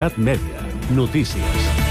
Cat 0.00 0.16
Mèdia. 0.16 0.62
Notícies. 0.94 1.87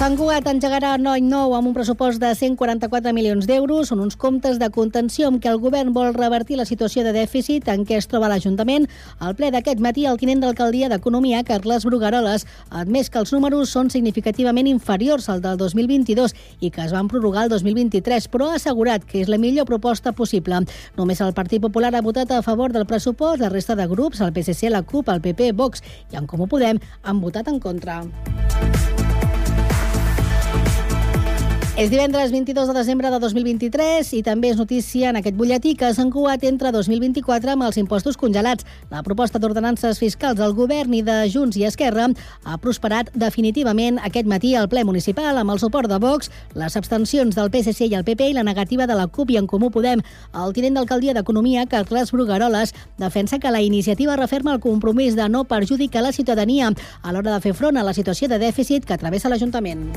Sant 0.00 0.14
Cugat 0.16 0.46
engegarà 0.48 0.94
Noi 0.96 1.20
Nou 1.20 1.52
amb 1.52 1.68
un 1.68 1.74
pressupost 1.76 2.22
de 2.22 2.30
144 2.32 3.10
milions 3.12 3.44
d'euros. 3.44 3.90
Són 3.90 4.00
uns 4.00 4.14
comptes 4.16 4.56
de 4.56 4.70
contenció 4.72 5.26
amb 5.28 5.42
què 5.44 5.50
el 5.50 5.58
govern 5.60 5.90
vol 5.92 6.14
revertir 6.14 6.56
la 6.56 6.64
situació 6.64 7.02
de 7.04 7.10
dèficit 7.12 7.66
en 7.68 7.82
què 7.84 7.98
es 7.98 8.06
troba 8.08 8.30
l'Ajuntament. 8.32 8.86
Al 9.20 9.34
ple 9.36 9.50
d'aquest 9.52 9.82
matí, 9.84 10.06
el 10.08 10.16
tinent 10.16 10.40
d'alcaldia 10.40 10.88
d'Economia, 10.88 11.42
Carles 11.44 11.84
Brugaroles, 11.84 12.46
ha 12.70 12.80
admès 12.80 13.12
que 13.12 13.20
els 13.20 13.34
números 13.36 13.74
són 13.76 13.92
significativament 13.92 14.70
inferiors 14.72 15.28
al 15.28 15.42
del 15.44 15.60
2022 15.60 16.32
i 16.64 16.70
que 16.72 16.80
es 16.86 16.96
van 16.96 17.10
prorrogar 17.12 17.44
el 17.44 17.52
2023, 17.52 18.30
però 18.32 18.48
ha 18.48 18.56
assegurat 18.56 19.04
que 19.04 19.20
és 19.20 19.28
la 19.28 19.36
millor 19.36 19.68
proposta 19.68 20.14
possible. 20.16 20.62
Només 20.96 21.20
el 21.20 21.36
Partit 21.36 21.60
Popular 21.60 21.92
ha 21.92 22.00
votat 22.00 22.32
a 22.32 22.40
favor 22.40 22.72
del 22.72 22.88
pressupost, 22.88 23.44
la 23.44 23.52
resta 23.52 23.76
de 23.76 23.84
grups, 23.84 24.24
el 24.24 24.32
PSC, 24.32 24.72
la 24.72 24.80
CUP, 24.80 25.12
el 25.12 25.20
PP, 25.20 25.52
Vox 25.52 25.84
i 26.08 26.16
en 26.16 26.24
Comú 26.24 26.48
Podem, 26.48 26.80
han 27.04 27.20
votat 27.20 27.52
en 27.52 27.60
contra. 27.60 28.00
És 31.80 31.88
divendres 31.88 32.28
22 32.28 32.68
de 32.68 32.74
desembre 32.76 33.08
de 33.08 33.18
2023 33.22 34.10
i 34.12 34.18
també 34.20 34.50
és 34.52 34.58
notícia 34.60 35.08
en 35.08 35.16
aquest 35.16 35.36
butlletí 35.38 35.70
que 35.80 35.88
Sant 35.96 36.10
Cugat 36.12 36.42
entra 36.44 36.74
2024 36.74 37.54
amb 37.54 37.64
els 37.64 37.78
impostos 37.80 38.18
congelats. 38.20 38.66
La 38.90 39.00
proposta 39.00 39.40
d'ordenances 39.40 39.96
fiscals 39.96 40.36
del 40.36 40.52
govern 40.52 40.92
i 40.92 41.00
de 41.00 41.14
Junts 41.32 41.56
i 41.56 41.64
Esquerra 41.64 42.10
ha 42.44 42.58
prosperat 42.60 43.08
definitivament 43.16 43.96
aquest 44.04 44.28
matí 44.28 44.52
al 44.52 44.68
ple 44.68 44.84
municipal 44.84 45.40
amb 45.40 45.54
el 45.54 45.62
suport 45.62 45.88
de 45.88 45.96
Vox, 46.04 46.28
les 46.52 46.76
abstencions 46.76 47.38
del 47.38 47.48
PSC 47.48 47.88
i 47.88 47.96
el 47.96 48.04
PP 48.04 48.28
i 48.28 48.36
la 48.36 48.44
negativa 48.44 48.84
de 48.84 48.98
la 49.00 49.08
CUP 49.08 49.32
i 49.32 49.40
en 49.40 49.48
Comú 49.48 49.70
Podem. 49.72 50.04
El 50.36 50.52
tinent 50.52 50.76
d'alcaldia 50.76 51.16
d'Economia, 51.16 51.64
Carles 51.64 52.12
Brugaroles, 52.12 52.74
defensa 52.98 53.38
que 53.38 53.56
la 53.56 53.64
iniciativa 53.64 54.20
referma 54.20 54.52
el 54.52 54.60
compromís 54.60 55.16
de 55.16 55.30
no 55.32 55.46
perjudicar 55.48 56.04
la 56.04 56.12
ciutadania 56.12 56.74
a 57.00 57.12
l'hora 57.14 57.32
de 57.32 57.40
fer 57.40 57.56
front 57.56 57.80
a 57.80 57.88
la 57.88 57.96
situació 57.96 58.28
de 58.28 58.42
dèficit 58.44 58.84
que 58.84 59.00
travessa 59.00 59.32
l'Ajuntament. 59.32 59.88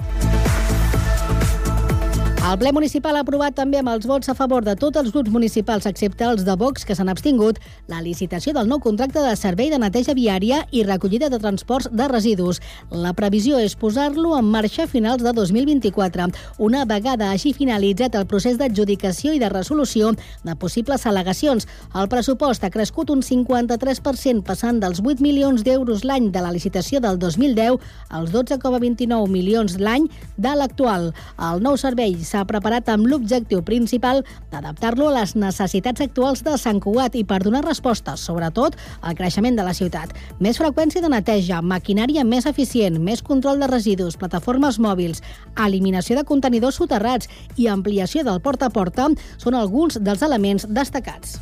El 2.44 2.58
ple 2.60 2.74
municipal 2.76 3.16
ha 3.16 3.22
aprovat 3.24 3.54
també 3.56 3.78
amb 3.80 3.88
els 3.88 4.04
vots 4.04 4.28
a 4.28 4.34
favor 4.36 4.66
de 4.68 4.74
tots 4.76 5.00
els 5.00 5.14
grups 5.16 5.32
municipals, 5.32 5.86
excepte 5.88 6.26
els 6.28 6.42
de 6.44 6.54
Vox, 6.60 6.84
que 6.84 6.92
s'han 6.94 7.08
abstingut, 7.08 7.62
la 7.88 8.02
licitació 8.04 8.52
del 8.52 8.68
nou 8.68 8.82
contracte 8.84 9.22
de 9.24 9.32
servei 9.40 9.70
de 9.72 9.80
neteja 9.80 10.12
viària 10.18 10.58
i 10.76 10.82
recollida 10.84 11.30
de 11.32 11.40
transports 11.40 11.88
de 11.88 12.08
residus. 12.12 12.60
La 12.92 13.14
previsió 13.16 13.62
és 13.64 13.78
posar-lo 13.80 14.34
en 14.36 14.50
marxa 14.52 14.84
a 14.84 14.90
finals 14.92 15.24
de 15.24 15.32
2024, 15.38 16.26
una 16.60 16.84
vegada 16.84 17.30
hagi 17.32 17.54
finalitzat 17.56 18.20
el 18.20 18.28
procés 18.28 18.60
d'adjudicació 18.60 19.32
i 19.32 19.40
de 19.40 19.48
resolució 19.48 20.12
de 20.44 20.58
possibles 20.60 21.08
al·legacions. 21.08 21.64
El 21.96 22.12
pressupost 22.12 22.68
ha 22.68 22.74
crescut 22.76 23.16
un 23.16 23.24
53%, 23.24 24.44
passant 24.44 24.84
dels 24.84 25.00
8 25.00 25.24
milions 25.24 25.64
d'euros 25.64 26.04
l'any 26.04 26.28
de 26.36 26.44
la 26.44 26.52
licitació 26.52 27.00
del 27.00 27.24
2010 27.24 27.80
als 28.12 28.36
12,29 28.36 29.32
milions 29.32 29.80
l'any 29.80 30.12
de 30.36 30.56
l'actual. 30.60 31.14
El 31.40 31.64
nou 31.64 31.80
servei 31.80 32.20
s'ha 32.34 32.44
preparat 32.50 32.90
amb 32.90 33.06
l'objectiu 33.06 33.62
principal 33.62 34.24
d'adaptar-lo 34.50 35.12
a 35.12 35.20
les 35.20 35.36
necessitats 35.38 36.02
actuals 36.02 36.42
de 36.46 36.58
Sant 36.58 36.82
Cugat 36.82 37.14
i 37.20 37.24
per 37.30 37.44
donar 37.46 37.62
respostes, 37.68 38.26
sobretot, 38.26 38.78
al 39.02 39.18
creixement 39.20 39.60
de 39.60 39.68
la 39.68 39.76
ciutat. 39.78 40.16
Més 40.42 40.58
freqüència 40.62 41.04
de 41.04 41.14
neteja, 41.14 41.62
maquinària 41.62 42.26
més 42.26 42.50
eficient, 42.50 42.98
més 42.98 43.22
control 43.22 43.62
de 43.62 43.70
residus, 43.70 44.18
plataformes 44.18 44.82
mòbils, 44.82 45.22
eliminació 45.68 46.18
de 46.18 46.26
contenidors 46.26 46.82
soterrats 46.82 47.30
i 47.56 47.70
ampliació 47.70 48.26
del 48.26 48.42
porta 48.42 48.72
a 48.72 48.74
porta 48.74 49.12
són 49.38 49.58
alguns 49.58 50.02
dels 50.02 50.26
elements 50.26 50.66
destacats. 50.70 51.38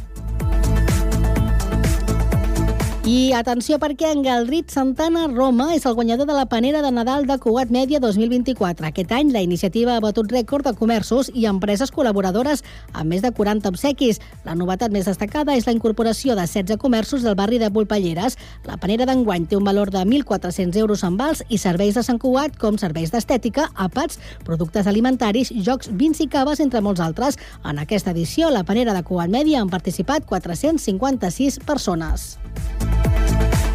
I 3.02 3.32
atenció 3.34 3.80
perquè 3.82 4.12
en 4.14 4.20
Galdrit 4.22 4.70
Santana 4.70 5.24
Roma 5.26 5.72
és 5.74 5.88
el 5.90 5.96
guanyador 5.98 6.28
de 6.30 6.36
la 6.38 6.46
panera 6.46 6.84
de 6.86 6.92
Nadal 6.94 7.24
de 7.26 7.40
Cugat 7.42 7.72
Mèdia 7.74 7.98
2024. 8.00 8.86
Aquest 8.86 9.12
any 9.18 9.32
la 9.34 9.42
iniciativa 9.42 9.96
ha 9.96 10.04
batut 10.04 10.30
rècord 10.30 10.68
de 10.70 10.76
comerços 10.78 11.32
i 11.34 11.48
empreses 11.50 11.90
col·laboradores 11.90 12.62
amb 12.94 13.10
més 13.10 13.24
de 13.26 13.32
40 13.34 13.72
obsequis. 13.74 14.22
La 14.46 14.54
novetat 14.54 14.94
més 14.94 15.10
destacada 15.10 15.56
és 15.58 15.66
la 15.66 15.74
incorporació 15.74 16.36
de 16.38 16.46
16 16.46 16.78
comerços 16.78 17.26
del 17.26 17.34
barri 17.34 17.58
de 17.58 17.72
Pulpalleres. 17.74 18.38
La 18.70 18.78
panera 18.78 19.10
d'enguany 19.10 19.50
té 19.50 19.58
un 19.58 19.66
valor 19.66 19.90
de 19.90 20.06
1.400 20.06 20.78
euros 20.78 21.02
en 21.02 21.18
vals 21.18 21.42
i 21.50 21.58
serveis 21.58 21.98
de 21.98 22.06
Sant 22.06 22.22
Cugat 22.22 22.62
com 22.62 22.78
serveis 22.78 23.10
d'estètica, 23.10 23.72
àpats, 23.82 24.22
productes 24.46 24.86
alimentaris, 24.86 25.50
jocs, 25.66 25.90
vins 25.90 26.22
i 26.22 26.30
caves, 26.30 26.62
entre 26.62 26.86
molts 26.86 27.02
altres. 27.02 27.42
En 27.66 27.82
aquesta 27.82 28.14
edició, 28.14 28.54
la 28.54 28.62
panera 28.62 28.94
de 28.94 29.02
Cugat 29.02 29.34
Mèdia 29.34 29.66
han 29.66 29.74
participat 29.74 30.30
456 30.30 31.64
persones. 31.66 32.38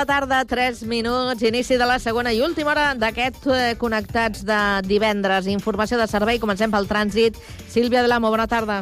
La 0.00 0.06
tarda, 0.06 0.44
3 0.46 0.84
minuts, 0.88 1.42
inici 1.42 1.76
de 1.76 1.84
la 1.84 1.98
segona 2.00 2.30
i 2.32 2.38
última 2.40 2.70
hora 2.72 2.94
d'aquest 2.96 3.44
eh, 3.52 3.74
Connectats 3.76 4.46
de 4.48 4.60
divendres. 4.86 5.44
Informació 5.52 5.98
de 6.00 6.06
servei, 6.08 6.38
comencem 6.40 6.72
pel 6.72 6.88
trànsit. 6.88 7.36
Sílvia 7.68 8.00
Delamo, 8.06 8.30
bona 8.32 8.46
tarda. 8.48 8.78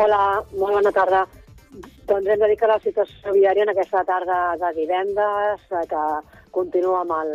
Hola, 0.00 0.20
molt 0.56 0.78
bona 0.78 0.92
tarda. 0.96 1.26
Doncs 2.08 2.30
hem 2.30 2.40
de 2.40 2.48
dir 2.48 2.56
que 2.56 2.70
la 2.70 2.78
situació 2.80 3.34
viària 3.36 3.66
en 3.66 3.74
aquesta 3.74 4.00
tarda 4.08 4.38
de 4.62 4.72
divendres, 4.78 5.68
eh, 5.68 5.84
que 5.92 6.06
continua 6.56 7.02
amb 7.02 7.18
el 7.18 7.34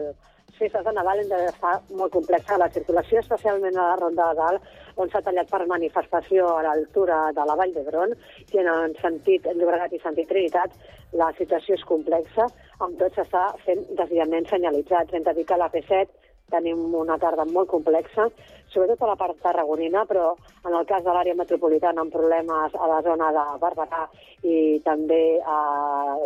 festes 0.57 0.83
de 0.83 0.93
Nadal, 0.97 1.21
hem 1.21 1.29
de 1.29 1.45
estar 1.51 1.75
molt 1.93 2.15
complexa 2.17 2.57
la 2.57 2.71
circulació, 2.73 3.21
especialment 3.21 3.77
a 3.77 3.91
la 3.91 3.99
Ronda 4.01 4.31
de 4.31 4.41
Dalt, 4.41 4.73
on 4.99 5.09
s'ha 5.09 5.21
tallat 5.23 5.49
per 5.49 5.65
manifestació 5.67 6.47
a 6.57 6.63
l'altura 6.65 7.19
de 7.35 7.45
la 7.47 7.55
Vall 7.59 7.73
d'Hebron, 7.75 8.15
i 8.51 8.63
en 8.63 8.95
sentit 9.01 9.47
Llobregat 9.55 9.95
i 9.95 10.01
sentit 10.03 10.27
Trinitat, 10.29 10.75
la 11.19 11.31
situació 11.37 11.77
és 11.79 11.85
complexa, 11.87 12.47
amb 12.83 12.99
tot 12.99 13.15
s'està 13.15 13.49
fent 13.65 13.85
desviaments 13.99 14.51
senyalitzats. 14.51 15.13
Hem 15.13 15.23
de 15.23 15.33
dir 15.37 15.45
que 15.47 15.55
a 15.55 15.61
la 15.63 15.71
P7 15.71 16.29
tenim 16.49 16.95
una 16.97 17.17
tarda 17.21 17.45
molt 17.45 17.69
complexa, 17.69 18.27
sobretot 18.73 19.03
a 19.05 19.11
la 19.11 19.17
part 19.17 19.37
tarragonina, 19.43 20.03
però 20.09 20.33
en 20.65 20.73
el 20.73 20.85
cas 20.89 21.03
de 21.05 21.13
l'àrea 21.13 21.37
metropolitana 21.37 22.03
amb 22.03 22.13
problemes 22.13 22.75
a 22.75 22.89
la 22.89 23.01
zona 23.05 23.31
de 23.35 23.45
Barberà 23.61 24.05
i 24.43 24.79
també 24.85 25.39
a 25.45 25.59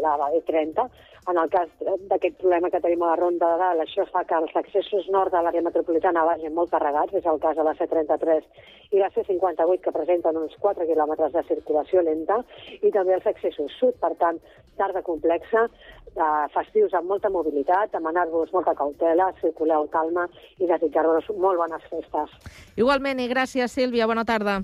la 0.04 0.32
E30. 0.40 0.88
En 1.32 1.38
el 1.40 1.50
cas 1.50 1.70
d'aquest 2.10 2.36
problema 2.42 2.70
que 2.70 2.82
tenim 2.84 3.04
a 3.06 3.14
la 3.14 3.16
Ronda 3.16 3.54
de 3.54 3.60
Dalt, 3.62 3.82
això 3.84 4.04
fa 4.10 4.26
que 4.28 4.36
els 4.36 4.52
accessos 4.60 5.06
nord 5.14 5.32
de 5.32 5.40
l'àrea 5.40 5.64
metropolitana 5.64 6.26
vagin 6.28 6.52
molt 6.58 6.74
carregats, 6.74 7.16
és 7.16 7.30
el 7.32 7.40
cas 7.40 7.56
de 7.56 7.64
la 7.64 7.74
C33 7.80 8.44
i 8.92 9.00
la 9.00 9.08
C58, 9.16 9.80
que 9.86 9.96
presenten 9.96 10.42
uns 10.42 10.58
4 10.66 10.88
quilòmetres 10.90 11.32
de 11.32 11.46
circulació 11.48 12.04
lenta, 12.04 12.42
i 12.82 12.92
també 12.92 13.16
els 13.16 13.32
accessos 13.32 13.72
sud, 13.80 13.96
per 14.04 14.12
tant, 14.20 14.42
tarda 14.76 15.06
complexa, 15.08 15.64
eh, 16.12 16.46
festius 16.58 16.94
amb 17.00 17.08
molta 17.16 17.32
mobilitat, 17.32 17.96
demanar-vos 17.96 18.52
molta 18.52 18.76
cautela, 18.76 19.32
circuleu 19.40 19.88
calma 19.96 20.28
i 20.60 20.68
desitjar-vos 20.68 21.32
molt 21.38 21.64
bones 21.64 21.88
festes. 21.90 22.38
Igualment, 22.76 23.24
i 23.24 23.32
gràcies, 23.32 23.72
Sílvia. 23.72 24.12
Bona 24.12 24.28
tarda. 24.28 24.60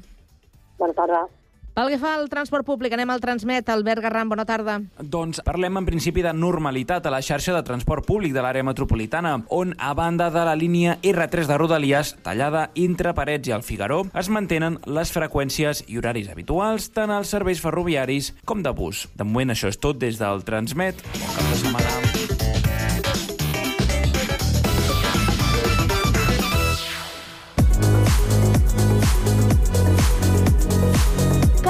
Bona 0.77 0.94
tarda. 0.94 1.27
Pel 1.74 1.92
que 1.94 2.00
fa 2.01 2.16
al 2.18 2.27
transport 2.31 2.66
públic, 2.68 2.94
anem 2.95 3.10
al 3.13 3.21
Transmet. 3.24 3.69
Albert 3.69 4.04
Garram, 4.04 4.30
bona 4.31 4.45
tarda. 4.48 4.80
Doncs 5.00 5.42
parlem 5.45 5.80
en 5.80 5.88
principi 5.88 6.24
de 6.25 6.33
normalitat 6.33 7.06
a 7.06 7.13
la 7.13 7.21
xarxa 7.25 7.56
de 7.56 7.63
transport 7.68 8.06
públic 8.07 8.33
de 8.36 8.44
l'àrea 8.44 8.66
metropolitana, 8.66 9.38
on, 9.48 9.74
a 9.77 9.94
banda 9.94 10.30
de 10.33 10.45
la 10.48 10.57
línia 10.60 10.98
R3 11.04 11.48
de 11.48 11.57
Rodalies, 11.62 12.16
tallada 12.25 12.69
entre 12.75 13.13
Parets 13.16 13.50
i 13.50 13.56
el 13.56 13.63
Figaró, 13.63 14.04
es 14.18 14.30
mantenen 14.30 14.80
les 14.86 15.13
freqüències 15.16 15.86
i 15.88 16.00
horaris 16.01 16.30
habituals 16.33 16.89
tant 16.95 17.13
als 17.13 17.31
serveis 17.36 17.63
ferroviaris 17.63 18.33
com 18.45 18.63
de 18.66 18.74
bus. 18.75 19.07
De 19.16 19.27
moment 19.27 19.56
això 19.56 19.71
és 19.71 19.80
tot 19.80 20.01
des 20.01 20.19
del 20.19 20.44
Transmet. 20.48 21.04
Bon 21.16 21.36
cap 21.36 21.51
de 21.54 21.60
setmana. 21.63 22.08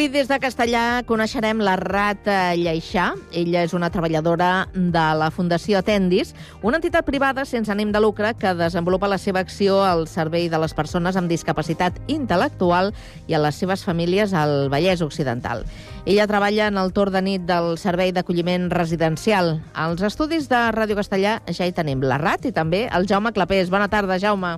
Avui 0.00 0.08
des 0.08 0.30
de 0.30 0.38
Castellà 0.40 1.02
coneixerem 1.04 1.58
la 1.60 1.74
Rata 1.76 2.54
Lleixà. 2.56 3.10
Ella 3.36 3.66
és 3.66 3.74
una 3.76 3.90
treballadora 3.92 4.70
de 4.72 5.02
la 5.20 5.28
Fundació 5.28 5.76
Atendis, 5.76 6.30
una 6.64 6.78
entitat 6.80 7.04
privada 7.04 7.44
sense 7.44 7.68
ànim 7.68 7.92
de 7.92 8.00
lucre 8.00 8.30
que 8.40 8.54
desenvolupa 8.56 9.10
la 9.12 9.18
seva 9.20 9.42
acció 9.44 9.82
al 9.84 10.06
servei 10.08 10.48
de 10.48 10.62
les 10.64 10.72
persones 10.72 11.20
amb 11.20 11.28
discapacitat 11.28 12.00
intel·lectual 12.08 12.94
i 13.28 13.36
a 13.36 13.42
les 13.44 13.60
seves 13.60 13.84
famílies 13.84 14.32
al 14.32 14.72
Vallès 14.72 15.04
Occidental. 15.04 15.66
Ella 16.06 16.24
treballa 16.32 16.72
en 16.72 16.80
el 16.80 16.96
torn 16.96 17.20
de 17.20 17.24
nit 17.28 17.44
del 17.44 17.76
Servei 17.76 18.16
d'Acolliment 18.16 18.70
Residencial. 18.72 19.58
Als 19.76 20.00
estudis 20.00 20.48
de 20.48 20.64
Ràdio 20.72 20.96
Castellà 20.96 21.42
ja 21.52 21.68
hi 21.68 21.76
tenim 21.76 22.00
la 22.00 22.16
Rat 22.16 22.48
i 22.48 22.56
també 22.56 22.86
el 22.88 23.04
Jaume 23.04 23.36
Clapés. 23.36 23.68
Bona 23.68 23.92
tarda, 23.92 24.16
Jaume. 24.16 24.56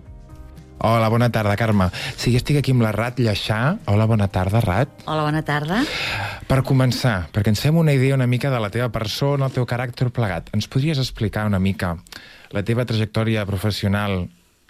Hola, 0.84 1.08
bona 1.08 1.29
tarda, 1.31 1.55
Carme. 1.55 1.87
Sí, 2.17 2.32
jo 2.34 2.40
estic 2.40 2.56
aquí 2.58 2.73
amb 2.75 2.82
la 2.82 2.90
Rat 2.90 3.20
Lleixà. 3.23 3.76
Hola, 3.87 4.02
bona 4.11 4.26
tarda, 4.34 4.58
Rat. 4.64 5.05
Hola, 5.06 5.23
bona 5.29 5.44
tarda. 5.46 5.84
Per 6.49 6.58
començar, 6.67 7.29
perquè 7.31 7.52
ens 7.52 7.62
fem 7.62 7.79
una 7.79 7.94
idea 7.94 8.17
una 8.17 8.26
mica 8.26 8.50
de 8.50 8.58
la 8.58 8.70
teva 8.75 8.88
persona, 8.90 9.46
el 9.46 9.55
teu 9.55 9.62
caràcter 9.62 10.08
plegat, 10.11 10.50
ens 10.58 10.67
podries 10.67 10.99
explicar 10.99 11.44
una 11.46 11.61
mica 11.62 11.93
la 12.50 12.64
teva 12.67 12.82
trajectòria 12.82 13.46
professional 13.46 14.25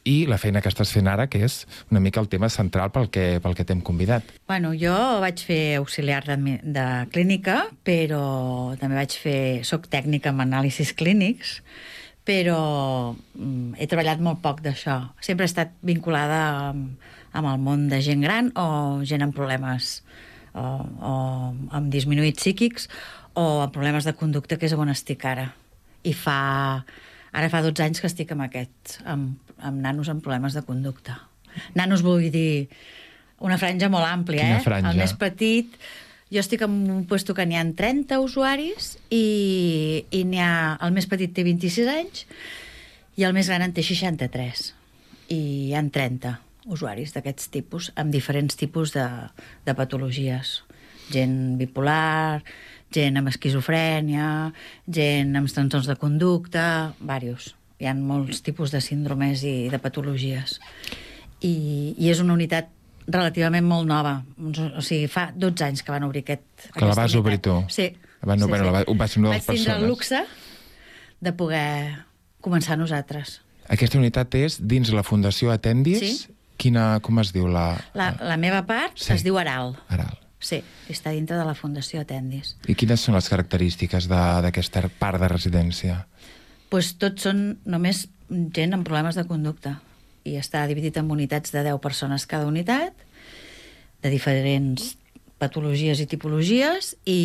i 0.05 0.26
la 0.29 0.37
feina 0.37 0.61
que 0.61 0.69
estàs 0.69 0.93
fent 0.93 1.09
ara, 1.09 1.31
que 1.32 1.41
és 1.47 1.62
una 1.88 2.05
mica 2.05 2.20
el 2.20 2.29
tema 2.29 2.53
central 2.53 2.93
pel 2.93 3.08
que, 3.08 3.26
pel 3.41 3.56
que 3.56 3.65
t'hem 3.65 3.81
convidat. 3.81 4.37
Bueno, 4.53 4.75
jo 4.76 4.93
vaig 5.25 5.41
fer 5.49 5.79
auxiliar 5.79 6.26
de, 6.29 6.37
de 6.61 6.87
clínica, 7.15 7.62
però 7.88 8.76
també 8.76 9.00
vaig 9.00 9.17
fer... 9.17 9.41
Soc 9.65 9.88
tècnica 9.88 10.29
en 10.29 10.44
anàlisis 10.44 10.93
clínics, 10.93 11.62
però 12.29 13.15
mm, 13.15 13.75
he 13.79 13.89
treballat 13.91 14.23
molt 14.23 14.43
poc 14.45 14.63
d'això. 14.63 14.99
Sempre 15.25 15.47
he 15.47 15.51
estat 15.51 15.75
vinculada 15.83 16.43
amb, 16.71 17.01
amb 17.33 17.51
el 17.51 17.63
món 17.63 17.89
de 17.91 17.99
gent 18.05 18.23
gran 18.23 18.53
o 18.59 19.03
gent 19.09 19.25
amb 19.27 19.35
problemes 19.35 20.01
o, 20.55 20.63
o 20.63 21.15
amb 21.75 21.91
disminuïts 21.93 22.45
psíquics 22.45 22.89
o 23.35 23.65
amb 23.65 23.75
problemes 23.75 24.07
de 24.07 24.15
conducta, 24.15 24.59
que 24.61 24.69
és 24.69 24.77
on 24.77 24.93
estic 24.93 25.25
ara. 25.29 25.51
I 26.05 26.15
fa... 26.17 26.39
Ara 27.33 27.49
fa 27.49 27.63
12 27.65 27.81
anys 27.81 28.03
que 28.03 28.11
estic 28.11 28.35
amb 28.35 28.45
aquests, 28.45 28.99
amb, 29.09 29.53
amb 29.65 29.79
nanos 29.81 30.11
amb 30.13 30.21
problemes 30.21 30.53
de 30.53 30.61
conducta. 30.67 31.15
Nanos 31.73 32.03
vull 32.05 32.27
dir 32.29 32.67
una 33.41 33.57
franja 33.57 33.89
molt 33.89 34.05
àmplia, 34.05 34.45
Quina 34.45 34.59
eh? 34.59 34.65
franja? 34.67 34.91
El 34.93 35.01
més 35.01 35.15
petit 35.17 35.79
jo 36.32 36.40
estic 36.40 36.62
en 36.64 36.90
un 36.90 37.05
puesto 37.05 37.34
que 37.37 37.44
n'hi 37.44 37.58
ha 37.61 37.64
30 37.76 38.19
usuaris 38.25 38.96
i, 39.12 40.06
i 40.11 40.25
n'hi 40.25 40.40
ha... 40.40 40.79
El 40.81 40.94
més 40.96 41.08
petit 41.11 41.34
té 41.37 41.44
26 41.44 41.90
anys 41.93 42.25
i 43.20 43.26
el 43.29 43.37
més 43.37 43.50
gran 43.50 43.64
en 43.67 43.75
té 43.76 43.84
63. 43.84 44.64
I 45.29 45.40
hi 45.69 45.75
han 45.76 45.93
30 45.93 46.38
usuaris 46.73 47.12
d'aquests 47.12 47.50
tipus, 47.52 47.90
amb 48.00 48.14
diferents 48.14 48.56
tipus 48.56 48.94
de, 48.96 49.06
de 49.67 49.76
patologies. 49.76 50.62
Gent 51.12 51.58
bipolar, 51.61 52.40
gent 52.94 53.20
amb 53.20 53.29
esquizofrènia, 53.29 54.52
gent 54.88 55.37
amb 55.37 55.52
trastorns 55.52 55.90
de 55.90 55.99
conducta, 56.00 56.94
diversos. 57.00 57.52
Hi 57.82 57.90
ha 57.90 57.96
molts 57.99 58.40
tipus 58.46 58.73
de 58.73 58.81
síndromes 58.81 59.43
i 59.44 59.69
de 59.69 59.81
patologies. 59.82 60.61
I, 61.43 61.93
i 61.99 62.08
és 62.08 62.23
una 62.23 62.37
unitat 62.38 62.70
relativament 63.07 63.67
molt 63.67 63.87
nova. 63.89 64.23
O 64.77 64.83
sigui, 64.83 65.07
fa 65.09 65.31
12 65.35 65.65
anys 65.65 65.83
que 65.83 65.93
van 65.93 66.05
obrir 66.07 66.23
aquest... 66.23 66.43
Que 66.75 66.85
la 66.87 66.95
vas 66.95 67.15
obrir 67.19 67.39
tu? 67.43 67.65
Sí. 67.69 67.91
Bueno, 68.23 68.47
bueno, 68.49 68.65
la 68.71 68.73
va- 68.73 68.85
ho 68.87 68.95
va 68.97 69.09
ser 69.09 69.21
una 69.21 69.31
de 69.31 69.37
les 69.41 69.47
Vaig 69.47 69.57
tindre 69.59 69.73
el 69.75 69.81
persones. 69.81 69.89
luxe 69.89 70.25
de 71.21 71.33
poder 71.33 72.05
començar 72.41 72.77
nosaltres. 72.79 73.41
Aquesta 73.69 73.99
unitat 73.99 74.35
és 74.39 74.59
dins 74.61 74.91
la 74.95 75.03
Fundació 75.07 75.51
Atendis. 75.55 75.99
Sí. 76.03 76.35
Quina, 76.63 77.01
com 77.03 77.19
es 77.19 77.33
diu 77.35 77.49
la... 77.51 77.73
La, 77.99 78.13
la 78.21 78.37
meva 78.37 78.63
part 78.67 78.95
Sí. 79.01 79.13
es 79.15 79.25
diu 79.27 79.39
Aral. 79.41 79.77
Aral. 79.89 80.19
Sí, 80.43 80.59
està 80.91 81.11
dintre 81.15 81.37
de 81.39 81.45
la 81.47 81.55
Fundació 81.55 82.01
Atendis. 82.03 82.57
I 82.71 82.75
quines 82.79 83.01
són 83.03 83.15
les 83.15 83.29
característiques 83.31 84.07
de- 84.11 84.41
d'aquesta 84.47 84.85
part 84.99 85.21
de 85.23 85.29
residència? 85.31 86.07
pues 86.73 86.95
tots 86.97 87.27
són 87.27 87.59
només 87.69 88.07
gent 88.57 88.73
amb 88.73 88.87
problemes 88.87 89.15
de 89.15 89.27
conducta 89.29 89.75
i 90.25 90.37
està 90.39 90.65
dividit 90.71 90.97
en 91.01 91.11
unitats 91.11 91.55
de 91.55 91.65
10 91.67 91.81
persones 91.83 92.27
cada 92.31 92.47
unitat, 92.47 92.95
de 94.03 94.11
diferents 94.11 94.97
patologies 95.43 96.01
i 96.03 96.07
tipologies 96.11 96.95
i 97.07 97.21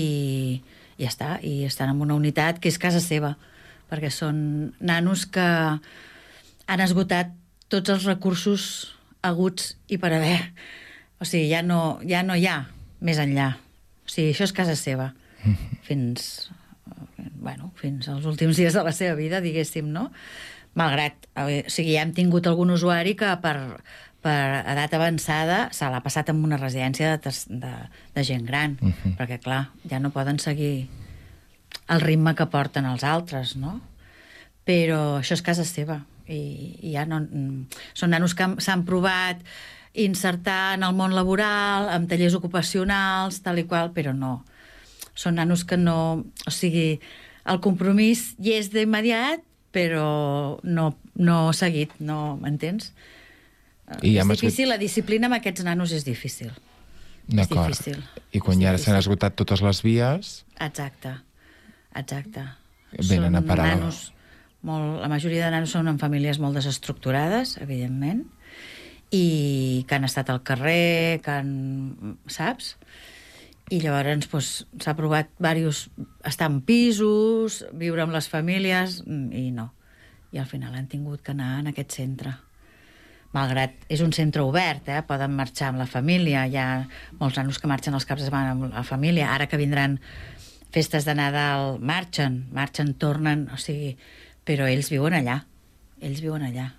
ja 0.97 1.09
està, 1.11 1.31
i 1.45 1.61
estan 1.67 1.93
en 1.93 2.01
una 2.01 2.17
unitat 2.17 2.61
que 2.61 2.69
és 2.71 2.79
casa 2.81 3.01
seva, 3.03 3.35
perquè 3.89 4.09
són 4.13 4.73
nanos 4.79 5.25
que 5.29 5.45
han 6.67 6.83
esgotat 6.83 7.31
tots 7.71 7.93
els 7.93 8.07
recursos 8.07 8.63
aguts 9.25 9.75
i 9.91 9.99
per 10.01 10.11
haver. 10.15 10.39
O 11.21 11.25
sigui, 11.25 11.47
ja 11.51 11.63
no, 11.65 11.99
ja 12.07 12.23
no 12.25 12.35
hi 12.37 12.47
ha 12.49 12.59
més 13.05 13.21
enllà. 13.21 13.53
O 14.05 14.11
sigui, 14.11 14.33
això 14.33 14.47
és 14.47 14.55
casa 14.55 14.75
seva. 14.79 15.11
Fins, 15.87 16.49
bueno, 17.37 17.71
fins 17.77 18.07
als 18.11 18.25
últims 18.27 18.57
dies 18.57 18.75
de 18.75 18.83
la 18.83 18.93
seva 18.95 19.15
vida, 19.15 19.39
diguéssim, 19.43 19.87
no? 19.93 20.09
Malgrat, 20.77 21.25
o 21.33 21.47
sigui, 21.73 21.95
ja 21.95 22.03
hem 22.05 22.13
tingut 22.13 22.47
algun 22.47 22.69
usuari 22.75 23.15
que 23.17 23.31
per, 23.41 23.55
per 24.21 24.37
edat 24.61 24.93
avançada 24.93 25.67
se 25.73 25.89
l'ha 25.89 26.03
passat 26.05 26.29
en 26.29 26.43
una 26.45 26.59
residència 26.61 27.15
de, 27.17 27.33
de, 27.63 27.73
de 28.13 28.23
gent 28.27 28.45
gran, 28.45 28.77
uh 28.81 28.91
-huh. 28.91 29.15
perquè, 29.17 29.39
clar, 29.41 29.69
ja 29.89 29.99
no 29.99 30.13
poden 30.13 30.39
seguir 30.39 30.87
el 31.89 32.01
ritme 32.01 32.35
que 32.35 32.45
porten 32.45 32.85
els 32.85 33.03
altres, 33.03 33.55
no? 33.55 33.79
Però 34.67 35.19
això 35.19 35.33
és 35.33 35.41
casa 35.41 35.63
seva, 35.65 36.01
i, 36.27 36.77
i 36.81 36.93
ja 36.93 37.05
no... 37.05 37.21
Són 37.93 38.11
nanos 38.11 38.35
que 38.35 38.43
han- 38.43 38.59
s'han 38.59 38.83
provat 38.85 39.39
insertar 39.97 40.75
en 40.75 40.83
el 40.83 40.93
món 40.93 41.15
laboral, 41.15 41.89
amb 41.89 42.09
tallers 42.09 42.35
ocupacionals, 42.37 43.41
tal 43.41 43.57
i 43.57 43.65
qual, 43.65 43.93
però 43.95 44.13
no. 44.13 44.43
Són 45.15 45.39
nanos 45.39 45.63
que 45.65 45.77
no... 45.77 46.25
O 46.45 46.51
sigui, 46.53 46.99
el 47.47 47.61
compromís 47.63 48.35
hi 48.43 48.57
és 48.59 48.69
d'immediat, 48.73 49.41
però 49.77 50.07
no, 50.65 50.89
no 51.21 51.37
seguit, 51.53 51.93
no 52.01 52.35
m'entens? 52.41 52.89
I 54.03 54.17
és 54.19 54.33
difícil, 54.33 54.67
la 54.73 54.79
disciplina 54.81 55.29
amb 55.29 55.37
aquests 55.37 55.63
nanos 55.63 55.93
és 55.95 56.03
difícil. 56.07 56.51
D'acord. 57.27 57.71
difícil. 57.71 58.01
I 58.35 58.41
quan 58.43 58.59
És 58.59 58.65
ja 58.65 58.75
s'han 58.81 58.99
esgotat 58.99 59.35
totes 59.39 59.61
les 59.63 59.83
vies, 59.83 60.37
Exacte, 60.57 61.13
exacte. 61.95 62.45
Venen 63.07 63.35
a 63.35 63.43
parar. 63.45 63.75
nanos, 63.75 64.13
molt, 64.65 65.01
la 65.03 65.09
majoria 65.11 65.45
de 65.45 65.51
nanos 65.53 65.75
són 65.75 65.91
en 65.91 65.99
famílies 66.01 66.39
molt 66.39 66.57
desestructurades, 66.57 67.57
evidentment, 67.61 68.23
i 69.11 69.85
que 69.87 69.95
han 69.95 70.07
estat 70.07 70.31
al 70.33 70.41
carrer, 70.43 71.19
que 71.23 71.31
han... 71.31 72.17
saps? 72.31 72.75
I 73.67 73.81
llavors 73.83 74.07
doncs, 74.07 74.51
s'ha 74.79 74.93
provat 74.95 75.33
diversos, 75.35 75.89
estar 76.27 76.47
en 76.47 76.61
pisos, 76.63 77.65
viure 77.75 78.05
amb 78.05 78.15
les 78.15 78.29
famílies, 78.31 79.01
mm, 79.05 79.31
i 79.35 79.51
no. 79.51 79.73
I 80.31 80.39
al 80.39 80.47
final 80.47 80.75
han 80.75 80.87
tingut 80.87 81.21
que 81.21 81.33
anar 81.33 81.59
en 81.59 81.67
aquest 81.73 81.91
centre. 81.91 82.31
Malgrat 83.35 83.73
és 83.91 83.99
un 84.01 84.13
centre 84.15 84.41
obert, 84.41 84.87
eh? 84.87 85.01
poden 85.03 85.35
marxar 85.35 85.73
amb 85.73 85.79
la 85.79 85.85
família, 85.85 86.45
hi 86.47 86.55
ha 86.55 86.87
molts 87.19 87.35
nanos 87.35 87.59
que 87.59 87.67
marxen 87.67 87.93
els 87.93 88.05
caps 88.07 88.23
de 88.23 88.29
setmana 88.29 88.55
amb 88.55 88.71
la 88.71 88.83
família, 88.87 89.33
ara 89.33 89.47
que 89.51 89.59
vindran 89.59 89.99
festes 90.71 91.03
de 91.03 91.15
Nadal, 91.15 91.77
marxen, 91.79 92.45
marxen, 92.55 92.93
tornen, 92.95 93.49
o 93.51 93.59
sigui, 93.59 93.97
però 94.47 94.67
ells 94.67 94.89
viuen 94.89 95.13
allà, 95.13 95.41
ells 95.99 96.23
viuen 96.23 96.47
allà. 96.47 96.71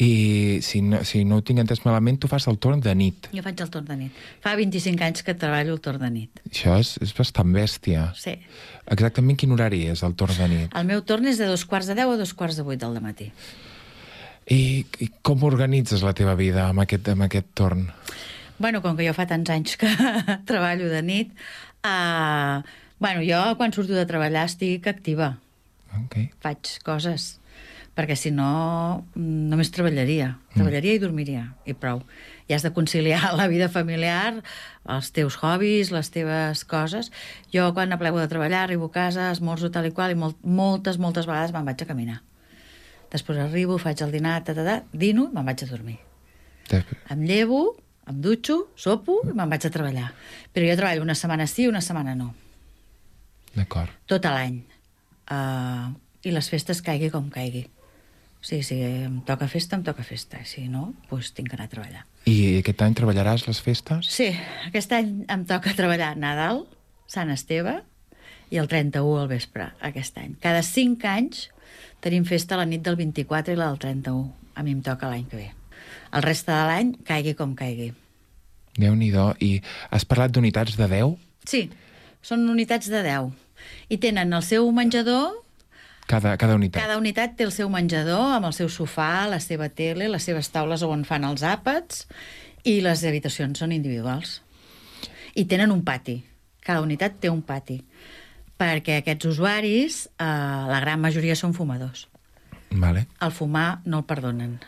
I 0.00 0.60
si 0.64 0.80
no, 0.80 1.02
si 1.04 1.26
no 1.28 1.38
ho 1.38 1.42
tinc 1.44 1.60
entès 1.60 1.82
malament, 1.84 2.16
tu 2.22 2.28
fas 2.30 2.46
el 2.48 2.56
torn 2.62 2.80
de 2.80 2.94
nit. 2.96 3.28
Jo 3.36 3.42
faig 3.44 3.60
el 3.60 3.70
torn 3.72 3.88
de 3.88 3.96
nit. 3.98 4.20
Fa 4.40 4.54
25 4.56 5.04
anys 5.04 5.24
que 5.26 5.34
treballo 5.36 5.74
el 5.76 5.82
torn 5.84 6.00
de 6.00 6.08
nit. 6.14 6.40
Això 6.48 6.78
és, 6.80 6.94
és 7.04 7.12
bastant 7.16 7.52
bèstia. 7.52 8.06
Sí. 8.16 8.38
Exactament 8.90 9.36
quin 9.40 9.52
horari 9.52 9.82
és 9.92 10.04
el 10.06 10.16
torn 10.16 10.38
de 10.38 10.48
nit? 10.48 10.76
El 10.76 10.88
meu 10.88 11.04
torn 11.04 11.28
és 11.28 11.40
de 11.40 11.50
dos 11.50 11.66
quarts 11.68 11.90
de 11.90 11.98
deu 11.98 12.14
a 12.14 12.16
dos 12.20 12.32
quarts 12.36 12.56
de 12.56 12.64
vuit 12.64 12.80
del 12.80 12.96
matí. 13.04 13.28
I, 14.50 14.60
I 15.04 15.10
com 15.22 15.44
organitzes 15.46 16.00
la 16.02 16.14
teva 16.16 16.32
vida 16.38 16.64
amb 16.70 16.82
aquest, 16.86 17.12
amb 17.12 17.28
aquest 17.28 17.52
torn? 17.54 17.84
Bueno, 18.60 18.80
com 18.84 18.96
que 18.96 19.04
jo 19.04 19.12
fa 19.16 19.28
tants 19.28 19.52
anys 19.52 19.76
que 19.80 19.90
treballo 20.48 20.88
de 20.88 21.04
nit, 21.04 21.36
uh, 21.84 22.64
bueno, 23.00 23.20
jo 23.24 23.44
quan 23.60 23.76
surto 23.76 23.92
de 23.96 24.08
treballar 24.08 24.48
estic 24.48 24.88
activa, 24.88 25.36
Okay. 25.90 26.28
faig 26.38 26.78
coses, 26.86 27.39
perquè 27.98 28.16
si 28.16 28.30
no 28.32 28.50
mm, 29.14 29.48
només 29.50 29.72
treballaria, 29.74 30.32
treballaria 30.54 30.96
i 30.96 31.02
dormiria, 31.02 31.44
i 31.68 31.74
prou. 31.74 32.02
I 32.48 32.54
has 32.54 32.64
de 32.66 32.72
conciliar 32.74 33.32
la 33.40 33.48
vida 33.50 33.68
familiar, 33.72 34.40
els 34.88 35.10
teus 35.16 35.36
hobbies, 35.42 35.92
les 35.94 36.10
teves 36.14 36.64
coses. 36.64 37.10
Jo 37.54 37.70
quan 37.76 37.92
aplego 37.92 38.20
de 38.22 38.28
treballar, 38.30 38.64
arribo 38.64 38.90
a 38.90 38.94
casa, 38.94 39.30
esmorzo 39.34 39.72
tal 39.74 39.90
i 39.90 39.94
qual, 39.94 40.14
i 40.14 40.18
molt, 40.18 40.38
moltes, 40.42 40.98
moltes 41.02 41.28
vegades 41.30 41.54
me'n 41.54 41.66
vaig 41.68 41.82
a 41.82 41.88
caminar. 41.88 42.20
Després 43.10 43.40
arribo, 43.42 43.78
faig 43.82 44.02
el 44.04 44.14
dinar, 44.14 44.38
ta, 44.46 44.54
ta, 44.54 44.64
ta, 44.66 44.76
dino 44.92 45.26
i 45.26 45.34
me'n 45.34 45.46
vaig 45.46 45.64
a 45.64 45.70
dormir. 45.70 45.98
Em 47.10 47.24
llevo, 47.26 47.74
em 48.06 48.20
dutxo, 48.22 48.68
sopo 48.78 49.18
i 49.26 49.34
me'n 49.34 49.50
vaig 49.50 49.66
a 49.66 49.72
treballar. 49.74 50.12
Però 50.54 50.68
jo 50.68 50.78
treballo 50.78 51.02
una 51.02 51.18
setmana 51.18 51.48
sí 51.50 51.66
i 51.66 51.72
una 51.72 51.82
setmana 51.82 52.14
no. 52.14 52.30
D'acord. 53.56 53.90
Tot 54.06 54.30
l'any. 54.30 54.60
Uh, 55.30 55.90
I 56.22 56.34
les 56.34 56.48
festes 56.52 56.82
caigui 56.86 57.10
com 57.10 57.26
caigui. 57.34 57.64
Sigui, 58.40 58.62
si 58.64 58.80
em 58.80 59.20
toca 59.28 59.48
festa, 59.52 59.76
em 59.76 59.84
toca 59.84 60.02
festa. 60.06 60.40
Si 60.48 60.64
no, 60.72 60.94
doncs 61.10 61.34
tinc 61.36 61.50
que 61.50 61.58
anar 61.58 61.68
a 61.68 61.72
treballar. 61.72 62.04
I 62.30 62.60
aquest 62.60 62.82
any 62.84 62.96
treballaràs 62.96 63.46
les 63.46 63.60
festes? 63.60 64.08
Sí, 64.08 64.30
aquest 64.68 64.92
any 64.96 65.12
em 65.28 65.44
toca 65.48 65.74
treballar 65.76 66.14
Nadal, 66.16 66.64
Sant 67.10 67.32
Esteve 67.34 67.80
i 68.50 68.58
el 68.60 68.68
31 68.70 69.20
al 69.20 69.28
vespre, 69.30 69.70
aquest 69.84 70.18
any. 70.18 70.36
Cada 70.42 70.62
5 70.66 71.08
anys 71.10 71.48
tenim 72.04 72.24
festa 72.24 72.56
la 72.56 72.66
nit 72.68 72.82
del 72.86 72.96
24 72.98 73.54
i 73.54 73.58
la 73.58 73.68
del 73.70 73.80
31. 73.82 74.30
A 74.56 74.64
mi 74.64 74.74
em 74.76 74.80
toca 74.84 75.10
l'any 75.10 75.26
que 75.28 75.36
ve. 75.38 75.50
El 76.14 76.24
reste 76.24 76.50
de 76.52 76.62
l'any, 76.66 76.94
caigui 77.06 77.36
com 77.38 77.54
caigui. 77.54 77.92
déu 78.76 78.94
nhi 78.94 79.12
I 79.40 79.62
has 79.90 80.04
parlat 80.04 80.30
d'unitats 80.30 80.76
de 80.76 80.88
10? 80.88 81.16
Sí, 81.44 81.70
són 82.22 82.48
unitats 82.48 82.88
de 82.88 83.02
10. 83.02 83.30
I 83.90 83.98
tenen 83.98 84.32
el 84.32 84.42
seu 84.42 84.70
menjador, 84.72 85.39
Cada, 86.10 86.34
cada 86.40 86.56
unitat. 86.58 86.82
cada 86.82 86.96
unitat 86.98 87.36
té 87.38 87.46
el 87.46 87.52
seu 87.54 87.68
menjador 87.70 88.34
amb 88.34 88.48
el 88.48 88.54
seu 88.56 88.66
sofà, 88.72 89.28
la 89.30 89.38
seva 89.38 89.68
tele, 89.70 90.08
les 90.10 90.24
seves 90.26 90.50
taules 90.50 90.82
on 90.82 91.04
fan 91.06 91.22
els 91.28 91.44
àpats 91.46 92.08
i 92.66 92.80
les 92.82 93.04
habitacions 93.06 93.62
són 93.62 93.70
individuals. 93.70 94.40
I 95.38 95.46
tenen 95.46 95.70
un 95.70 95.84
pati. 95.86 96.18
Cada 96.66 96.82
unitat 96.82 97.20
té 97.22 97.30
un 97.30 97.44
pati. 97.46 97.78
Perquè 98.58 98.98
aquests 99.00 99.30
usuaris, 99.30 100.00
eh, 100.18 100.26
la 100.26 100.80
gran 100.82 101.00
majoria 101.00 101.38
són 101.38 101.54
fumadors. 101.54 102.08
Vale. 102.70 103.06
El 103.22 103.30
fumar 103.30 103.80
no 103.86 104.02
el 104.02 104.08
perdonen. 104.10 104.58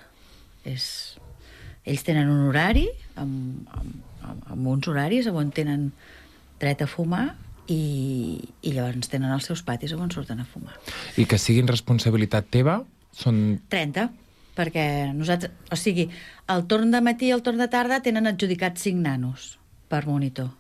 És... 0.65 1.19
Ells 1.83 2.05
tenen 2.07 2.29
un 2.31 2.47
horari, 2.47 2.87
amb, 3.19 3.67
amb, 3.75 3.95
amb, 4.23 4.67
uns 4.71 4.87
horaris 4.87 5.27
on 5.27 5.51
tenen 5.51 5.89
dret 6.63 6.85
a 6.85 6.87
fumar 6.87 7.33
i, 7.71 8.41
i 8.63 8.73
llavors 8.75 9.11
tenen 9.13 9.33
els 9.35 9.47
seus 9.51 9.63
patis 9.67 9.95
on 9.95 10.11
surten 10.11 10.43
a 10.43 10.47
fumar. 10.49 10.75
I 11.21 11.27
que 11.29 11.39
siguin 11.39 11.71
responsabilitat 11.71 12.51
teva 12.55 12.81
són... 13.15 13.61
30, 13.73 14.09
perquè 14.59 14.87
nosaltres... 15.15 15.53
O 15.73 15.79
sigui, 15.79 16.09
el 16.53 16.67
torn 16.71 16.91
de 16.95 17.03
matí 17.05 17.31
i 17.31 17.37
el 17.37 17.45
torn 17.47 17.63
de 17.63 17.69
tarda 17.73 18.03
tenen 18.05 18.31
adjudicats 18.31 18.89
5 18.89 19.05
nanos 19.05 19.57
per 19.93 20.05
monitor. 20.09 20.51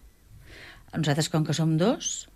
Nosaltres, 0.92 1.30
com 1.32 1.44
que 1.46 1.56
som 1.56 1.76
dos, 1.80 2.28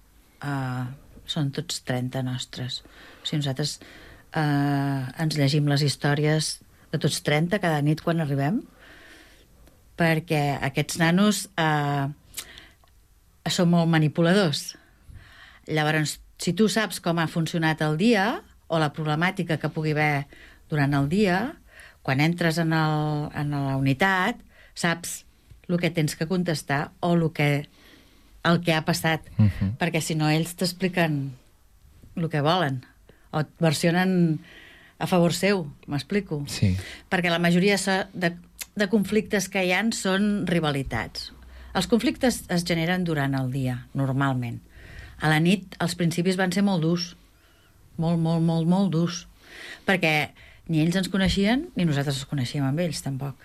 uh, 0.42 0.86
són 1.28 1.52
tots 1.54 1.82
30 1.86 2.24
nostres. 2.26 2.80
O 3.22 3.26
sigui, 3.28 3.42
nosaltres 3.42 3.78
uh, 3.78 5.06
ens 5.22 5.36
llegim 5.38 5.68
les 5.70 5.84
històries 5.84 6.56
de 6.92 7.00
tots 7.02 7.20
30 7.26 7.60
cada 7.60 7.82
nit 7.84 8.00
quan 8.04 8.22
arribem, 8.22 8.62
perquè 9.96 10.58
aquests 10.60 10.98
nanos 11.00 11.46
eh, 11.56 12.04
són 13.52 13.70
molt 13.72 13.90
manipuladors. 13.90 14.74
Llavors, 15.66 16.18
si 16.38 16.52
tu 16.52 16.68
saps 16.68 17.00
com 17.02 17.18
ha 17.18 17.28
funcionat 17.30 17.82
el 17.82 17.96
dia 18.00 18.26
o 18.66 18.80
la 18.82 18.92
problemàtica 18.94 19.58
que 19.62 19.70
pugui 19.72 19.94
haver 19.94 20.26
durant 20.70 20.94
el 20.98 21.08
dia, 21.08 21.38
quan 22.02 22.20
entres 22.22 22.58
en, 22.62 22.72
el, 22.74 23.30
en 23.34 23.54
la 23.54 23.76
unitat, 23.78 24.38
saps 24.74 25.24
el 25.68 25.80
que 25.82 25.90
tens 25.90 26.14
que 26.14 26.28
contestar 26.30 26.92
o 27.00 27.14
el 27.14 27.26
que, 27.34 27.68
el 28.46 28.60
que 28.62 28.74
ha 28.74 28.84
passat. 28.84 29.26
Uh 29.38 29.46
-huh. 29.46 29.70
Perquè 29.78 30.00
si 30.00 30.14
no, 30.14 30.30
ells 30.30 30.54
t'expliquen 30.54 31.32
el 32.16 32.28
que 32.30 32.40
volen 32.40 32.84
o 33.30 33.40
et 33.40 33.48
versionen 33.60 34.40
a 34.98 35.06
favor 35.06 35.34
seu, 35.34 35.66
m'explico? 35.86 36.44
Sí. 36.48 36.76
Perquè 37.10 37.30
la 37.30 37.38
majoria 37.38 37.76
de, 38.14 38.36
de 38.74 38.88
conflictes 38.88 39.48
que 39.48 39.64
hi 39.64 39.72
han 39.72 39.92
són 39.92 40.46
rivalitats. 40.46 41.32
Els 41.76 41.88
conflictes 41.92 42.40
es 42.54 42.64
generen 42.64 43.04
durant 43.04 43.34
el 43.36 43.50
dia, 43.52 43.76
normalment. 43.92 44.62
A 45.20 45.28
la 45.28 45.40
nit, 45.44 45.74
els 45.84 45.96
principis 45.98 46.38
van 46.40 46.52
ser 46.54 46.64
molt 46.64 46.80
durs. 46.84 47.10
Molt, 48.00 48.20
molt, 48.20 48.40
molt, 48.44 48.68
molt 48.68 48.92
durs. 48.94 49.26
Perquè 49.88 50.14
ni 50.72 50.80
ells 50.80 50.96
ens 50.96 51.10
coneixien, 51.12 51.66
ni 51.76 51.84
nosaltres 51.84 52.22
els 52.22 52.30
coneixíem 52.30 52.64
amb 52.64 52.80
ells, 52.80 53.02
tampoc. 53.04 53.36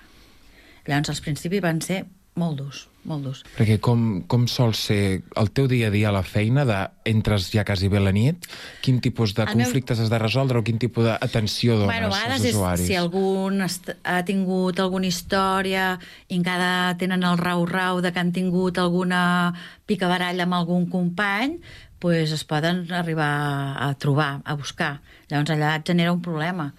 Llavors, 0.87 1.11
els 1.11 1.23
principis 1.23 1.63
van 1.63 1.83
ser 1.83 2.05
molt 2.35 2.57
durs, 2.57 2.85
molt 3.03 3.25
durs. 3.25 3.41
Perquè 3.57 3.75
com, 3.83 4.21
com 4.31 4.45
sol 4.47 4.71
ser 4.73 5.21
el 5.37 5.49
teu 5.51 5.67
dia 5.67 5.89
a 5.89 5.91
dia 5.93 6.09
a 6.09 6.13
la 6.15 6.21
feina, 6.23 6.63
de 6.65 6.77
entres 7.11 7.49
ja 7.51 7.65
quasi 7.67 7.89
bé 7.91 7.99
la 7.99 8.13
nit, 8.15 8.47
quin 8.81 9.01
tipus 9.03 9.33
de 9.35 9.43
El 9.43 9.55
meu- 9.57 9.65
conflictes 9.65 9.99
has 9.99 10.09
de 10.09 10.19
resoldre 10.21 10.57
o 10.61 10.63
quin 10.63 10.79
tipus 10.79 11.05
d'atenció 11.05 11.75
dones 11.75 11.91
Bueno, 11.91 12.07
als 12.07 12.17
vegades 12.21 12.45
és 12.45 12.55
usuaris? 12.55 12.87
si 12.87 12.95
algun 12.95 13.61
ha 13.61 14.23
tingut 14.25 14.79
alguna 14.79 15.07
història 15.11 15.99
i 16.29 16.35
encara 16.39 16.95
tenen 16.97 17.23
el 17.27 17.37
rau-rau 17.37 17.99
de 18.01 18.11
que 18.13 18.19
han 18.23 18.31
tingut 18.31 18.77
alguna 18.79 19.53
picabaralla 19.85 20.43
amb 20.47 20.53
algun 20.55 20.87
company, 20.89 21.59
pues 21.99 22.31
es 22.31 22.43
poden 22.47 22.87
arribar 22.93 23.75
a 23.77 23.93
trobar, 23.99 24.41
a 24.45 24.55
buscar. 24.55 25.01
Llavors 25.29 25.51
allà 25.53 25.75
et 25.77 25.85
genera 25.85 26.11
un 26.15 26.21
problema. 26.21 26.71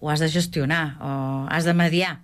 O 0.00 0.08
has 0.10 0.20
de 0.20 0.28
gestionar, 0.32 0.96
o 1.02 1.46
has 1.50 1.64
de 1.68 1.74
mediar. 1.74 2.20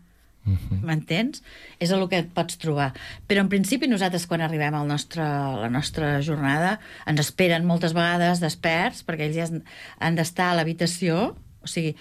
M'entens? 0.89 1.43
És 1.83 1.91
el 1.93 2.05
que 2.09 2.23
et 2.23 2.31
pots 2.35 2.57
trobar. 2.61 2.93
Però 3.29 3.43
en 3.45 3.51
principi 3.53 3.89
nosaltres 3.89 4.27
quan 4.27 4.41
arribem 4.45 4.75
al 4.75 4.87
nostre, 4.89 5.23
a 5.23 5.59
la 5.65 5.69
nostra 5.73 6.19
jornada 6.25 6.79
ens 7.07 7.21
esperen 7.21 7.67
moltes 7.69 7.93
vegades 7.97 8.41
desperts 8.41 9.05
perquè 9.05 9.29
ells 9.29 9.37
ja 9.37 9.51
han 9.99 10.17
d'estar 10.17 10.53
a 10.53 10.57
l'habitació, 10.59 11.35
o 11.37 11.69
sigui, 11.69 11.97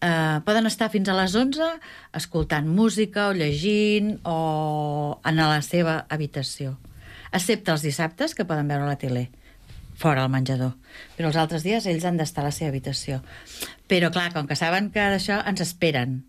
eh, 0.00 0.38
poden 0.46 0.66
estar 0.70 0.90
fins 0.90 1.08
a 1.08 1.16
les 1.18 1.34
11 1.34 1.66
escoltant 2.20 2.68
música 2.68 3.28
o 3.28 3.34
llegint 3.34 4.18
o 4.24 5.20
en 5.24 5.42
la 5.42 5.60
seva 5.62 6.04
habitació. 6.08 6.76
Excepte 7.32 7.70
els 7.72 7.82
dissabtes 7.86 8.34
que 8.34 8.46
poden 8.46 8.70
veure 8.70 8.88
la 8.88 8.98
tele 8.98 9.28
fora 10.00 10.24
al 10.24 10.32
menjador. 10.32 10.74
Però 11.16 11.28
els 11.28 11.38
altres 11.38 11.62
dies 11.66 11.86
ells 11.86 12.06
han 12.08 12.18
d'estar 12.18 12.42
a 12.42 12.48
la 12.48 12.54
seva 12.56 12.72
habitació. 12.72 13.20
Però, 13.90 14.10
clar, 14.14 14.30
com 14.32 14.48
que 14.48 14.56
saben 14.56 14.88
que 14.94 15.04
d'això 15.12 15.42
ens 15.46 15.60
esperen, 15.66 16.22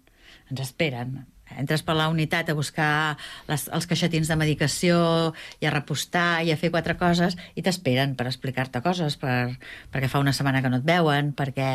ens 0.51 0.63
esperen. 0.67 1.21
Entres 1.59 1.83
per 1.87 1.97
la 1.97 2.07
unitat 2.13 2.49
a 2.51 2.55
buscar 2.57 3.17
les, 3.49 3.67
els 3.67 3.89
caixetins 3.89 4.31
de 4.31 4.39
medicació 4.39 5.01
i 5.59 5.67
a 5.67 5.73
repostar 5.73 6.43
i 6.47 6.53
a 6.53 6.59
fer 6.59 6.71
quatre 6.71 6.95
coses 6.99 7.37
i 7.55 7.65
t'esperen 7.65 8.15
per 8.15 8.29
explicar-te 8.29 8.83
coses, 8.85 9.17
per, 9.19 9.57
perquè 9.91 10.11
fa 10.11 10.23
una 10.23 10.33
setmana 10.35 10.63
que 10.63 10.71
no 10.71 10.81
et 10.81 10.87
veuen, 10.87 11.35
perquè... 11.37 11.71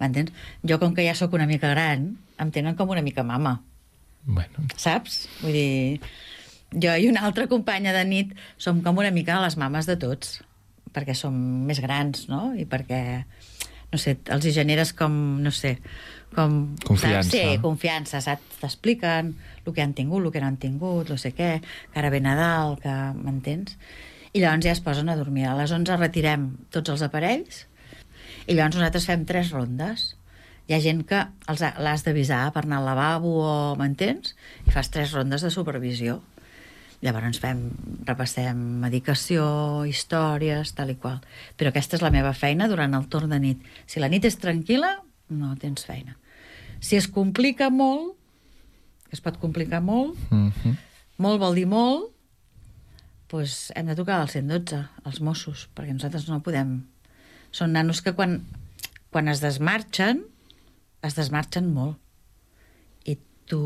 M'entens? 0.00 0.32
Jo, 0.66 0.80
com 0.82 0.96
que 0.96 1.04
ja 1.06 1.12
sóc 1.14 1.36
una 1.36 1.46
mica 1.46 1.68
gran, 1.70 2.08
em 2.42 2.48
tenen 2.50 2.74
com 2.74 2.90
una 2.90 3.04
mica 3.04 3.22
mama 3.22 3.60
Bueno, 4.24 4.66
saps? 4.78 5.26
Vull 5.42 5.56
dir, 5.56 6.00
jo 6.72 6.94
i 6.94 7.08
una 7.10 7.24
altra 7.26 7.48
companya 7.50 7.94
de 7.94 8.04
nit 8.06 8.34
som 8.60 8.80
com 8.84 9.00
una 9.02 9.10
mica 9.14 9.40
les 9.42 9.58
mames 9.58 9.88
de 9.90 9.96
tots, 9.98 10.38
perquè 10.94 11.16
som 11.18 11.34
més 11.66 11.82
grans, 11.82 12.28
no? 12.30 12.52
I 12.54 12.66
perquè, 12.68 13.02
no 13.90 13.98
sé, 13.98 14.16
els 14.30 14.46
hi 14.46 14.54
generes 14.54 14.94
com, 14.94 15.14
no 15.42 15.50
sé, 15.54 15.78
com... 16.34 16.76
Confiança. 16.84 17.30
Sí, 17.30 17.58
confiança, 17.62 18.22
saps? 18.24 18.60
T'expliquen 18.62 19.34
el 19.64 19.74
que 19.74 19.82
han 19.84 19.92
tingut, 19.98 20.24
el 20.24 20.32
que 20.34 20.42
no 20.42 20.48
han 20.50 20.58
tingut, 20.62 21.10
no 21.12 21.18
sé 21.20 21.34
què, 21.36 21.52
que 21.62 22.00
ara 22.00 22.10
ve 22.12 22.22
Nadal, 22.24 22.78
que 22.82 22.94
m'entens? 23.18 23.76
I 24.32 24.40
llavors 24.40 24.64
ja 24.64 24.72
es 24.72 24.80
posen 24.80 25.12
a 25.12 25.18
dormir. 25.18 25.46
A 25.50 25.58
les 25.58 25.72
11 25.74 25.98
retirem 26.00 26.48
tots 26.72 26.94
els 26.94 27.04
aparells 27.04 27.66
i 28.46 28.56
llavors 28.56 28.78
nosaltres 28.78 29.06
fem 29.06 29.24
tres 29.28 29.52
rondes. 29.54 30.12
Hi 30.68 30.76
ha 30.76 30.82
gent 30.82 31.02
que 31.06 31.20
l'has 31.50 32.04
d'avisar 32.06 32.44
per 32.54 32.64
anar 32.64 32.80
al 32.80 32.88
lavabo 32.90 33.32
o 33.44 33.54
m'entens? 33.78 34.36
I 34.66 34.74
fas 34.74 34.90
tres 34.94 35.12
rondes 35.14 35.44
de 35.44 35.50
supervisió. 35.54 36.20
Llavors 37.02 37.40
fem, 37.42 37.64
repassem 38.06 38.58
medicació, 38.82 39.44
històries, 39.90 40.70
tal 40.78 40.92
i 40.94 40.98
qual. 41.02 41.18
Però 41.58 41.72
aquesta 41.72 41.98
és 41.98 42.04
la 42.04 42.12
meva 42.14 42.30
feina 42.32 42.70
durant 42.70 42.94
el 42.94 43.08
torn 43.10 43.34
de 43.34 43.40
nit. 43.42 43.64
Si 43.90 44.02
la 44.02 44.10
nit 44.10 44.26
és 44.28 44.38
tranquil·la, 44.38 44.94
no 45.34 45.54
tens 45.58 45.86
feina. 45.88 46.14
Si 46.82 46.98
es 46.98 47.06
complica 47.06 47.70
molt, 47.70 48.16
que 49.06 49.14
es 49.16 49.22
pot 49.22 49.38
complicar 49.38 49.80
molt, 49.84 50.18
mm 50.30 50.50
-hmm. 50.50 50.76
molt 51.22 51.40
vol 51.40 51.54
dir 51.54 51.66
molt, 51.66 52.10
doncs 53.30 53.72
hem 53.74 53.86
de 53.86 53.94
trucar 53.94 54.20
al 54.20 54.28
112, 54.28 54.82
als 55.04 55.20
Mossos, 55.20 55.68
perquè 55.74 55.92
nosaltres 55.92 56.28
no 56.28 56.42
podem... 56.42 56.82
Són 57.52 57.72
nanos 57.72 58.00
que 58.00 58.14
quan, 58.16 58.46
quan 59.12 59.28
es 59.28 59.40
desmarxen, 59.40 60.22
es 61.02 61.14
desmarxen 61.14 61.68
molt. 61.72 61.98
I 63.04 63.18
tu 63.46 63.60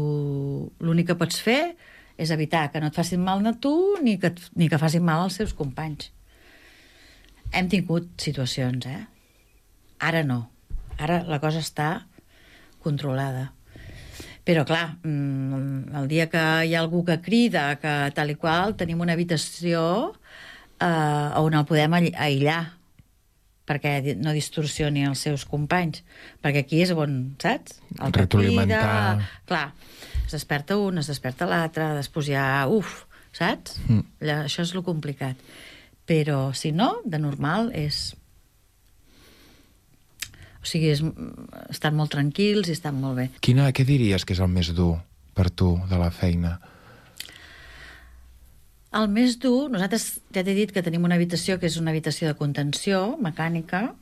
l'únic 0.81 1.07
que 1.07 1.19
pots 1.19 1.41
fer 1.41 1.77
és 2.17 2.33
evitar 2.33 2.73
que 2.73 2.81
no 2.81 2.89
et 2.91 2.97
facin 2.97 3.23
mal 3.23 3.45
a 3.47 3.53
tu 3.53 3.73
ni 4.03 4.17
que, 4.19 4.33
ni 4.55 4.69
que 4.69 4.79
facin 4.79 5.05
mal 5.05 5.23
als 5.23 5.39
seus 5.39 5.55
companys. 5.55 6.11
Hem 7.53 7.69
tingut 7.69 8.09
situacions, 8.19 8.87
eh? 8.87 9.07
Ara 10.03 10.25
no. 10.27 10.51
Ara 10.99 11.23
la 11.29 11.39
cosa 11.41 11.63
està 11.63 12.07
controlada. 12.87 13.51
Però, 14.47 14.63
clar, 14.63 15.01
mm, 15.03 15.91
el 15.99 16.07
dia 16.07 16.29
que 16.31 16.43
hi 16.65 16.77
ha 16.77 16.81
algú 16.81 17.03
que 17.05 17.19
crida, 17.21 17.73
que 17.83 17.97
tal 18.15 18.31
i 18.31 18.39
qual, 18.39 18.77
tenim 18.79 19.03
una 19.03 19.17
habitació 19.19 19.83
eh, 20.79 21.41
on 21.43 21.59
el 21.59 21.67
podem 21.67 21.99
aïllar 21.99 22.63
perquè 23.67 24.15
no 24.23 24.31
distorsioni 24.31 25.05
els 25.09 25.25
seus 25.27 25.45
companys. 25.51 26.05
Perquè 26.45 26.63
aquí 26.63 26.83
és 26.85 26.93
on, 26.95 27.17
saps? 27.43 27.81
El 27.99 28.15
que 28.15 28.27
crida, 28.31 29.19
Clar, 29.51 29.67
es 30.23 30.37
desperta 30.37 30.79
un, 30.79 31.03
es 31.03 31.11
desperta 31.11 31.49
l'altre, 31.51 31.91
després 31.99 32.31
ja, 32.31 32.47
uf, 32.71 33.03
saps? 33.35 33.81
Mm. 33.89 34.05
Això 34.45 34.63
és 34.63 34.75
lo 34.77 34.85
complicat. 34.87 35.41
Però, 36.07 36.53
si 36.55 36.73
no, 36.73 37.01
de 37.05 37.19
normal 37.23 37.73
és... 37.75 38.15
O 40.67 40.69
sigui, 40.69 40.91
és, 40.91 41.03
estan 41.71 41.95
molt 41.95 42.11
tranquils 42.11 42.67
i 42.67 42.75
estan 42.75 42.97
molt 42.99 43.21
bé. 43.21 43.29
Quina, 43.39 43.69
què 43.71 43.87
diries 43.87 44.27
que 44.27 44.35
és 44.35 44.43
el 44.43 44.51
més 44.51 44.73
dur 44.75 44.97
per 45.37 45.47
tu 45.55 45.77
de 45.87 46.01
la 46.01 46.11
feina? 46.11 46.57
El 48.97 49.07
més 49.13 49.37
dur, 49.39 49.69
nosaltres 49.71 50.09
ja 50.35 50.43
t'he 50.43 50.57
dit 50.57 50.73
que 50.75 50.83
tenim 50.83 51.05
una 51.07 51.15
habitació 51.15 51.61
que 51.61 51.69
és 51.71 51.77
una 51.79 51.93
habitació 51.95 52.33
de 52.33 52.39
contenció 52.39 53.15
mecànica, 53.23 53.93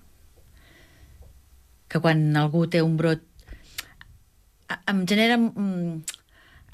que 1.90 2.00
quan 2.00 2.25
algú 2.40 2.64
té 2.71 2.80
un 2.83 2.97
brot 2.99 3.23
em 4.90 5.04
genera 5.06 5.37
mm, 5.38 5.99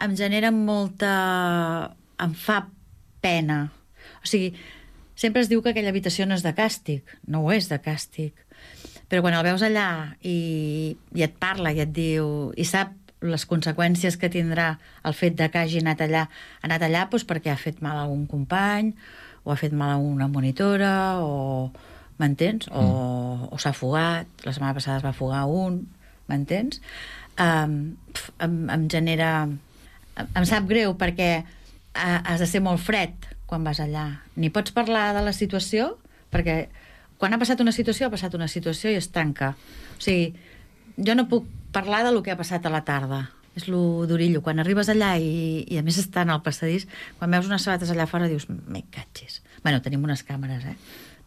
em 0.06 0.16
genera 0.16 0.52
molta 0.54 1.10
em 2.20 2.32
fa 2.32 2.62
pena 3.20 3.66
o 4.22 4.28
sigui, 4.28 4.54
sempre 5.18 5.42
es 5.42 5.50
diu 5.50 5.60
que 5.60 5.74
aquella 5.74 5.92
habitació 5.92 6.24
no 6.24 6.38
és 6.38 6.44
de 6.46 6.54
càstig 6.56 7.16
no 7.28 7.42
ho 7.44 7.52
és 7.52 7.68
de 7.68 7.80
càstig 7.82 8.46
però 9.10 9.24
quan 9.24 9.34
el 9.34 9.44
veus 9.44 9.64
allà 9.66 10.14
i, 10.22 10.96
i 11.18 11.26
et 11.26 11.34
parla 11.42 11.74
i 11.74 11.82
et 11.82 11.92
diu 11.92 12.50
i 12.56 12.66
sap 12.68 12.94
les 13.20 13.44
conseqüències 13.44 14.16
que 14.16 14.30
tindrà 14.32 14.72
el 15.04 15.16
fet 15.18 15.34
de 15.36 15.50
que 15.52 15.60
hagi 15.60 15.82
anat 15.82 16.06
allà 16.06 16.24
ha 16.30 16.68
anat 16.70 16.86
allà 16.86 17.04
doncs 17.10 17.26
perquè 17.28 17.52
ha 17.52 17.60
fet 17.60 17.82
mal 17.84 17.98
a 17.98 18.08
un 18.08 18.24
company 18.30 18.94
o 19.44 19.52
ha 19.52 19.58
fet 19.60 19.74
mal 19.76 19.92
a 19.92 20.00
una 20.00 20.28
monitora 20.28 21.18
o 21.20 21.70
m'entens? 22.20 22.68
O, 22.68 22.84
o 23.48 23.58
s'ha 23.60 23.72
fugat, 23.76 24.28
la 24.44 24.52
setmana 24.52 24.76
passada 24.76 25.00
es 25.00 25.06
va 25.06 25.16
fugar 25.16 25.46
un, 25.48 25.80
m'entens? 26.28 26.80
Um, 27.40 27.96
pf, 28.12 28.36
em, 28.44 28.60
em 28.76 28.86
genera... 28.92 29.30
Em, 29.46 30.28
em 30.36 30.48
sap 30.48 30.68
greu 30.68 30.94
perquè 31.00 31.30
uh, 31.40 32.18
has 32.28 32.42
de 32.44 32.48
ser 32.50 32.62
molt 32.64 32.82
fred 32.84 33.30
quan 33.50 33.64
vas 33.66 33.80
allà. 33.82 34.06
Ni 34.36 34.52
pots 34.52 34.74
parlar 34.76 35.10
de 35.16 35.24
la 35.24 35.34
situació 35.36 35.94
perquè 36.30 36.62
quan 37.20 37.36
ha 37.36 37.40
passat 37.40 37.60
una 37.60 37.74
situació, 37.76 38.08
ha 38.08 38.14
passat 38.14 38.34
una 38.38 38.48
situació 38.48 38.90
i 38.90 38.96
es 38.96 39.10
tanca. 39.12 39.52
O 39.98 40.00
sigui, 40.00 40.32
jo 40.96 41.16
no 41.16 41.28
puc 41.28 41.44
parlar 41.74 42.00
de 42.06 42.14
lo 42.14 42.22
que 42.24 42.32
ha 42.32 42.38
passat 42.40 42.64
a 42.64 42.72
la 42.72 42.80
tarda. 42.88 43.26
És 43.58 43.66
lo 43.68 44.06
d'orillo. 44.06 44.40
Quan 44.46 44.62
arribes 44.62 44.88
allà 44.88 45.16
i, 45.20 45.66
i 45.68 45.76
a 45.76 45.82
més 45.84 45.98
estan 46.00 46.30
al 46.30 46.40
passadís, 46.40 46.86
quan 47.18 47.34
veus 47.34 47.50
unes 47.50 47.66
sabates 47.66 47.90
allà 47.92 48.06
fora 48.08 48.30
dius, 48.30 48.46
me 48.48 48.84
catxis. 48.94 49.40
Bueno, 49.64 49.82
tenim 49.84 50.06
unes 50.06 50.22
càmeres, 50.24 50.64
eh? 50.70 50.76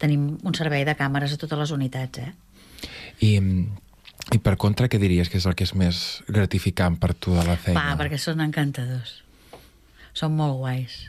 Tenim 0.01 0.31
un 0.41 0.57
servei 0.57 0.87
de 0.87 0.95
càmeres 0.97 1.35
a 1.35 1.39
totes 1.41 1.59
les 1.59 1.75
unitats, 1.75 2.23
eh? 2.23 2.31
I, 3.21 3.33
I 4.33 4.39
per 4.41 4.55
contra, 4.57 4.89
què 4.89 4.97
diries 5.03 5.29
que 5.29 5.37
és 5.37 5.45
el 5.45 5.53
que 5.59 5.67
és 5.67 5.75
més 5.77 6.23
gratificant 6.31 6.97
per 6.97 7.13
tu 7.13 7.35
de 7.35 7.45
la 7.45 7.59
feina? 7.59 7.91
Va, 7.91 7.99
perquè 7.99 8.17
són 8.17 8.41
encantadors. 8.41 9.19
Són 10.17 10.33
molt 10.39 10.57
guais. 10.63 11.03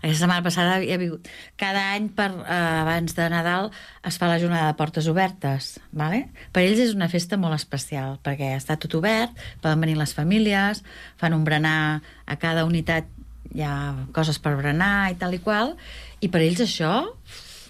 Aquesta 0.00 0.24
setmana 0.24 0.44
passada 0.44 0.78
hi 0.82 0.92
ha 0.94 1.00
vingut... 1.00 1.28
Cada 1.56 1.82
any, 1.94 2.08
per, 2.16 2.28
eh, 2.42 2.58
abans 2.82 3.16
de 3.16 3.28
Nadal, 3.32 3.70
es 4.06 4.18
fa 4.20 4.28
la 4.30 4.38
jornada 4.42 4.70
de 4.70 4.78
portes 4.78 5.08
obertes. 5.12 5.76
Vale? 5.96 6.26
Per 6.52 6.64
ells 6.64 6.82
és 6.86 6.94
una 6.96 7.10
festa 7.12 7.38
molt 7.40 7.56
especial, 7.56 8.18
perquè 8.26 8.54
està 8.56 8.78
tot 8.80 8.98
obert, 8.98 9.32
poden 9.64 9.86
venir 9.86 9.96
les 9.98 10.14
famílies, 10.16 10.82
fan 11.20 11.36
un 11.36 11.46
berenar 11.46 12.02
a 12.26 12.38
cada 12.40 12.66
unitat, 12.68 13.08
hi 13.54 13.64
ha 13.64 13.72
coses 14.12 14.38
per 14.42 14.56
berenar 14.58 15.10
i 15.12 15.18
tal 15.20 15.34
i 15.36 15.40
qual, 15.42 15.76
i 16.20 16.28
per 16.32 16.42
ells 16.44 16.64
això 16.64 16.92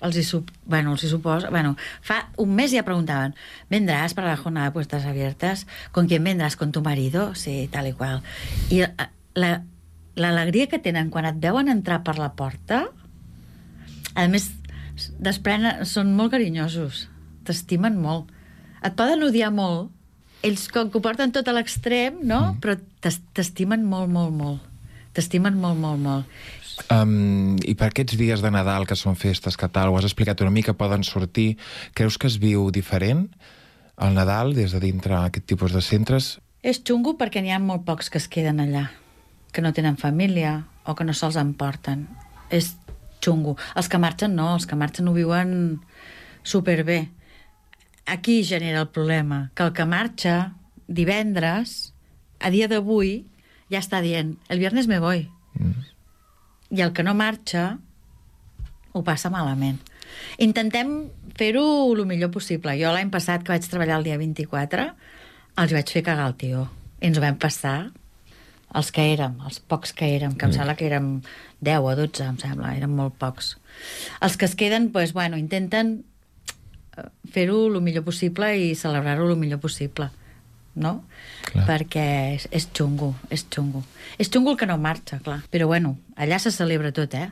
els 0.05 0.17
hi, 0.17 0.25
sup... 0.25 0.51
bueno, 0.65 0.93
els 0.93 1.05
hi 1.05 1.11
suposa... 1.11 1.51
Bueno, 1.51 1.75
fa 2.05 2.27
un 2.43 2.55
mes 2.55 2.73
ja 2.73 2.85
preguntaven 2.85 3.35
¿vendrás 3.71 4.15
para 4.15 4.29
la 4.29 4.37
jornada 4.37 4.67
de 4.67 4.73
puertas 4.73 5.05
abiertas? 5.05 5.67
¿Con 5.93 6.07
quién 6.07 6.25
vendrás? 6.25 6.57
¿Con 6.57 6.73
tu 6.73 6.83
marido? 6.83 7.35
Sí, 7.35 7.69
tal 7.73 7.89
i 7.89 7.93
qual. 7.93 8.23
I 8.71 8.83
eh, 8.83 9.09
la, 9.35 9.63
l'alegria 10.17 10.67
que 10.71 10.81
tenen 10.83 11.11
quan 11.13 11.29
et 11.29 11.39
veuen 11.43 11.69
entrar 11.69 12.03
per 12.07 12.17
la 12.19 12.33
porta 12.39 12.87
a 14.17 14.27
més 14.33 14.51
desprenen, 15.21 15.85
són 15.85 16.15
molt 16.17 16.33
carinyosos 16.33 17.07
t'estimen 17.47 17.99
molt 18.01 18.31
et 18.83 18.97
poden 18.97 19.23
odiar 19.27 19.53
molt 19.53 19.93
ells 20.47 20.69
com 20.73 20.91
que 20.91 20.99
ho 20.99 21.05
porten 21.05 21.33
tot 21.35 21.49
a 21.49 21.55
l'extrem 21.57 22.23
no? 22.23 22.55
Mm. 22.55 22.61
però 22.65 22.77
t'es- 23.05 23.21
t'estimen 23.37 23.85
molt, 23.85 24.09
molt, 24.11 24.33
molt 24.33 24.61
t'estimen 25.17 25.57
molt, 25.61 25.79
molt, 25.81 26.01
molt 26.01 26.25
Um, 26.93 27.57
I 27.65 27.73
per 27.73 27.87
aquests 27.89 28.19
dies 28.21 28.43
de 28.45 28.51
Nadal, 28.53 28.85
que 28.85 28.93
són 29.01 29.15
festes, 29.17 29.57
que 29.57 29.65
tal, 29.73 29.89
ho 29.89 29.97
has 29.97 30.05
explicat 30.05 30.43
una 30.45 30.53
mica, 30.53 30.75
poden 30.77 31.07
sortir, 31.09 31.57
creus 31.97 32.19
que 32.21 32.29
es 32.29 32.37
viu 32.37 32.67
diferent 32.71 33.23
el 33.97 34.13
Nadal 34.13 34.53
des 34.53 34.75
de 34.77 34.81
dintre 34.85 35.17
aquest 35.17 35.47
tipus 35.49 35.73
de 35.73 35.81
centres? 35.81 36.35
És 36.61 36.83
xungo 36.85 37.17
perquè 37.17 37.41
n'hi 37.41 37.55
ha 37.57 37.59
molt 37.65 37.87
pocs 37.89 38.11
que 38.13 38.21
es 38.21 38.29
queden 38.29 38.61
allà, 38.61 38.91
que 39.57 39.65
no 39.65 39.73
tenen 39.73 39.97
família 39.97 40.67
o 40.85 40.93
que 40.93 41.05
no 41.09 41.15
se'ls 41.17 41.39
emporten. 41.41 42.05
És 42.53 42.75
xungo. 43.25 43.57
Els 43.73 43.89
que 43.89 43.97
marxen 43.97 44.37
no, 44.37 44.51
els 44.53 44.69
que 44.69 44.77
marxen 44.77 45.09
ho 45.09 45.15
viuen 45.17 45.81
superbé. 46.45 47.07
Aquí 48.05 48.45
genera 48.45 48.85
el 48.85 48.93
problema, 48.93 49.51
que 49.57 49.65
el 49.65 49.73
que 49.73 49.89
marxa 49.89 50.37
divendres, 50.87 51.95
a 52.39 52.53
dia 52.53 52.69
d'avui, 52.69 53.25
ja 53.73 53.81
està 53.81 54.05
dient, 54.05 54.37
el 54.53 54.61
viernes 54.61 54.93
me 54.93 55.01
voy. 55.01 55.25
Mm. 55.57 55.89
I 56.77 56.85
el 56.85 56.93
que 56.93 57.03
no 57.03 57.17
marxa 57.17 57.79
ho 58.93 59.03
passa 59.09 59.33
malament. 59.33 59.81
Intentem 60.37 61.09
fer-ho 61.37 61.65
el 61.97 62.05
millor 62.07 62.31
possible. 62.31 62.77
Jo 62.77 62.93
l'any 62.93 63.09
passat, 63.11 63.41
que 63.41 63.57
vaig 63.57 63.65
treballar 63.65 63.99
el 64.03 64.07
dia 64.13 64.21
24, 64.21 64.91
els 65.65 65.79
vaig 65.81 65.97
fer 65.97 66.05
cagar 66.05 66.29
el 66.29 66.37
tio. 66.37 66.69
I 67.01 67.09
ens 67.09 67.19
ho 67.19 67.25
vam 67.25 67.41
passar 67.41 67.79
els 68.75 68.91
que 68.93 69.13
érem, 69.13 69.39
els 69.47 69.61
pocs 69.61 69.93
que 69.93 70.09
érem, 70.17 70.35
que 70.37 70.47
em 70.47 70.51
Mm. 70.51 70.55
sembla 70.55 70.77
que 70.77 70.87
érem 70.87 71.23
10 71.61 71.79
o 71.81 71.95
12, 71.97 72.25
em 72.25 72.39
sembla, 72.39 72.77
eren 72.77 72.91
molt 72.91 73.15
pocs. 73.19 73.57
Els 74.21 74.37
que 74.37 74.45
es 74.45 74.55
queden, 74.55 74.93
doncs, 74.93 75.13
bueno, 75.13 75.37
intenten 75.37 76.05
eh, 76.97 77.03
fer-ho 77.31 77.67
el 77.67 77.81
millor 77.81 78.05
possible 78.05 78.57
i 78.59 78.75
celebrar-ho 78.75 79.29
el 79.31 79.37
millor 79.37 79.61
possible 79.61 80.11
no? 80.77 81.05
Clar. 81.47 81.65
Perquè 81.67 82.35
és, 82.35 82.49
és 82.53 82.69
xungo, 82.77 83.15
és 83.31 83.47
xungo. 83.49 83.83
És 84.19 84.29
xungo 84.31 84.51
el 84.53 84.59
que 84.61 84.67
no 84.67 84.77
marxa, 84.77 85.19
clar. 85.25 85.41
Però 85.51 85.67
bueno, 85.67 85.97
allà 86.17 86.39
se 86.39 86.53
celebra 86.53 86.93
tot, 86.93 87.15
eh? 87.15 87.31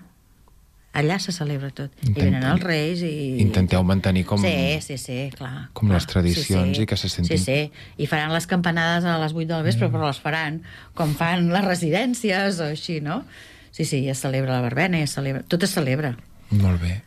Allà 0.95 1.17
se 1.19 1.33
celebra 1.35 1.71
tot. 1.75 1.91
I 2.03 2.07
Intentem- 2.13 2.31
venen 2.31 2.45
els 2.53 2.63
reis 2.63 3.01
i... 3.03 3.13
Intenteu 3.43 3.83
mantenir 3.83 4.23
com... 4.29 4.39
Sí, 4.39 4.79
sí, 4.81 4.95
sí, 5.03 5.17
clar. 5.35 5.69
com 5.75 5.89
clar. 5.89 5.97
les 5.99 6.07
tradicions 6.07 6.79
i 6.79 6.87
que 6.87 6.97
se 6.97 7.09
sentin- 7.11 7.35
Sí, 7.35 7.45
sí, 7.45 7.73
i 7.99 8.07
faran 8.07 8.31
les 8.33 8.47
campanades 8.47 9.05
a 9.05 9.17
les 9.19 9.35
8 9.35 9.49
del 9.51 9.65
vespre, 9.67 9.89
mm. 9.89 9.93
però 9.97 10.07
les 10.07 10.21
faran 10.23 10.61
com 10.95 11.17
fan 11.19 11.49
les 11.51 11.65
residències 11.67 12.61
o 12.63 12.69
així, 12.71 13.01
no? 13.03 13.25
Sí, 13.75 13.83
sí, 13.85 14.05
es 14.09 14.21
celebra 14.23 14.55
la 14.55 14.63
verbena, 14.63 15.01
es 15.03 15.17
celebra... 15.19 15.43
tot 15.51 15.67
es 15.67 15.75
celebra. 15.75 16.15
Molt 16.55 16.79
bé. 16.81 17.01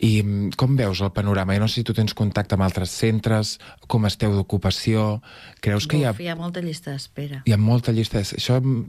I 0.00 0.22
mm, 0.24 0.54
com 0.58 0.74
veus 0.78 1.02
el 1.04 1.12
panorama? 1.12 1.54
Jo 1.54 1.60
no 1.62 1.68
sé 1.68 1.82
si 1.82 1.84
tu 1.86 1.94
tens 1.94 2.14
contacte 2.16 2.56
amb 2.56 2.64
altres 2.66 2.90
centres, 2.96 3.58
com 3.86 4.06
esteu 4.08 4.32
d'ocupació... 4.34 5.20
Creus 5.60 5.86
que 5.86 6.00
hi 6.00 6.06
ha, 6.08 6.14
Uf, 6.16 6.22
hi 6.24 6.30
ha 6.32 6.36
molta 6.38 6.62
llista 6.64 6.94
d'espera. 6.96 7.42
hi 7.46 7.52
ha 7.54 7.58
molta 7.60 7.92
llista... 7.94 8.18
de- 8.18 8.40
Això 8.40 8.56
em- 8.58 8.88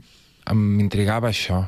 em- 0.50 0.66
m'intrigava, 0.80 1.28
això. 1.30 1.66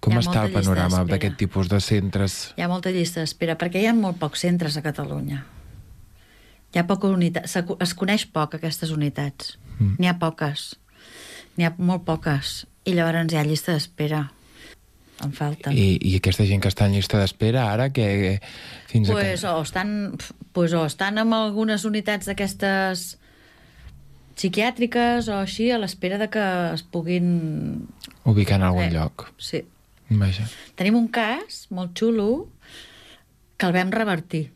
Com 0.00 0.16
està 0.16 0.46
el 0.46 0.54
panorama 0.54 1.04
d'aquest 1.04 1.36
tipus 1.40 1.68
de 1.68 1.80
centres? 1.84 2.54
Hi 2.56 2.64
ha 2.64 2.68
molta 2.72 2.92
llista 2.94 3.20
d'espera, 3.20 3.58
perquè 3.60 3.82
hi 3.82 3.88
ha 3.90 3.94
molt 3.96 4.16
pocs 4.20 4.40
centres 4.46 4.78
a 4.80 4.82
Catalunya. 4.84 5.44
Hi 6.72 6.80
ha 6.80 6.86
poca 6.88 7.10
unitat, 7.10 7.48
es 7.84 7.94
coneix 7.98 8.24
poc 8.32 8.56
aquestes 8.56 8.92
unitats. 8.94 9.58
Mm. 9.78 9.96
N'hi 9.98 10.08
ha 10.08 10.16
poques. 10.22 10.70
N'hi 11.58 11.66
ha 11.68 11.72
molt 11.76 12.06
poques. 12.08 12.64
I 12.88 12.94
llavors 12.96 13.32
hi 13.32 13.36
ha 13.36 13.44
llista 13.44 13.74
d'espera. 13.76 14.30
En 15.20 15.34
falten. 15.36 15.76
I, 15.76 15.98
I 16.00 16.14
aquesta 16.16 16.46
gent 16.48 16.62
que 16.64 16.70
està 16.72 16.86
en 16.88 16.94
llista 16.96 17.18
d'espera 17.20 17.66
ara, 17.74 17.90
que 17.92 18.38
fins 18.88 19.10
pues, 19.12 19.44
a... 19.44 19.58
o 19.58 19.66
estan, 19.66 20.14
pues, 20.56 20.72
o 20.72 20.86
estan 20.88 21.20
en 21.20 21.34
algunes 21.36 21.84
unitats 21.84 22.30
d'aquestes 22.30 23.18
psiquiàtriques 24.38 25.28
o 25.28 25.42
així 25.42 25.68
a 25.74 25.76
l'espera 25.82 26.16
de 26.22 26.30
que 26.32 26.46
es 26.72 26.82
puguin... 26.88 27.28
Que 28.24 28.32
ubicar 28.32 28.56
en 28.56 28.64
algun 28.70 28.86
Eh. 28.88 28.94
lloc. 28.94 29.26
Sí. 29.36 29.60
Vaja. 30.10 30.46
Tenim 30.78 30.96
un 30.98 31.06
cas 31.12 31.66
molt 31.70 31.94
xulo 31.98 32.48
que 33.56 33.68
el 33.68 33.76
vam 33.76 33.92
revertir. 33.94 34.48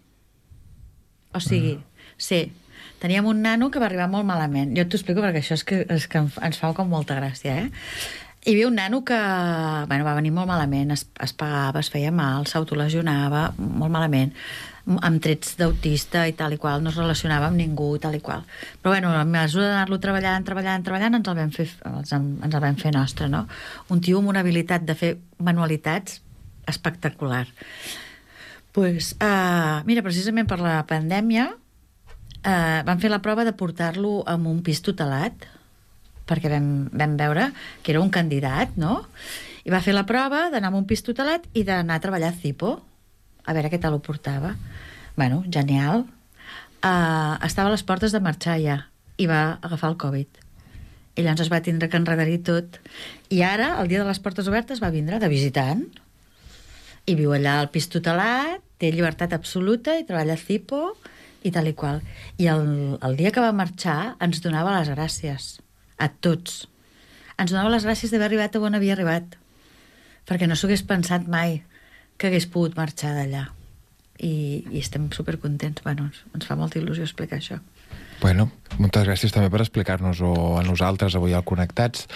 O 1.34 1.40
sigui, 1.42 1.76
sí, 2.16 2.48
teníem 3.02 3.26
un 3.26 3.42
nano 3.42 3.70
que 3.70 3.82
va 3.82 3.86
arribar 3.86 4.08
molt 4.10 4.26
malament. 4.26 4.74
Jo 4.74 4.86
t'ho 4.86 4.98
explico 4.98 5.22
perquè 5.22 5.42
això 5.42 5.58
és 5.58 5.64
que, 5.66 5.80
és 5.90 6.06
que 6.10 6.22
ens 6.24 6.60
fa 6.60 6.72
com 6.74 6.90
molta 6.90 7.18
gràcia, 7.18 7.56
eh? 7.64 7.70
Hi 8.44 8.52
havia 8.52 8.68
un 8.68 8.76
nano 8.76 9.00
que 9.08 9.16
bueno, 9.88 10.04
va 10.04 10.14
venir 10.18 10.34
molt 10.36 10.50
malament, 10.50 10.90
es, 10.92 11.06
es 11.24 11.32
pagava, 11.32 11.80
es 11.80 11.88
feia 11.88 12.10
mal, 12.12 12.44
s'autolesionava 12.50 13.46
molt 13.56 13.92
malament, 13.94 14.34
amb 14.84 15.22
trets 15.24 15.54
d'autista 15.56 16.26
i 16.28 16.34
tal 16.36 16.52
i 16.52 16.58
qual, 16.60 16.82
no 16.84 16.90
es 16.92 16.96
relacionava 16.98 17.46
amb 17.48 17.56
ningú 17.56 17.94
i 17.96 18.00
tal 18.02 18.14
i 18.18 18.20
qual. 18.20 18.42
Però 18.82 18.92
bueno, 18.92 19.14
a 19.16 19.24
mesura 19.24 19.70
d'anar-lo 19.70 19.96
treballant, 20.02 20.44
treballant, 20.44 20.84
treballant, 20.84 21.14
ens 21.20 21.28
el 21.32 21.38
vam 21.38 21.50
fer, 21.54 21.68
ens, 21.88 22.12
en- 22.12 22.38
ens 22.44 22.54
el 22.54 22.60
vam 22.60 22.76
fer 22.76 22.92
nostre, 22.92 23.28
no? 23.32 23.46
Un 23.88 24.00
tio 24.04 24.18
amb 24.20 24.28
una 24.28 24.40
habilitat 24.44 24.84
de 24.84 24.94
fer 24.94 25.16
manualitats 25.38 26.20
espectacular. 26.66 27.46
pues, 28.72 29.14
uh, 29.22 29.84
mira, 29.86 30.02
precisament 30.02 30.48
per 30.50 30.58
la 30.58 30.80
pandèmia 30.88 31.44
uh, 31.54 32.80
vam 32.84 32.98
fer 32.98 33.10
la 33.12 33.20
prova 33.22 33.44
de 33.46 33.52
portar-lo 33.54 34.24
en 34.26 34.46
un 34.50 34.62
pis 34.66 34.80
tutelat 34.82 35.46
perquè 36.26 36.50
vam, 36.50 36.88
vam 36.90 37.14
veure 37.20 37.52
que 37.84 37.92
era 37.92 38.00
un 38.00 38.10
candidat, 38.10 38.74
no? 38.80 39.04
I 39.64 39.70
va 39.70 39.80
fer 39.84 39.94
la 39.94 40.06
prova 40.08 40.48
d'anar 40.50 40.72
a 40.72 40.76
un 40.76 40.86
pis 40.88 41.04
tutelat 41.06 41.46
i 41.54 41.62
d'anar 41.64 42.00
a 42.00 42.02
treballar 42.02 42.32
a 42.32 42.36
Cipo, 42.40 42.80
a 43.44 43.52
veure 43.52 43.70
què 43.70 43.78
tal 43.80 43.94
ho 43.94 44.00
portava. 44.02 44.54
Bueno, 45.16 45.44
genial. 45.48 46.06
uh, 46.84 47.38
estava 47.46 47.70
a 47.70 47.74
les 47.74 47.84
portes 47.86 48.12
de 48.12 48.20
marxar 48.20 48.58
ja 48.60 48.80
i 49.16 49.28
va 49.30 49.58
agafar 49.62 49.92
el 49.92 50.00
Covid. 50.00 50.40
I 51.14 51.22
llavors 51.22 51.44
es 51.44 51.50
va 51.52 51.62
tindre 51.62 51.88
que 51.88 51.96
enredar-hi 52.00 52.40
tot. 52.42 52.80
I 53.30 53.44
ara, 53.46 53.76
el 53.80 53.88
dia 53.88 54.02
de 54.02 54.08
les 54.08 54.18
portes 54.18 54.48
obertes, 54.50 54.82
va 54.82 54.90
vindre 54.90 55.20
de 55.22 55.30
visitant. 55.30 55.86
I 57.06 57.14
viu 57.14 57.32
allà 57.36 57.60
al 57.60 57.70
pis 57.70 57.86
tutelat, 57.92 58.64
té 58.82 58.90
llibertat 58.90 59.32
absoluta 59.36 59.94
i 60.00 60.06
treballa 60.08 60.34
a 60.34 60.40
Cipo 60.40 60.96
i 61.46 61.52
tal 61.54 61.70
i 61.70 61.76
qual. 61.78 62.02
I 62.42 62.50
el, 62.50 62.66
el 62.98 63.16
dia 63.20 63.30
que 63.30 63.44
va 63.44 63.54
marxar 63.54 64.16
ens 64.24 64.42
donava 64.42 64.74
les 64.80 64.90
gràcies 64.90 65.50
a 65.96 66.10
tots. 66.10 66.64
Ens 67.38 67.54
donava 67.54 67.70
les 67.70 67.86
gràcies 67.86 68.10
d'haver 68.10 68.32
arribat 68.32 68.56
a 68.56 68.66
on 68.66 68.74
havia 68.74 68.98
arribat. 68.98 69.38
Perquè 70.26 70.48
no 70.50 70.58
s'ho 70.58 70.66
hagués 70.66 70.82
pensat 70.88 71.28
mai 71.30 71.60
que 72.18 72.32
hagués 72.32 72.50
pogut 72.50 72.74
marxar 72.74 73.14
d'allà. 73.14 73.52
I, 74.18 74.64
I 74.70 74.78
estem 74.78 75.08
supercontents. 75.12 75.82
Bueno, 75.82 76.04
ens, 76.10 76.20
ens 76.34 76.46
fa 76.46 76.54
molta 76.56 76.78
il·lusió 76.78 77.02
explicar 77.02 77.38
això. 77.40 77.58
Bueno, 78.20 78.46
moltes 78.78 79.04
gràcies 79.08 79.32
també 79.34 79.50
per 79.50 79.60
explicar-nos-ho 79.64 80.30
a 80.58 80.62
nosaltres 80.64 81.16
avui 81.18 81.34
al 81.34 81.42
Connectats. 81.44 82.06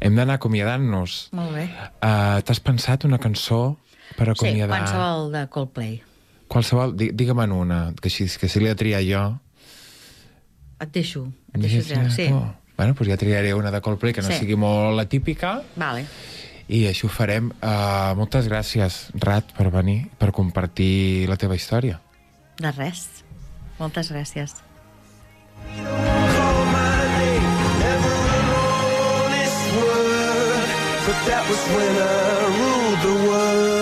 Hem 0.00 0.16
d'anar 0.16 0.38
acomiadant-nos. 0.40 1.28
Molt 1.36 1.52
bé. 1.54 1.66
Uh, 2.00 2.40
T'has 2.42 2.60
pensat 2.64 3.04
una 3.04 3.18
cançó 3.22 3.76
per 4.16 4.26
Sí, 4.26 4.32
acomiadar? 4.32 4.80
qualsevol 4.80 5.30
de 5.32 5.44
Coldplay. 5.52 5.94
Qualsevol, 6.48 6.96
di- 6.96 7.12
digue'm 7.16 7.44
una, 7.52 7.92
que 8.00 8.10
si, 8.10 8.26
que 8.28 8.48
si 8.48 8.60
l'he 8.60 8.72
de 8.72 8.80
triar 8.80 9.02
jo... 9.06 9.22
Et 10.82 10.90
deixo. 10.92 11.28
Et 11.54 11.60
deixo 11.62 11.84
triar, 11.86 12.10
sí. 12.10 12.26
Oh. 12.32 12.48
Bueno, 12.76 12.94
doncs 12.98 13.08
ja 13.12 13.16
triaré 13.20 13.52
una 13.54 13.70
de 13.70 13.80
Coldplay 13.80 14.12
que 14.16 14.22
no 14.24 14.28
Sí. 14.32 14.40
sigui 14.42 14.56
molt 14.56 14.96
la 14.96 15.04
típica 15.06 15.62
Vale. 15.76 16.06
I 16.72 16.86
així 16.88 17.06
ho 17.06 17.12
farem. 17.12 17.50
Uh, 17.60 18.12
moltes 18.18 18.48
gràcies, 18.48 19.04
Rat, 19.20 19.52
per 19.56 19.68
venir, 19.74 19.98
per 20.18 20.32
compartir 20.32 21.28
la 21.28 21.36
teva 21.40 21.58
història. 21.58 22.00
De 22.60 22.72
res. 22.76 23.06
Moltes 23.78 24.12
gràcies. 24.12 24.60
But 31.04 31.18
that 31.26 31.44
was 31.50 31.62
when 31.74 31.94
I 31.98 32.10
ruled 32.56 33.00
the 33.02 33.14
world. 33.28 33.81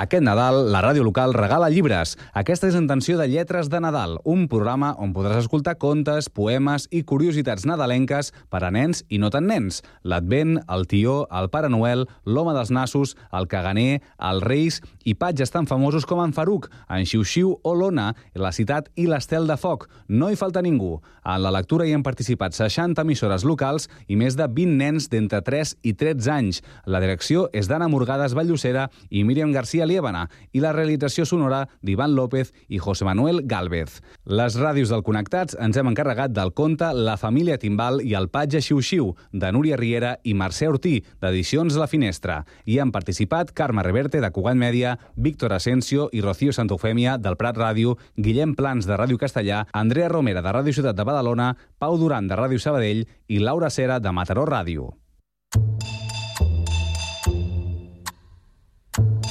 Aquest 0.00 0.24
Nadal, 0.24 0.70
la 0.72 0.80
ràdio 0.80 1.02
local 1.04 1.34
regala 1.36 1.68
llibres. 1.68 2.14
Aquesta 2.32 2.70
és 2.70 2.76
Intenció 2.78 3.18
de 3.18 3.26
Lletres 3.28 3.68
de 3.68 3.82
Nadal, 3.84 4.14
un 4.24 4.46
programa 4.48 4.94
on 4.96 5.10
podràs 5.12 5.42
escoltar 5.42 5.74
contes, 5.76 6.30
poemes 6.32 6.86
i 6.88 7.02
curiositats 7.04 7.66
nadalenques 7.68 8.30
per 8.48 8.62
a 8.64 8.70
nens 8.72 9.02
i 9.12 9.18
no 9.20 9.28
tan 9.28 9.44
nens. 9.50 9.82
L'Advent, 10.00 10.54
el 10.72 10.86
Tió, 10.88 11.26
el 11.28 11.50
Pare 11.52 11.68
Noel, 11.68 12.06
l'Home 12.24 12.54
dels 12.56 12.72
Nassos, 12.72 13.12
el 13.36 13.48
Caganer, 13.52 14.00
els 14.16 14.46
Reis 14.46 14.80
i 15.04 15.12
patges 15.20 15.52
tan 15.52 15.68
famosos 15.68 16.08
com 16.08 16.22
en 16.24 16.32
Faruc, 16.32 16.70
en 16.88 17.04
Xiu-Xiu 17.04 17.52
o 17.60 17.76
l'Ona, 17.76 18.14
la 18.40 18.54
Citat 18.56 18.88
i 18.96 19.04
l'Estel 19.04 19.44
de 19.52 19.58
Foc. 19.60 19.84
No 20.08 20.30
hi 20.32 20.40
falta 20.40 20.64
ningú. 20.64 20.94
En 21.28 21.44
la 21.44 21.52
lectura 21.52 21.84
hi 21.84 21.92
han 21.92 22.06
participat 22.06 22.56
60 22.56 23.04
emissores 23.04 23.44
locals 23.44 23.90
i 24.08 24.16
més 24.16 24.40
de 24.40 24.48
20 24.48 24.80
nens 24.80 25.10
d'entre 25.12 25.42
3 25.44 25.76
i 25.84 25.92
13 25.92 26.32
anys. 26.38 26.64
La 26.88 27.04
direcció 27.04 27.50
és 27.52 27.68
d'Anna 27.68 27.92
Morgades 27.92 28.32
Vallucera 28.32 28.88
i 29.10 29.28
Míriam 29.28 29.52
García 29.52 29.89
Liébana 29.90 30.28
i 30.54 30.62
la 30.62 30.72
realització 30.72 31.26
sonora 31.26 31.64
d'Ivan 31.82 32.14
López 32.14 32.54
i 32.68 32.78
José 32.78 33.04
Manuel 33.08 33.42
Galvez. 33.50 33.98
Les 34.24 34.56
ràdios 34.60 34.92
del 34.92 35.02
Connectats 35.06 35.58
ens 35.58 35.76
hem 35.76 35.90
encarregat 35.90 36.32
del 36.32 36.54
conte 36.54 36.92
La 36.94 37.16
família 37.20 37.58
Timbal 37.58 38.00
i 38.06 38.14
el 38.14 38.30
patge 38.30 38.62
Xiu-Xiu, 38.62 39.10
de 39.32 39.50
Núria 39.52 39.78
Riera 39.80 40.14
i 40.24 40.34
Mercè 40.38 40.70
Ortí, 40.70 41.00
d'Edicions 41.20 41.76
La 41.80 41.90
Finestra. 41.90 42.40
Hi 42.64 42.78
han 42.78 42.94
participat 42.94 43.52
Carme 43.56 43.84
Reverte, 43.86 44.22
de 44.22 44.30
Cugat 44.30 44.58
Mèdia, 44.60 44.96
Víctor 45.16 45.54
Asensio 45.56 46.08
i 46.12 46.22
Rocío 46.22 46.54
Santofèmia, 46.54 47.18
del 47.18 47.38
Prat 47.40 47.58
Ràdio, 47.58 47.96
Guillem 48.16 48.54
Plans, 48.54 48.86
de 48.86 48.96
Ràdio 48.96 49.18
Castellà, 49.18 49.64
Andrea 49.72 50.08
Romera, 50.08 50.44
de 50.44 50.54
Ràdio 50.54 50.76
Ciutat 50.76 50.96
de 50.96 51.06
Badalona, 51.06 51.52
Pau 51.78 51.98
Duran, 51.98 52.30
de 52.30 52.38
Ràdio 52.38 52.62
Sabadell 52.62 53.06
i 53.28 53.42
Laura 53.42 53.70
Cera, 53.70 53.98
de 54.00 54.12
Mataró 54.14 54.46
Ràdio. 54.46 54.92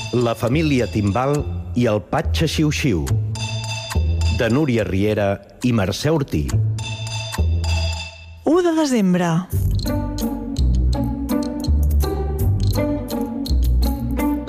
La 0.10 0.34
família 0.34 0.88
Timbal 0.90 1.36
i 1.78 1.84
el 1.86 2.00
Patxa 2.02 2.48
Xiu-Xiu, 2.50 3.04
de 4.40 4.48
Núria 4.50 4.82
Riera 4.88 5.28
i 5.62 5.70
Mercè 5.70 6.10
Ortí. 6.10 6.48
1 8.50 8.64
de 8.66 8.72
desembre. 8.74 9.30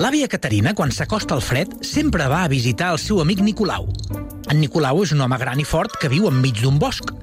L'àvia 0.01 0.25
Caterina, 0.33 0.73
quan 0.73 0.89
s'acosta 0.89 1.37
al 1.37 1.45
fred, 1.45 1.77
sempre 1.85 2.25
va 2.25 2.41
a 2.41 2.49
visitar 2.49 2.89
el 2.95 2.97
seu 2.97 3.21
amic 3.21 3.45
Nicolau. 3.45 3.85
En 4.49 4.57
Nicolau 4.57 5.03
és 5.05 5.13
un 5.13 5.21
home 5.21 5.37
gran 5.37 5.61
i 5.61 5.67
fort 5.67 5.93
que 6.01 6.09
viu 6.09 6.25
enmig 6.31 6.57
d'un 6.65 6.81
bosc. 6.81 7.13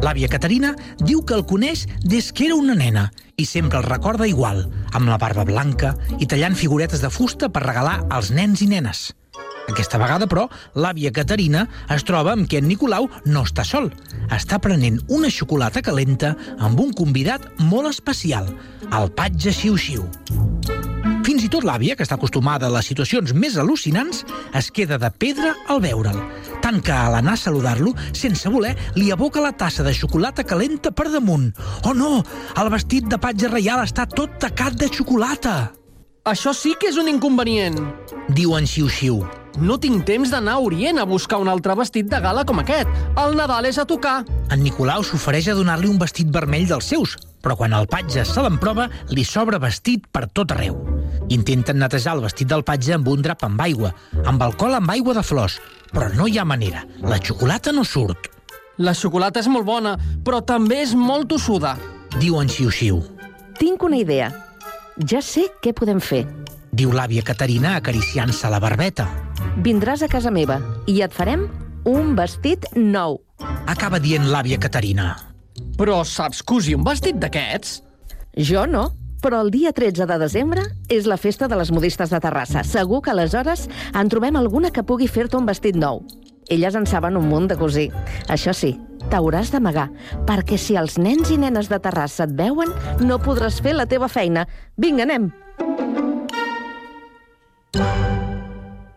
L'àvia 0.00 0.30
Caterina 0.32 0.72
diu 1.04 1.20
que 1.26 1.36
el 1.36 1.44
coneix 1.44 1.84
des 2.00 2.30
que 2.32 2.46
era 2.48 2.56
una 2.56 2.76
nena 2.76 3.10
i 3.40 3.44
sempre 3.48 3.80
el 3.80 3.88
recorda 3.88 4.28
igual, 4.28 4.64
amb 4.92 5.08
la 5.08 5.18
barba 5.20 5.44
blanca 5.48 5.94
i 6.18 6.28
tallant 6.28 6.56
figuretes 6.56 7.04
de 7.04 7.10
fusta 7.12 7.50
per 7.52 7.64
regalar 7.66 8.00
als 8.08 8.30
nens 8.32 8.64
i 8.64 8.68
nenes. 8.70 9.10
Aquesta 9.70 10.00
vegada, 10.00 10.26
però, 10.26 10.48
l'àvia 10.74 11.12
Caterina 11.14 11.66
es 11.94 12.04
troba 12.08 12.32
amb 12.34 12.48
que 12.50 12.58
en 12.58 12.66
Nicolau 12.68 13.06
no 13.26 13.44
està 13.46 13.64
sol. 13.64 13.90
Està 14.34 14.58
prenent 14.58 14.98
una 15.08 15.30
xocolata 15.30 15.84
calenta 15.84 16.34
amb 16.58 16.80
un 16.80 16.92
convidat 16.96 17.46
molt 17.60 17.92
especial, 17.92 18.50
el 18.90 19.12
patge 19.14 19.54
Xiu-Xiu. 19.54 21.09
Fins 21.24 21.44
i 21.44 21.50
tot 21.52 21.64
l'àvia, 21.66 21.96
que 21.96 22.04
està 22.06 22.16
acostumada 22.16 22.68
a 22.68 22.74
les 22.74 22.86
situacions 22.90 23.34
més 23.36 23.58
al·lucinants, 23.60 24.22
es 24.56 24.70
queda 24.72 24.98
de 25.00 25.10
pedra 25.12 25.54
al 25.68 25.82
veure'l. 25.84 26.20
Tant 26.64 26.80
que, 26.84 26.94
a 26.94 27.10
l'anar 27.12 27.34
a 27.36 27.40
saludar-lo, 27.40 27.92
sense 28.16 28.48
voler, 28.52 28.72
li 28.96 29.10
aboca 29.12 29.42
la 29.44 29.52
tassa 29.52 29.84
de 29.86 29.92
xocolata 29.96 30.44
calenta 30.44 30.92
per 30.92 31.10
damunt. 31.12 31.50
Oh 31.84 31.92
no! 31.96 32.22
El 32.56 32.72
vestit 32.72 33.08
de 33.10 33.20
patge 33.20 33.50
reial 33.52 33.84
està 33.84 34.08
tot 34.08 34.40
tacat 34.40 34.78
de 34.80 34.88
xocolata! 34.92 35.58
Això 36.28 36.52
sí 36.52 36.74
que 36.76 36.90
és 36.90 36.98
un 37.00 37.08
inconvenient. 37.08 37.78
Diu 38.36 38.52
en 38.58 38.68
Xiu-Xiu. 38.68 39.22
No 39.64 39.78
tinc 39.80 40.04
temps 40.06 40.30
d'anar 40.30 40.58
a 40.58 40.62
Orient 40.62 41.00
a 41.00 41.08
buscar 41.08 41.40
un 41.40 41.48
altre 41.48 41.74
vestit 41.78 42.06
de 42.12 42.20
gala 42.20 42.44
com 42.46 42.60
aquest. 42.60 42.92
El 43.18 43.34
Nadal 43.40 43.66
és 43.70 43.80
a 43.80 43.86
tocar. 43.88 44.20
En 44.52 44.62
Nicolau 44.62 45.02
s'ofereix 45.04 45.48
a 45.48 45.56
donar-li 45.58 45.88
un 45.88 45.98
vestit 46.00 46.28
vermell 46.30 46.68
dels 46.68 46.92
seus, 46.92 47.16
però 47.40 47.56
quan 47.56 47.74
el 47.76 47.88
patge 47.90 48.28
se 48.28 48.44
l'emprova, 48.44 48.90
li 49.10 49.24
sobra 49.24 49.58
vestit 49.58 50.06
per 50.12 50.28
tot 50.28 50.52
arreu. 50.52 50.89
Intenten 51.30 51.78
netejar 51.78 52.16
el 52.16 52.24
vestit 52.24 52.48
del 52.50 52.64
patge 52.66 52.96
amb 52.96 53.08
un 53.08 53.22
drap 53.22 53.44
amb 53.46 53.60
aigua, 53.62 53.92
amb 54.26 54.42
alcohol 54.42 54.74
amb 54.80 54.90
aigua 54.90 55.14
de 55.14 55.22
flors, 55.22 55.60
però 55.92 56.08
no 56.16 56.26
hi 56.26 56.38
ha 56.38 56.44
manera. 56.44 56.82
La 57.06 57.20
xocolata 57.22 57.70
no 57.72 57.84
surt. 57.86 58.26
La 58.82 58.94
xocolata 58.98 59.38
és 59.38 59.48
molt 59.52 59.66
bona, 59.68 59.94
però 60.24 60.40
també 60.42 60.80
és 60.82 60.94
molt 60.98 61.28
tossuda. 61.30 61.76
Diu 62.18 62.40
en 62.40 62.50
Xiu-Xiu. 62.50 62.98
Tinc 63.60 63.82
una 63.86 64.00
idea. 64.00 64.30
Ja 65.06 65.20
sé 65.22 65.46
què 65.62 65.74
podem 65.76 66.00
fer. 66.02 66.24
Diu 66.72 66.90
l'àvia 66.94 67.22
Caterina 67.26 67.76
acariciant-se 67.78 68.50
la 68.50 68.58
barbeta. 68.62 69.06
Vindràs 69.62 70.02
a 70.02 70.08
casa 70.10 70.32
meva 70.34 70.58
i 70.90 71.00
et 71.04 71.14
farem 71.14 71.46
un 71.86 72.14
vestit 72.18 72.66
nou. 72.74 73.20
Acaba 73.70 74.00
dient 74.02 74.26
l'àvia 74.32 74.58
Caterina. 74.58 75.12
Però 75.78 76.02
saps 76.04 76.42
cosir 76.42 76.74
un 76.78 76.84
vestit 76.86 77.20
d'aquests? 77.22 77.78
Jo 78.50 78.66
no, 78.66 78.88
però 79.22 79.42
el 79.44 79.52
dia 79.54 79.72
13 79.76 80.08
de 80.08 80.18
desembre 80.18 80.64
és 80.88 81.06
la 81.06 81.20
festa 81.20 81.48
de 81.48 81.58
les 81.60 81.70
modistes 81.72 82.10
de 82.10 82.20
Terrassa. 82.20 82.64
Segur 82.64 83.02
que 83.04 83.12
aleshores 83.12 83.68
en 83.94 84.10
trobem 84.12 84.36
alguna 84.40 84.72
que 84.72 84.84
pugui 84.86 85.08
fer-te 85.08 85.38
un 85.38 85.46
vestit 85.46 85.76
nou. 85.76 86.04
elles 86.50 86.74
en 86.74 86.86
saben 86.86 87.16
un 87.16 87.28
munt 87.30 87.46
de 87.48 87.56
cosir. 87.56 87.88
Això 88.28 88.52
sí, 88.52 88.74
t'hauràs 89.08 89.52
d'amagar, 89.54 89.86
perquè 90.26 90.58
si 90.58 90.74
els 90.76 90.98
nens 90.98 91.30
i 91.30 91.38
nenes 91.38 91.70
de 91.70 91.78
Terrassa 91.78 92.26
et 92.26 92.34
veuen, 92.34 92.74
no 93.06 93.22
podràs 93.22 93.62
fer 93.62 93.76
la 93.78 93.86
teva 93.86 94.10
feina. 94.10 94.48
Vinga, 94.76 95.06
anem! 95.06 95.30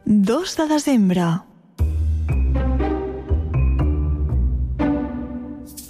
2 0.06 0.58
de 0.58 0.68
desembre. 0.68 1.53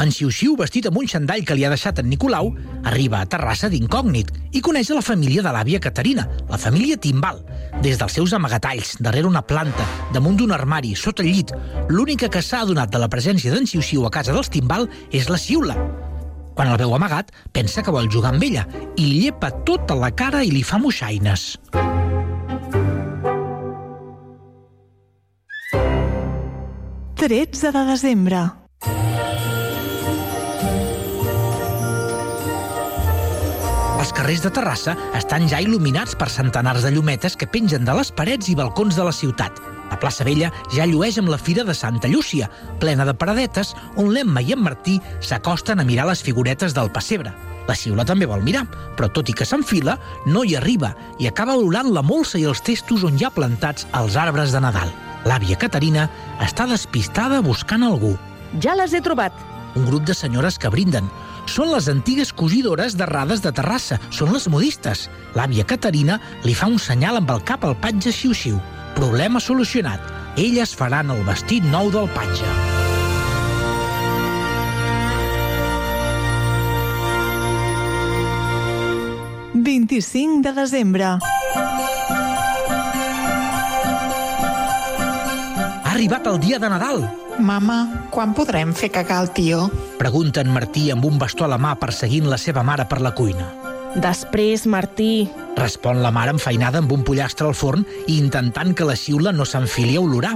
En 0.02 0.10
Xiu-Xiu, 0.12 0.56
vestit 0.58 0.88
amb 0.90 0.98
un 0.98 1.08
xandall 1.08 1.44
que 1.46 1.56
li 1.56 1.64
ha 1.64 1.70
deixat 1.72 2.00
en 2.02 2.08
Nicolau, 2.10 2.50
arriba 2.90 3.20
a 3.22 3.28
Terrassa 3.30 3.70
d'incògnit 3.70 4.32
i 4.58 4.62
coneix 4.66 4.90
la 4.90 5.04
família 5.06 5.44
de 5.46 5.52
l'àvia 5.54 5.80
Caterina, 5.84 6.26
la 6.50 6.58
família 6.58 6.98
Timbal. 6.98 7.44
Des 7.86 8.00
dels 8.02 8.18
seus 8.18 8.34
amagatalls, 8.34 8.96
darrere 9.06 9.30
una 9.30 9.44
planta, 9.46 9.86
damunt 10.14 10.40
d'un 10.40 10.52
armari, 10.56 10.96
sota 10.98 11.24
el 11.24 11.30
llit, 11.30 11.54
l'única 11.90 12.30
que 12.30 12.42
s'ha 12.42 12.64
adonat 12.66 12.90
de 12.90 13.02
la 13.04 13.10
presència 13.10 13.54
d'en 13.54 13.70
Xiu-Xiu 13.70 14.08
a 14.08 14.12
casa 14.14 14.34
dels 14.34 14.50
Timbal 14.50 14.90
és 15.12 15.30
la 15.30 15.38
Xiula. 15.38 15.78
Quan 16.54 16.70
el 16.70 16.78
veu 16.82 16.94
amagat, 16.94 17.32
pensa 17.54 17.82
que 17.86 17.94
vol 17.94 18.10
jugar 18.10 18.34
amb 18.34 18.44
ella 18.46 18.66
i 18.98 19.06
li 19.06 19.22
llepa 19.26 19.52
tota 19.66 19.98
la 19.98 20.12
cara 20.14 20.44
i 20.44 20.52
li 20.54 20.66
fa 20.66 20.82
moixaines. 20.82 21.54
Tretze 27.24 27.72
de 27.72 27.86
desembre. 27.88 28.63
Els 34.14 34.20
carrers 34.22 34.44
de 34.46 34.50
Terrassa 34.54 34.94
estan 35.18 35.48
ja 35.50 35.58
il·luminats 35.58 36.14
per 36.14 36.28
centenars 36.30 36.84
de 36.86 36.92
llumetes 36.94 37.34
que 37.34 37.48
pengen 37.50 37.82
de 37.82 37.96
les 37.98 38.12
parets 38.14 38.46
i 38.46 38.54
balcons 38.54 38.94
de 38.94 39.02
la 39.08 39.12
ciutat. 39.12 39.58
La 39.90 39.98
plaça 39.98 40.22
Vella 40.28 40.52
ja 40.70 40.86
llueix 40.86 41.18
amb 41.18 41.32
la 41.34 41.40
Fira 41.42 41.64
de 41.66 41.74
Santa 41.74 42.12
Llúcia, 42.12 42.46
plena 42.78 43.08
de 43.10 43.16
paradetes, 43.18 43.72
on 43.98 44.12
l'Emma 44.14 44.44
i 44.46 44.54
en 44.54 44.62
Martí 44.62 45.00
s'acosten 45.18 45.82
a 45.82 45.86
mirar 45.88 46.06
les 46.06 46.22
figuretes 46.22 46.78
del 46.78 46.92
pessebre. 46.94 47.34
La 47.66 47.74
Xiula 47.74 48.06
també 48.06 48.30
vol 48.30 48.46
mirar, 48.46 48.68
però 48.94 49.10
tot 49.10 49.34
i 49.34 49.34
que 49.34 49.50
s'enfila, 49.50 49.98
no 50.30 50.46
hi 50.46 50.54
arriba 50.62 50.94
i 51.18 51.26
acaba 51.26 51.58
olorant 51.58 51.90
la 51.90 52.06
molsa 52.06 52.38
i 52.38 52.46
els 52.46 52.62
testos 52.62 53.02
on 53.10 53.18
hi 53.18 53.26
ha 53.26 53.34
plantats 53.34 53.90
els 53.98 54.14
arbres 54.14 54.54
de 54.54 54.62
Nadal. 54.62 54.94
L'àvia 55.26 55.58
Caterina 55.58 56.06
està 56.38 56.70
despistada 56.70 57.42
buscant 57.42 57.82
algú. 57.90 58.14
Ja 58.62 58.78
les 58.78 58.94
he 58.94 59.02
trobat. 59.02 59.34
Un 59.74 59.90
grup 59.90 60.06
de 60.06 60.14
senyores 60.14 60.62
que 60.62 60.70
brinden. 60.70 61.10
Són 61.46 61.72
les 61.74 61.90
antigues 61.92 62.32
cosidores 62.34 62.96
de 62.98 63.06
Rades 63.10 63.44
de 63.44 63.52
Terrassa. 63.52 64.00
Són 64.10 64.34
les 64.34 64.48
modistes. 64.48 65.08
L'àvia 65.36 65.66
Caterina 65.68 66.20
li 66.44 66.56
fa 66.56 66.70
un 66.72 66.80
senyal 66.80 67.20
amb 67.20 67.32
el 67.34 67.44
cap 67.44 67.66
al 67.68 67.76
patge 67.76 68.14
xiu-xiu. 68.16 68.60
Problema 68.96 69.42
solucionat. 69.44 70.02
Elles 70.38 70.74
faran 70.74 71.12
el 71.14 71.22
vestit 71.28 71.66
nou 71.70 71.92
del 71.94 72.10
patge. 72.16 72.48
Vint-i-cinc 79.54 80.44
de 80.44 80.52
desembre. 80.58 81.18
Ha 85.94 85.96
arribat 85.96 86.26
el 86.26 86.40
dia 86.42 86.58
de 86.58 86.70
Nadal. 86.74 87.04
Mama, 87.38 88.08
quan 88.10 88.32
podrem 88.34 88.72
fer 88.74 88.88
cagar 88.90 89.20
el 89.22 89.28
tio? 89.30 89.68
Pregunta 90.00 90.42
en 90.42 90.50
Martí 90.50 90.88
amb 90.90 91.06
un 91.06 91.20
bastó 91.22 91.46
a 91.46 91.50
la 91.52 91.60
mà 91.62 91.76
perseguint 91.78 92.26
la 92.32 92.40
seva 92.42 92.64
mare 92.66 92.88
per 92.90 92.98
la 93.06 93.12
cuina. 93.14 93.46
Després, 94.02 94.64
Martí. 94.66 95.28
Respon 95.54 96.02
la 96.02 96.10
mare 96.10 96.34
enfeinada 96.34 96.82
amb 96.82 96.96
un 96.98 97.04
pollastre 97.06 97.46
al 97.46 97.54
forn 97.54 97.86
i 98.08 98.18
intentant 98.18 98.74
que 98.74 98.90
la 98.90 98.98
xiula 98.98 99.36
no 99.38 99.46
s'enfili 99.46 100.00
a 100.00 100.02
olorar. 100.02 100.34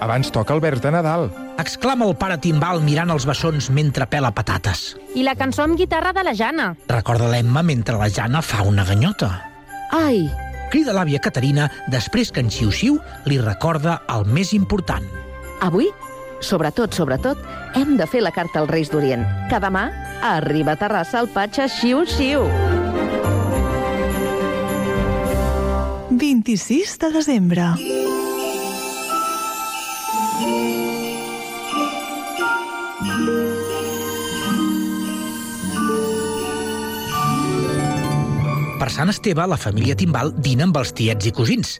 Abans 0.00 0.32
toca 0.32 0.56
el 0.56 0.64
verd 0.64 0.80
de 0.80 0.94
Nadal. 0.96 1.28
Exclama 1.60 2.08
el 2.08 2.16
pare 2.16 2.40
Timbal 2.40 2.80
mirant 2.80 3.12
els 3.12 3.28
bessons 3.28 3.68
mentre 3.68 4.08
pela 4.08 4.32
patates. 4.32 4.94
I 5.12 5.28
la 5.28 5.36
cançó 5.36 5.68
amb 5.68 5.76
guitarra 5.76 6.16
de 6.16 6.24
la 6.24 6.32
Jana. 6.32 6.72
Recorda 6.88 7.28
l'Emma 7.28 7.60
mentre 7.60 8.00
la 8.00 8.08
Jana 8.08 8.40
fa 8.40 8.64
una 8.64 8.88
ganyota. 8.88 9.34
Ai! 9.92 10.24
Crida 10.72 10.94
l'àvia 10.96 11.20
Caterina 11.22 11.68
després 11.92 12.32
que 12.32 12.42
en 12.42 12.50
Xiu-Xiu 12.50 12.98
li 13.30 13.38
recorda 13.42 14.00
el 14.12 14.26
més 14.26 14.52
important. 14.56 15.04
Avui, 15.64 15.88
sobretot, 16.44 16.94
sobretot, 16.94 17.40
hem 17.78 17.96
de 18.00 18.06
fer 18.10 18.22
la 18.24 18.34
carta 18.34 18.60
als 18.62 18.72
Reis 18.72 18.90
d'Orient, 18.92 19.24
que 19.50 19.60
demà 19.62 19.88
arriba 20.26 20.74
a 20.74 20.80
Terrassa 20.80 21.22
el 21.22 21.30
patge 21.32 21.68
xiu-xiu. 21.70 22.44
26 26.16 26.98
de 26.98 27.12
desembre. 27.12 27.70
Per 38.76 38.88
Sant 38.92 39.08
Esteve, 39.08 39.44
la 39.48 39.56
família 39.56 39.96
Timbal 39.96 40.34
dina 40.44 40.66
amb 40.66 40.76
els 40.76 40.90
tiets 40.96 41.26
i 41.28 41.32
cosins. 41.32 41.78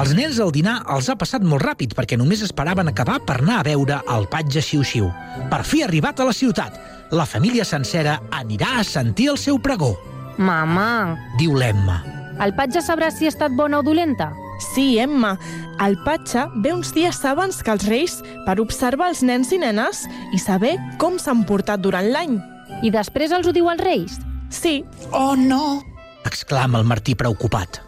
Els 0.00 0.14
nens 0.16 0.38
al 0.42 0.50
dinar 0.54 0.78
els 0.90 1.10
ha 1.12 1.16
passat 1.20 1.44
molt 1.46 1.62
ràpid 1.62 1.92
perquè 1.94 2.16
només 2.18 2.40
esperaven 2.42 2.88
acabar 2.90 3.18
per 3.26 3.36
anar 3.42 3.60
a 3.60 3.66
veure 3.68 3.98
el 4.10 4.24
patge 4.32 4.62
xiu-xiu. 4.64 5.10
Per 5.52 5.60
fi 5.68 5.82
ha 5.82 5.88
arribat 5.90 6.20
a 6.20 6.26
la 6.30 6.34
ciutat. 6.34 6.78
La 7.12 7.26
família 7.28 7.66
sencera 7.68 8.16
anirà 8.32 8.78
a 8.80 8.84
sentir 8.88 9.28
el 9.34 9.38
seu 9.38 9.60
pregó. 9.60 9.92
Mama, 10.38 11.18
Diu 11.38 11.54
l'Emma. 11.54 12.00
el 12.42 12.54
patge 12.56 12.80
sabrà 12.82 13.10
si 13.12 13.26
ha 13.26 13.28
estat 13.28 13.52
bona 13.52 13.78
o 13.78 13.82
dolenta? 13.84 14.32
Sí, 14.72 14.98
Emma. 14.98 15.36
El 15.84 15.98
patge 16.04 16.46
ve 16.64 16.72
uns 16.72 16.92
dies 16.94 17.20
abans 17.28 17.62
que 17.62 17.70
els 17.70 17.84
Reis 17.86 18.16
per 18.46 18.58
observar 18.60 19.10
els 19.12 19.22
nens 19.22 19.52
i 19.52 19.58
nenes 19.58 20.06
i 20.32 20.38
saber 20.38 20.76
com 20.98 21.18
s'han 21.18 21.44
portat 21.44 21.80
durant 21.82 22.08
l'any. 22.10 22.38
I 22.82 22.90
després 22.90 23.30
els 23.32 23.46
ho 23.46 23.52
diu 23.52 23.68
als 23.68 23.82
Reis? 23.84 24.18
Sí. 24.50 24.82
Oh, 25.12 25.36
no! 25.36 25.82
Exclama 26.24 26.78
el 26.78 26.86
Martí 26.86 27.14
preocupat. 27.18 27.80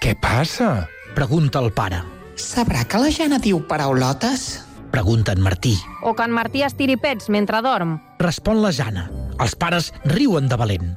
Què 0.00 0.14
passa? 0.18 0.88
Pregunta 1.14 1.60
el 1.60 1.72
pare. 1.76 2.00
Sabrà 2.40 2.86
que 2.88 2.98
la 2.98 3.12
Jana 3.12 3.38
diu 3.38 3.60
paraulotes? 3.68 4.64
Pregunta 4.92 5.32
en 5.32 5.40
Martí. 5.44 5.76
O 6.02 6.14
que 6.16 6.24
en 6.24 6.32
Martí 6.32 6.62
estiri 6.64 6.96
pets 6.96 7.28
mentre 7.28 7.60
dorm? 7.64 7.98
Respon 8.18 8.62
la 8.64 8.72
Jana. 8.72 9.06
Els 9.40 9.54
pares 9.56 9.92
riuen 10.04 10.48
de 10.48 10.56
valent. 10.56 10.92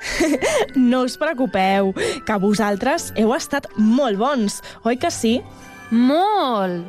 No 0.74 1.02
us 1.04 1.16
preocupeu, 1.20 1.90
que 2.26 2.36
vosaltres 2.40 3.10
heu 3.20 3.34
estat 3.36 3.66
molt 3.76 4.18
bons, 4.18 4.60
oi 4.88 4.96
que 4.96 5.10
sí? 5.12 5.40
Molt! 5.90 6.86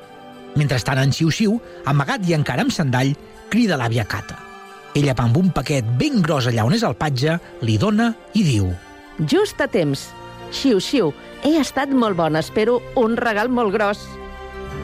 Mentrestant, 0.55 1.01
en 1.01 1.11
Xiu-Xiu, 1.15 1.57
amagat 1.91 2.23
i 2.27 2.35
encara 2.37 2.63
amb 2.65 2.73
sandall, 2.75 3.13
crida 3.51 3.79
l'àvia 3.79 4.05
Cata. 4.07 4.37
Ella 4.95 5.15
va 5.17 5.27
amb 5.27 5.37
un 5.39 5.51
paquet 5.55 5.87
ben 5.99 6.21
gros 6.23 6.47
allà 6.47 6.67
on 6.67 6.77
és 6.77 6.87
el 6.87 6.95
patge, 6.99 7.37
li 7.67 7.77
dona 7.81 8.13
i 8.35 8.45
diu 8.47 8.71
Just 9.19 9.61
a 9.61 9.67
temps. 9.67 10.09
Xiu-xiu, 10.51 11.13
he 11.43 11.55
estat 11.59 11.91
molt 11.95 12.17
bona, 12.19 12.41
espero 12.43 12.81
un 12.99 13.15
regal 13.17 13.49
molt 13.49 13.71
gros. 13.73 14.03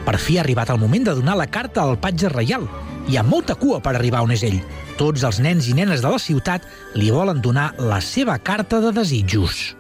Per 0.08 0.16
fi 0.20 0.38
ha 0.38 0.44
arribat 0.46 0.72
el 0.72 0.80
moment 0.80 1.08
de 1.08 1.16
donar 1.18 1.36
la 1.40 1.50
carta 1.52 1.84
al 1.84 1.98
patge 2.00 2.30
reial. 2.32 2.68
Hi 3.08 3.18
ha 3.18 3.24
molta 3.24 3.56
cua 3.56 3.82
per 3.84 3.96
arribar 3.96 4.24
on 4.24 4.32
és 4.36 4.44
ell. 4.48 4.62
Tots 4.98 5.24
els 5.28 5.40
nens 5.44 5.68
i 5.68 5.76
nenes 5.78 6.02
de 6.04 6.12
la 6.12 6.20
ciutat 6.20 6.64
li 6.96 7.12
volen 7.12 7.42
donar 7.44 7.74
la 7.78 8.00
seva 8.02 8.38
carta 8.40 8.80
de 8.84 8.94
desitjos. 8.96 9.76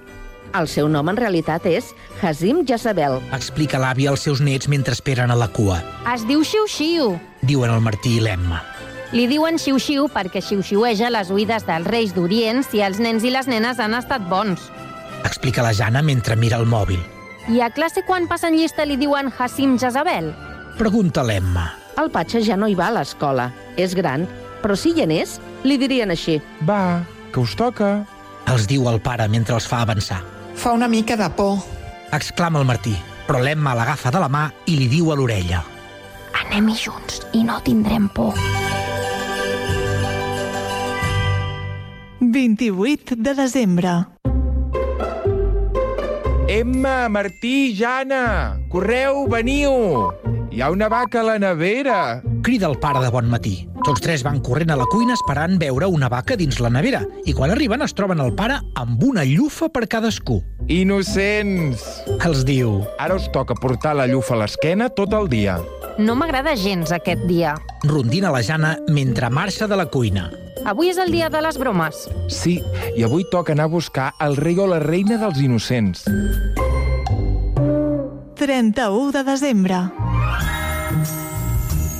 El 0.56 0.68
seu 0.72 0.88
nom 0.88 1.10
en 1.12 1.18
realitat 1.20 1.66
és 1.68 1.92
Hazim 2.22 2.64
Jezabel. 2.68 3.20
Explica 3.36 3.82
l'àvia 3.82 4.14
als 4.14 4.24
seus 4.28 4.42
nets 4.42 4.70
mentre 4.72 4.96
esperen 4.96 5.32
a 5.32 5.36
la 5.36 5.50
cua. 5.52 5.82
Es 6.14 6.24
diu 6.28 6.44
xiu-xiu. 6.44 7.16
Diuen 7.44 7.74
el 7.74 7.84
Martí 7.84 8.18
i 8.18 8.24
l'Emma. 8.24 8.64
Li 9.15 9.24
diuen 9.30 9.56
xiu-xiu 9.56 10.10
perquè 10.12 10.41
xiu-xiueja 10.43 11.08
les 11.13 11.30
oïdes 11.32 11.63
dels 11.67 11.88
Reis 11.88 12.12
d'Orient 12.15 12.60
si 12.65 12.82
els 12.84 13.00
nens 13.00 13.24
i 13.24 13.32
les 13.32 13.48
nenes 13.48 13.80
han 13.80 13.96
estat 13.96 14.26
bons. 14.28 14.65
Explica 15.24 15.63
la 15.63 15.72
Jana 15.72 16.02
mentre 16.04 16.36
mira 16.36 16.60
el 16.60 16.67
mòbil. 16.67 17.00
I 17.48 17.62
a 17.63 17.70
classe 17.72 18.04
quan 18.04 18.28
passen 18.28 18.58
llista 18.60 18.84
li 18.84 18.98
diuen 19.00 19.32
Hassim 19.32 19.78
Jezabel? 19.80 20.34
Pregunta 20.78 21.24
l'Emma. 21.24 21.70
El 21.98 22.12
patge 22.12 22.43
ja 22.43 22.58
no 22.60 22.67
hi 22.67 22.76
va 22.76 22.89
a 22.91 22.98
l'escola. 23.00 23.48
És 23.80 23.96
gran, 23.96 24.28
però 24.62 24.76
si 24.76 24.91
hi 24.91 25.06
anés, 25.06 25.38
li 25.63 25.78
dirien 25.80 26.12
així. 26.12 26.41
Va, 26.67 27.02
que 27.32 27.39
us 27.39 27.56
toca. 27.56 28.04
Els 28.52 28.67
diu 28.67 28.89
el 28.91 29.00
pare 29.04 29.30
mentre 29.32 29.56
els 29.56 29.67
fa 29.67 29.82
avançar. 29.86 30.20
Fa 30.56 30.76
una 30.76 30.91
mica 30.91 31.15
de 31.15 31.30
por. 31.32 31.63
Exclama 32.12 32.60
el 32.60 32.67
Martí, 32.67 32.96
però 33.28 33.39
l'Emma 33.39 33.76
l'agafa 33.78 34.12
de 34.12 34.20
la 34.20 34.30
mà 34.32 34.50
i 34.67 34.76
li 34.76 34.91
diu 34.91 35.12
a 35.12 35.17
l'orella. 35.20 35.63
Anem-hi 36.43 36.76
junts 36.84 37.24
i 37.34 37.43
no 37.48 37.62
tindrem 37.63 38.12
por. 38.12 38.36
28 42.32 43.16
de 43.16 43.34
desembre. 43.34 44.06
Emma, 46.48 47.10
Martí, 47.10 47.74
Jana, 47.76 48.60
correu, 48.70 49.28
veniu! 49.28 50.37
Hi 50.58 50.62
ha 50.65 50.72
una 50.72 50.88
vaca 50.89 51.20
a 51.20 51.24
la 51.24 51.38
nevera. 51.38 52.20
Crida 52.41 52.65
el 52.65 52.80
pare 52.82 52.98
de 53.04 53.12
bon 53.13 53.28
matí. 53.30 53.67
Tots 53.86 54.02
tres 54.02 54.24
van 54.26 54.39
corrent 54.41 54.72
a 54.74 54.78
la 54.80 54.88
cuina 54.89 55.13
esperant 55.13 55.60
veure 55.62 55.86
una 55.86 56.08
vaca 56.10 56.34
dins 56.34 56.58
la 56.58 56.72
nevera 56.74 57.04
i 57.30 57.36
quan 57.38 57.52
arriben 57.54 57.86
es 57.86 57.93
troben 57.93 58.17
el 58.24 58.34
pare 58.34 58.56
amb 58.74 59.04
una 59.06 59.22
llufa 59.22 59.70
per 59.70 59.84
cadascú. 59.86 60.39
Innocents! 60.65 61.84
Els 62.26 62.41
diu... 62.50 62.80
Ara 62.98 63.20
us 63.22 63.28
toca 63.36 63.54
portar 63.54 63.93
la 64.00 64.08
llufa 64.10 64.34
a 64.34 64.39
l'esquena 64.41 64.89
tot 64.89 65.13
el 65.13 65.30
dia. 65.30 65.60
No 66.02 66.17
m'agrada 66.17 66.58
gens 66.58 66.89
aquest 66.89 67.30
dia. 67.30 67.54
Rondina 67.86 68.34
la 68.34 68.41
Jana 68.41 68.80
mentre 68.89 69.30
marxa 69.30 69.70
de 69.70 69.78
la 69.78 69.86
cuina. 69.86 70.32
Avui 70.65 70.89
és 70.89 70.98
el 70.98 71.13
dia 71.13 71.30
de 71.30 71.43
les 71.46 71.62
bromes. 71.62 72.08
Sí, 72.34 72.58
i 72.98 73.06
avui 73.06 73.30
toca 73.30 73.54
anar 73.54 73.70
a 73.70 73.76
buscar 73.78 74.10
el 74.26 74.34
rei 74.41 74.58
o 74.58 74.65
la 74.65 74.82
reina 74.82 75.22
dels 75.22 75.38
innocents. 75.38 76.08
31 78.41 79.12
de 79.13 79.24
desembre. 79.24 79.86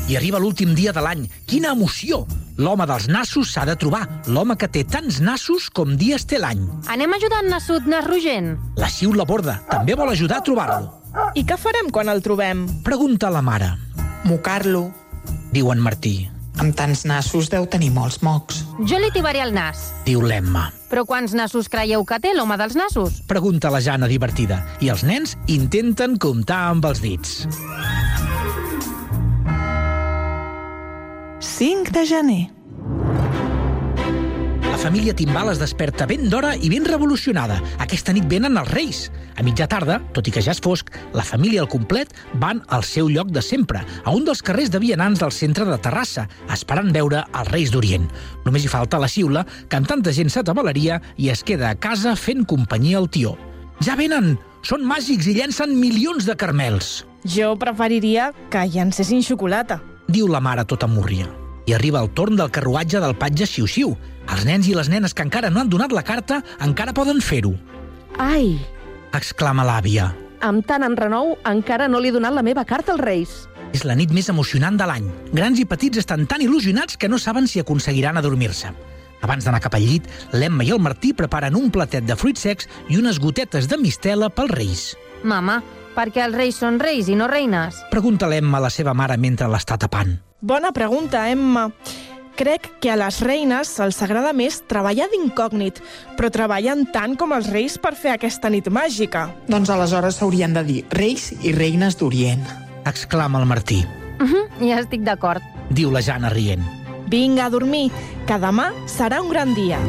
I 0.08 0.16
arriba 0.16 0.40
l'últim 0.40 0.72
dia 0.76 0.94
de 0.96 1.02
l'any. 1.04 1.26
Quina 1.48 1.74
emoció! 1.76 2.22
L'home 2.58 2.88
dels 2.90 3.10
nassos 3.12 3.52
s'ha 3.54 3.66
de 3.68 3.76
trobar. 3.78 4.06
L'home 4.32 4.56
que 4.58 4.70
té 4.72 4.86
tants 4.88 5.20
nassos 5.22 5.68
com 5.70 5.98
dies 6.00 6.26
té 6.26 6.40
l'any. 6.40 6.64
Anem 6.94 7.18
ajudant 7.18 7.52
Nassut 7.52 7.86
Nas 7.92 8.08
Rogent? 8.08 8.56
La 8.80 8.90
Xiu 8.90 9.12
la 9.14 9.28
borda. 9.28 9.60
També 9.70 9.98
vol 10.00 10.14
ajudar 10.14 10.40
a 10.40 10.46
trobar-lo. 10.48 10.96
I 11.36 11.44
què 11.46 11.58
farem 11.60 11.92
quan 11.92 12.10
el 12.10 12.24
trobem? 12.24 12.66
Pregunta 12.88 13.30
la 13.34 13.44
mare. 13.44 13.74
Mocar-lo. 14.26 14.88
Diu 15.52 15.72
en 15.76 15.84
Martí. 15.84 16.16
Amb 16.58 16.74
tants 16.74 17.04
nassos 17.06 17.52
deu 17.54 17.68
tenir 17.70 17.92
molts 17.94 18.24
mocs. 18.26 18.64
Jo 18.90 18.98
li 18.98 19.12
tibaré 19.14 19.44
el 19.44 19.54
nas. 19.54 19.92
Diu 20.08 20.24
l'Emma. 20.26 20.72
Però 20.90 21.04
quants 21.06 21.36
nassos 21.38 21.70
creieu 21.70 22.02
que 22.08 22.18
té 22.24 22.32
l'home 22.34 22.58
dels 22.58 22.80
nassos? 22.80 23.22
Pregunta 23.30 23.70
la 23.70 23.84
Jana 23.84 24.10
divertida. 24.10 24.64
I 24.82 24.90
els 24.90 25.04
nens 25.06 25.36
intenten 25.46 26.18
comptar 26.18 26.64
amb 26.72 26.88
els 26.90 27.04
dits. 27.04 27.44
5 31.40 31.92
de 31.92 32.06
gener. 32.06 32.52
La 34.64 34.78
família 34.78 35.14
Timbal 35.14 35.52
es 35.52 35.60
desperta 35.60 36.06
ben 36.10 36.30
d'hora 36.32 36.56
i 36.56 36.70
ben 36.70 36.86
revolucionada. 36.86 37.60
Aquesta 37.82 38.14
nit 38.14 38.26
venen 38.30 38.58
els 38.58 38.72
Reis. 38.74 39.00
A 39.38 39.44
mitja 39.46 39.68
tarda, 39.70 40.00
tot 40.14 40.26
i 40.30 40.34
que 40.34 40.42
ja 40.42 40.56
és 40.56 40.62
fosc, 40.64 40.90
la 41.14 41.26
família 41.26 41.62
al 41.62 41.70
complet 41.70 42.14
van 42.42 42.64
al 42.74 42.86
seu 42.86 43.10
lloc 43.10 43.30
de 43.34 43.44
sempre, 43.46 43.84
a 44.04 44.14
un 44.14 44.26
dels 44.26 44.42
carrers 44.42 44.72
de 44.74 44.82
vianants 44.82 45.22
del 45.22 45.34
centre 45.34 45.66
de 45.66 45.78
Terrassa, 45.78 46.28
esperant 46.54 46.90
veure 46.94 47.22
els 47.34 47.52
Reis 47.52 47.74
d'Orient. 47.74 48.08
Només 48.46 48.66
hi 48.66 48.72
falta 48.74 49.02
la 49.02 49.10
xiula, 49.10 49.46
que 49.70 49.78
amb 49.78 49.90
tanta 49.90 50.14
gent 50.14 50.34
s'atabalaria 50.34 51.02
i 51.18 51.30
es 51.34 51.44
queda 51.46 51.70
a 51.70 51.78
casa 51.78 52.16
fent 52.16 52.46
companyia 52.46 52.98
al 52.98 53.12
tió. 53.14 53.36
Ja 53.86 53.98
venen! 53.98 54.40
Són 54.66 54.82
màgics 54.84 55.30
i 55.30 55.36
llencen 55.38 55.78
milions 55.78 56.26
de 56.26 56.34
carmels. 56.36 57.06
Jo 57.24 57.54
preferiria 57.62 58.32
que 58.50 58.66
llancessin 58.74 59.22
xocolata. 59.24 59.78
Diu 60.08 60.28
la 60.32 60.40
mare 60.40 60.64
tota 60.66 60.88
múrria. 60.88 61.28
I 61.68 61.74
arriba 61.76 62.00
el 62.00 62.10
torn 62.16 62.38
del 62.40 62.52
carruatge 62.52 63.02
del 63.04 63.16
patge 63.20 63.46
Xiu-Xiu. 63.46 63.92
Els 64.32 64.46
nens 64.48 64.68
i 64.68 64.76
les 64.76 64.88
nenes 64.92 65.14
que 65.14 65.24
encara 65.26 65.50
no 65.52 65.60
han 65.60 65.70
donat 65.72 65.92
la 65.96 66.04
carta 66.04 66.42
encara 66.64 66.94
poden 66.96 67.20
fer-ho. 67.24 67.54
Ai, 68.18 68.58
Exclama 69.16 69.64
l'àvia. 69.68 70.14
amb 70.42 70.62
tant 70.68 70.84
enrenou 70.86 71.32
encara 71.50 71.88
no 71.88 72.00
li 72.00 72.10
he 72.10 72.14
donat 72.14 72.34
la 72.34 72.44
meva 72.46 72.64
carta 72.66 72.92
als 72.94 73.02
Reis. 73.02 73.32
És 73.74 73.84
la 73.84 73.96
nit 73.96 74.12
més 74.14 74.30
emocionant 74.30 74.78
de 74.78 74.86
l'any. 74.86 75.08
Grans 75.34 75.60
i 75.60 75.66
petits 75.66 75.98
estan 75.98 76.28
tan 76.28 76.42
il·lusionats 76.42 76.96
que 76.98 77.10
no 77.10 77.18
saben 77.18 77.48
si 77.48 77.60
aconseguiran 77.60 78.18
adormir-se. 78.18 78.70
Abans 79.22 79.44
d'anar 79.44 79.60
cap 79.60 79.74
al 79.74 79.82
llit, 79.82 80.06
l'Emma 80.32 80.64
i 80.64 80.70
el 80.72 80.80
Martí 80.80 81.12
preparen 81.14 81.56
un 81.56 81.72
platet 81.72 82.06
de 82.06 82.16
fruits 82.16 82.42
secs 82.46 82.68
i 82.88 82.98
unes 82.98 83.18
gotetes 83.20 83.68
de 83.68 83.78
mistela 83.82 84.30
pels 84.30 84.52
reis. 84.52 84.84
Mama, 85.24 85.64
perquè 85.98 86.28
els 86.28 86.38
reis 86.38 86.60
són 86.62 86.78
reis 86.80 87.10
i 87.10 87.18
no 87.18 87.28
reines? 87.28 87.82
Pregunta 87.92 88.30
l'Emma 88.30 88.62
a 88.62 88.68
la 88.68 88.74
seva 88.74 88.94
mare 88.94 89.18
mentre 89.18 89.50
l'està 89.50 89.80
tapant. 89.82 90.14
Bona 90.40 90.72
pregunta, 90.72 91.26
Emma. 91.32 91.72
Crec 92.38 92.68
que 92.78 92.92
a 92.94 92.98
les 93.00 93.18
reines 93.26 93.72
se'ls 93.80 93.98
agrada 94.06 94.30
més 94.38 94.60
treballar 94.70 95.08
d'incògnit, 95.10 95.80
però 96.20 96.30
treballen 96.30 96.86
tant 96.94 97.16
com 97.18 97.34
els 97.34 97.50
reis 97.50 97.80
per 97.82 97.96
fer 97.98 98.14
aquesta 98.14 98.52
nit 98.54 98.70
màgica. 98.70 99.32
Doncs 99.50 99.74
aleshores 99.74 100.20
s'haurien 100.22 100.54
de 100.54 100.64
dir 100.68 100.84
reis 100.94 101.32
i 101.42 101.56
reines 101.58 101.98
d'Orient. 101.98 102.46
Exclama 102.86 103.42
el 103.42 103.50
Martí. 103.50 103.82
Uh 104.22 104.30
-huh, 104.30 104.46
ja 104.62 104.80
estic 104.80 105.02
d'acord. 105.02 105.42
Diu 105.70 105.92
la 105.92 106.02
Jana 106.02 106.30
rient. 106.30 106.62
Vinga 107.08 107.46
a 107.46 107.50
dormir, 107.50 107.92
que 108.28 108.38
demà 108.38 108.72
serà 108.86 109.22
un 109.22 109.30
gran 109.30 109.56
dia. 109.56 109.80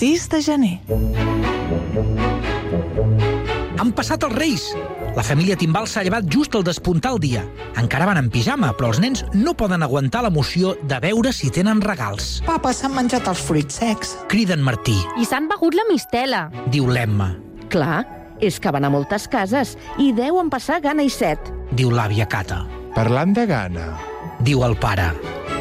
Sis 0.00 0.30
de 0.32 0.38
gener. 0.40 0.78
Han 3.76 3.90
passat 3.92 4.22
els 4.24 4.32
Reis! 4.32 4.62
La 5.12 5.20
família 5.20 5.58
Timbal 5.60 5.84
s'ha 5.90 6.00
llevat 6.06 6.24
just 6.32 6.54
al 6.56 6.64
despuntar 6.64 7.10
el 7.12 7.18
dia. 7.20 7.42
Encara 7.76 8.06
van 8.08 8.16
en 8.16 8.30
pijama, 8.32 8.70
però 8.78 8.94
els 8.94 9.00
nens 9.02 9.26
no 9.34 9.52
poden 9.52 9.84
aguantar 9.84 10.22
l'emoció 10.24 10.72
de 10.88 11.02
veure 11.04 11.34
si 11.36 11.50
tenen 11.52 11.82
regals. 11.84 12.30
Papa, 12.46 12.72
s'han 12.72 12.94
menjat 12.96 13.28
els 13.28 13.42
fruits 13.44 13.76
secs. 13.82 14.14
Criden 14.32 14.64
Martí. 14.64 14.96
I 15.20 15.28
s'han 15.28 15.50
begut 15.52 15.76
la 15.76 15.84
mistela. 15.90 16.46
Diu 16.72 16.88
l'Emma. 16.88 17.34
Clar, 17.68 18.06
és 18.40 18.56
que 18.56 18.72
van 18.72 18.88
a 18.88 18.92
moltes 18.94 19.28
cases 19.28 19.74
i 20.00 20.14
deuen 20.16 20.48
passar 20.48 20.78
gana 20.80 21.04
i 21.04 21.12
set. 21.12 21.52
Diu 21.76 21.92
l'àvia 21.92 22.24
Cata. 22.24 22.62
Parlant 22.96 23.36
de 23.36 23.44
gana. 23.50 23.90
Diu 24.40 24.64
el 24.64 24.78
pare. 24.80 25.10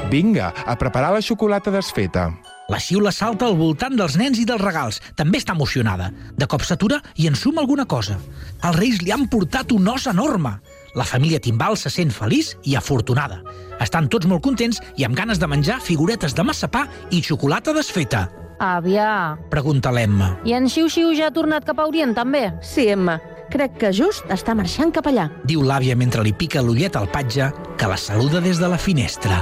Vinga, 0.08 0.54
a 0.63 0.78
preparar 0.80 1.12
la 1.17 1.25
xocolata 1.25 1.75
desfeta. 1.75 2.30
La 2.69 2.77
xiula 2.79 3.12
salta 3.12 3.47
al 3.49 3.55
voltant 3.58 3.95
dels 3.97 4.15
nens 4.19 4.38
i 4.38 4.45
dels 4.45 4.62
regals. 4.62 4.99
També 5.17 5.39
està 5.41 5.55
emocionada. 5.58 6.12
De 6.38 6.45
cop 6.45 6.62
s'atura 6.63 6.99
i 7.17 7.25
ensuma 7.27 7.62
alguna 7.63 7.86
cosa. 7.89 8.19
Els 8.62 8.75
reis 8.77 9.01
li 9.01 9.12
han 9.12 9.27
portat 9.27 9.71
un 9.73 9.88
os 9.89 10.05
enorme. 10.08 10.60
La 10.95 11.05
família 11.05 11.39
Timbal 11.41 11.77
se 11.77 11.89
sent 11.89 12.12
feliç 12.13 12.55
i 12.63 12.75
afortunada. 12.77 13.41
Estan 13.82 14.10
tots 14.10 14.27
molt 14.29 14.43
contents 14.45 14.82
i 14.97 15.05
amb 15.08 15.17
ganes 15.17 15.39
de 15.41 15.47
menjar 15.47 15.79
figuretes 15.82 16.36
de 16.38 16.43
massapà 16.45 16.86
i 17.10 17.21
xocolata 17.25 17.73
desfeta. 17.73 18.27
Àvia, 18.60 19.38
Pregunta 19.49 19.89
l'Emma. 19.91 20.34
i 20.43 20.51
en 20.53 20.67
Xiu-Xiu 20.67 21.13
ja 21.15 21.27
ha 21.29 21.32
tornat 21.34 21.63
cap 21.65 21.79
a 21.79 21.86
Orient, 21.88 22.13
també? 22.13 22.51
Sí, 22.62 22.89
Emma, 22.89 23.19
crec 23.49 23.77
que 23.79 23.93
just 23.93 24.25
està 24.29 24.53
marxant 24.53 24.91
cap 24.91 25.08
allà. 25.08 25.29
Diu 25.45 25.63
l'àvia 25.63 25.95
mentre 25.95 26.21
li 26.23 26.34
pica 26.34 26.62
l'ullet 26.62 26.95
al 26.99 27.08
patge 27.10 27.53
que 27.77 27.88
la 27.88 27.95
saluda 27.97 28.41
des 28.41 28.60
de 28.60 28.67
la 28.67 28.77
finestra. 28.77 29.39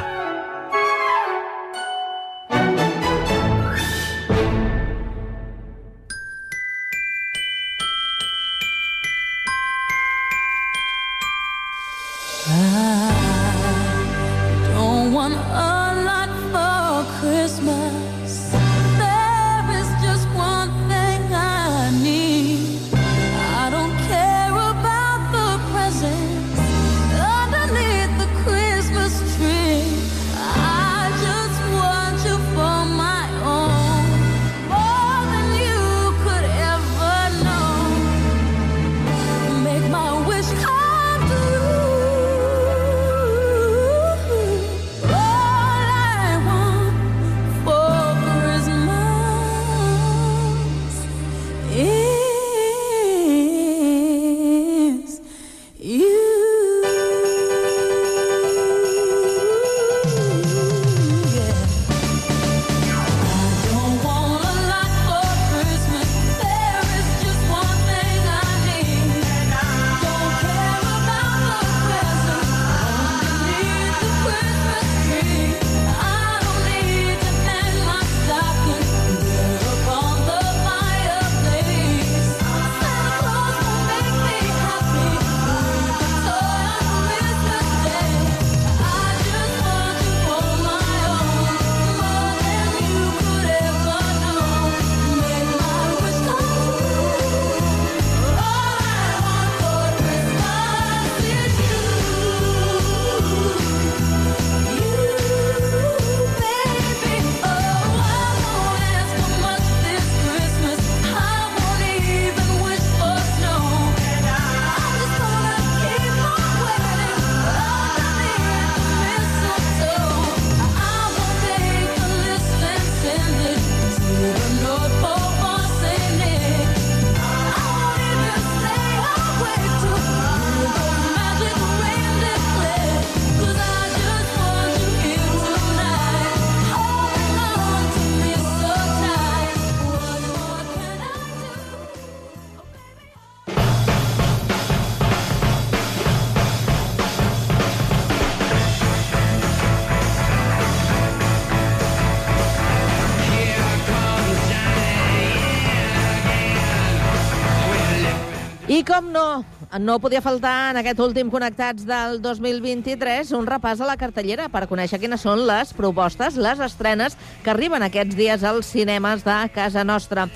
I 158.78 158.84
com 158.86 159.08
no, 159.10 159.44
no 159.82 159.96
podia 159.98 160.20
faltar 160.22 160.70
en 160.70 160.78
aquest 160.78 161.00
últim 161.02 161.32
Connectats 161.34 161.82
del 161.88 162.20
2023 162.22 163.32
un 163.34 163.48
repàs 163.50 163.80
a 163.82 163.88
la 163.90 163.96
cartellera 163.98 164.52
per 164.54 164.68
conèixer 164.70 165.00
quines 165.02 165.24
són 165.26 165.42
les 165.50 165.72
propostes, 165.74 166.38
les 166.38 166.62
estrenes 166.62 167.16
que 167.42 167.50
arriben 167.50 167.82
aquests 167.82 168.14
dies 168.20 168.44
als 168.46 168.70
cinemes 168.70 169.24
de 169.26 169.38
casa 169.56 169.82
nostra. 169.82 170.28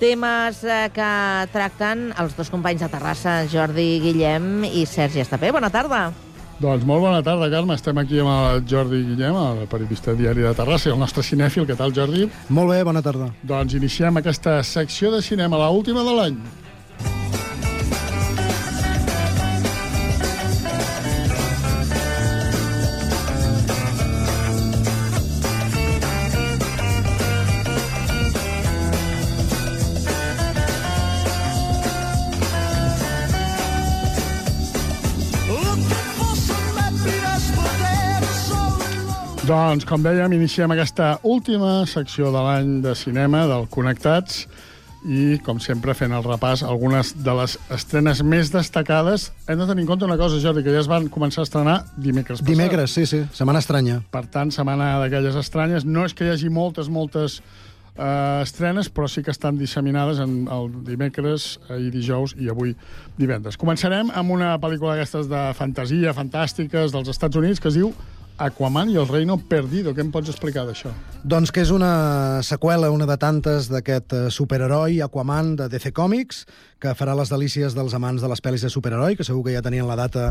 Temes 0.00 0.64
eh, 0.66 0.88
que 0.96 1.12
tracten 1.52 2.08
els 2.18 2.34
dos 2.34 2.50
companys 2.50 2.82
de 2.82 2.88
Terrassa, 2.96 3.36
Jordi 3.52 3.86
Guillem 4.02 4.66
i 4.66 4.82
Sergi 4.90 5.22
Estapé. 5.22 5.52
Bona 5.54 5.70
tarda. 5.70 6.08
Doncs 6.58 6.82
molt 6.88 7.06
bona 7.06 7.22
tarda, 7.22 7.46
Carme. 7.52 7.78
Estem 7.78 8.02
aquí 8.02 8.18
amb 8.24 8.34
el 8.34 8.66
Jordi 8.74 9.04
Guillem, 9.12 9.38
el 9.52 9.70
periodista 9.70 10.16
diari 10.18 10.42
de 10.48 10.56
Terrassa, 10.58 10.90
i 10.90 10.96
el 10.96 10.98
nostre 10.98 11.22
cinèfil. 11.22 11.70
Què 11.70 11.78
tal, 11.78 11.94
Jordi? 11.94 12.26
Molt 12.50 12.74
bé, 12.74 12.82
bona 12.90 13.06
tarda. 13.06 13.30
Doncs 13.46 13.78
iniciem 13.78 14.18
aquesta 14.18 14.58
secció 14.66 15.14
de 15.14 15.22
cinema, 15.22 15.62
la 15.62 15.70
última 15.70 16.02
de 16.02 16.18
l'any. 16.18 16.44
Doncs, 39.44 39.84
com 39.84 40.00
dèiem, 40.00 40.32
iniciem 40.38 40.72
aquesta 40.72 41.18
última 41.28 41.82
secció 41.84 42.30
de 42.32 42.40
l'any 42.40 42.68
de 42.80 42.94
cinema 42.96 43.42
del 43.50 43.66
Connectats 43.68 44.46
i, 45.04 45.36
com 45.44 45.58
sempre, 45.60 45.92
fent 45.92 46.14
el 46.16 46.24
repàs 46.24 46.62
algunes 46.64 47.10
de 47.26 47.34
les 47.36 47.58
estrenes 47.76 48.22
més 48.24 48.48
destacades. 48.54 49.26
Hem 49.44 49.60
de 49.60 49.66
tenir 49.68 49.84
en 49.84 49.90
compte 49.90 50.08
una 50.08 50.16
cosa, 50.16 50.40
Jordi, 50.40 50.62
que 50.64 50.72
ja 50.72 50.80
es 50.80 50.88
van 50.88 51.10
començar 51.12 51.42
a 51.42 51.48
estrenar 51.50 51.76
dimecres 51.92 52.40
passat. 52.40 52.48
Dimecres, 52.54 52.96
sí, 52.96 53.04
sí, 53.10 53.20
setmana 53.36 53.60
estranya. 53.60 53.98
Per 54.16 54.24
tant, 54.32 54.54
setmana 54.54 54.94
d'aquelles 55.02 55.36
estranyes. 55.42 55.84
No 55.84 56.08
és 56.08 56.16
que 56.16 56.24
hi 56.24 56.32
hagi 56.38 56.48
moltes, 56.48 56.88
moltes 56.88 57.42
eh, 57.42 58.40
estrenes, 58.46 58.88
però 58.88 59.12
sí 59.12 59.20
que 59.20 59.34
estan 59.34 59.60
disseminades 59.60 60.24
en 60.24 60.48
el 60.48 60.72
dimecres, 60.88 61.58
ahir 61.68 61.92
dijous 61.92 62.32
i 62.40 62.48
avui 62.48 62.72
divendres. 63.20 63.60
Començarem 63.60 64.08
amb 64.08 64.38
una 64.40 64.54
pel·lícula 64.56 64.96
d'aquestes 64.96 65.28
de 65.28 65.46
fantasia, 65.60 66.16
fantàstiques, 66.16 66.96
dels 66.96 67.12
Estats 67.12 67.44
Units, 67.44 67.60
que 67.60 67.68
es 67.68 67.82
diu 67.82 67.92
Aquaman 68.36 68.90
i 68.90 68.96
el 68.98 69.06
reino 69.06 69.36
perdido. 69.38 69.92
Què 69.94 70.02
em 70.02 70.10
pots 70.14 70.32
explicar 70.32 70.64
d'això? 70.66 70.90
Doncs 71.22 71.52
que 71.54 71.62
és 71.62 71.70
una 71.70 72.42
seqüela, 72.42 72.90
una 72.90 73.06
de 73.06 73.16
tantes 73.20 73.68
d'aquest 73.70 74.14
eh, 74.16 74.22
superheroi 74.34 74.98
Aquaman 75.06 75.54
de 75.60 75.68
DC 75.70 75.92
Comics, 75.94 76.42
que 76.84 76.92
farà 76.98 77.14
les 77.16 77.30
delícies 77.32 77.72
dels 77.76 77.94
amants 77.96 78.20
de 78.20 78.28
les 78.28 78.42
pel·lis 78.44 78.60
de 78.66 78.68
superheroi, 78.72 79.16
que 79.16 79.24
segur 79.24 79.42
que 79.46 79.54
ja 79.56 79.62
tenien 79.64 79.86
la 79.88 79.96
data 79.96 80.26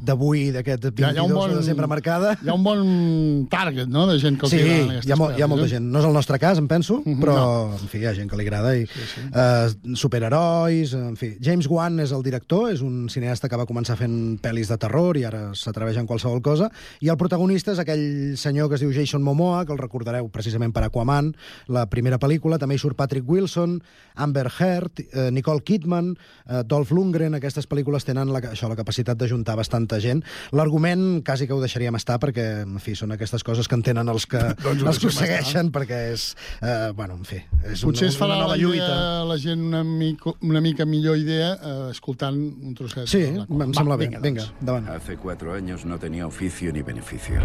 d'avui, 0.00 0.48
d'aquest 0.54 0.88
22 0.88 1.04
Hi 1.04 1.04
ha- 1.04 1.12
hi 1.12 1.18
ha 1.20 1.26
un 1.28 1.34
bon- 1.36 1.50
de 1.52 1.56
desembre 1.60 1.86
marcada. 1.90 2.32
Hi 2.42 2.48
ha 2.48 2.54
un 2.54 2.64
bon 2.64 3.46
target, 3.50 3.88
no?, 3.92 4.06
de 4.08 4.18
gent 4.22 4.38
que 4.40 4.46
els 4.46 4.54
Sí, 4.54 4.60
agraden 4.62 4.90
aquestes 4.94 5.08
hi 5.08 5.12
ha, 5.12 5.16
mo- 5.20 5.30
hi 5.36 5.42
ha 5.42 5.46
molta 5.50 5.66
eh? 5.66 5.72
gent. 5.74 5.84
No 5.92 5.98
és 6.00 6.06
el 6.08 6.14
nostre 6.16 6.38
cas, 6.38 6.58
em 6.58 6.68
penso, 6.70 7.02
però, 7.04 7.34
no. 7.36 7.76
en 7.76 7.88
fi, 7.92 7.98
hi 7.98 8.06
ha 8.08 8.14
gent 8.16 8.30
que 8.30 8.36
li 8.40 8.46
agrada. 8.46 8.74
I, 8.76 8.86
sí, 8.86 9.06
sí. 9.14 9.26
Uh, 9.28 9.96
superherois, 9.96 10.94
en 10.94 11.16
fi. 11.20 11.34
James 11.44 11.68
Wan 11.68 12.00
és 12.00 12.12
el 12.16 12.22
director, 12.24 12.70
és 12.72 12.80
un 12.84 13.08
cineasta 13.12 13.48
que 13.50 13.56
va 13.60 13.66
començar 13.68 13.96
fent 14.00 14.38
pel·lis 14.42 14.68
de 14.72 14.78
terror 14.80 15.16
i 15.20 15.24
ara 15.28 15.50
s'atreveix 15.58 15.98
en 16.00 16.06
qualsevol 16.08 16.40
cosa. 16.42 16.70
I 17.04 17.10
el 17.12 17.16
protagonista 17.20 17.72
és 17.74 17.82
aquell 17.82 18.36
senyor 18.40 18.68
que 18.70 18.78
es 18.78 18.84
diu 18.84 18.92
Jason 18.94 19.22
Momoa, 19.22 19.64
que 19.66 19.72
el 19.74 19.78
recordareu 19.82 20.28
precisament 20.32 20.72
per 20.72 20.84
Aquaman, 20.88 21.34
la 21.68 21.84
primera 21.90 22.18
pel·lícula. 22.18 22.58
També 22.58 22.76
hi 22.78 22.82
surt 22.82 22.96
Patrick 22.96 23.28
Wilson, 23.28 23.82
Amber 24.16 24.46
Heard, 24.58 25.00
eh, 25.12 25.30
Nicole 25.34 25.60
Kidman, 25.62 25.97
eh, 26.00 26.62
Dolph 26.66 26.92
Lundgren. 26.94 27.34
Aquestes 27.38 27.66
pel·lícules 27.68 28.04
tenen 28.06 28.30
la, 28.34 28.40
això, 28.52 28.68
la 28.70 28.76
capacitat 28.78 29.18
d'ajuntar 29.20 29.56
bastanta 29.58 29.98
gent. 30.02 30.22
L'argument 30.56 31.22
quasi 31.26 31.46
que 31.48 31.54
ho 31.56 31.60
deixaríem 31.62 31.96
estar 31.98 32.18
perquè, 32.22 32.46
en 32.64 32.78
fi, 32.82 32.94
són 32.98 33.12
aquestes 33.16 33.44
coses 33.46 33.68
que 33.68 33.76
entenen 33.78 34.08
els 34.08 34.26
que, 34.26 34.38
Doncs 34.64 34.82
els 34.84 34.98
que 35.02 35.08
ho 35.08 35.10
deixem 35.10 35.24
estar. 35.24 35.26
segueixen 35.26 35.72
perquè 35.74 36.00
és, 36.14 36.28
eh, 36.62 36.90
bueno, 36.96 37.18
en 37.20 37.24
fi, 37.28 37.42
és 37.64 37.82
Potser 37.84 38.08
una, 38.08 38.12
es 38.14 38.18
farà 38.20 38.34
una 38.36 38.42
nova 38.46 38.56
la, 38.56 38.60
lluita. 38.62 38.86
idea, 38.86 39.24
la 39.32 39.38
gent 39.38 39.62
una, 39.68 39.82
mico, 39.84 40.36
una 40.42 40.60
mica 40.64 40.84
millor 40.86 41.18
idea 41.18 41.52
eh, 41.56 41.76
escoltant 41.92 42.38
un 42.38 42.74
trosset. 42.78 43.06
Sí, 43.10 43.24
em 43.28 43.44
Va, 43.58 43.66
sembla 43.74 43.96
bé. 43.96 44.06
vinga, 44.08 44.20
Vinga, 44.24 44.42
doncs. 44.48 44.60
endavant. 44.60 44.88
Hace 44.96 45.16
cuatro 45.16 45.52
años 45.54 45.84
no 45.84 45.98
tenía 45.98 46.26
oficio 46.26 46.72
ni 46.72 46.82
beneficio. 46.82 47.40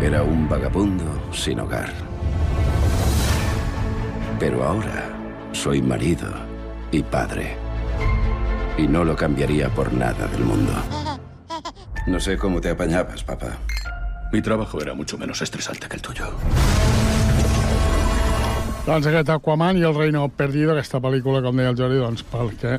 Era 0.00 0.22
un 0.22 0.48
vagabundo 0.48 1.06
sin 1.32 1.60
hogar. 1.60 1.90
Pero 4.38 4.62
ahora 4.64 5.08
soy 5.52 5.80
marido 5.80 6.28
y 6.92 7.02
padre. 7.02 7.56
Y 8.78 8.86
no 8.86 9.04
lo 9.04 9.16
cambiaría 9.16 9.68
por 9.70 9.92
nada 9.92 10.26
del 10.28 10.44
mundo. 10.44 10.72
No 12.06 12.20
sé 12.20 12.36
cómo 12.36 12.60
te 12.60 12.70
apañabas, 12.70 13.24
papá. 13.24 13.58
Mi 14.32 14.42
trabajo 14.42 14.80
era 14.80 14.94
mucho 14.94 15.16
menos 15.16 15.40
estresante 15.42 15.88
que 15.88 15.96
el 15.96 16.02
tuyo. 16.02 16.26
Doncs 18.86 19.08
aquest 19.10 19.32
Aquaman 19.34 19.80
i 19.80 19.82
el 19.82 19.96
Reino 19.96 20.28
Perdido, 20.30 20.70
aquesta 20.76 21.00
pel·lícula, 21.02 21.40
com 21.42 21.56
deia 21.58 21.72
el 21.72 21.78
Jordi, 21.78 21.98
doncs 21.98 22.22
pel 22.30 22.52
que, 22.60 22.76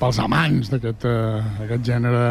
pels 0.00 0.20
amants 0.22 0.70
d'aquest 0.72 1.04
eh, 1.04 1.42
aquest 1.66 1.84
gènere 1.84 2.22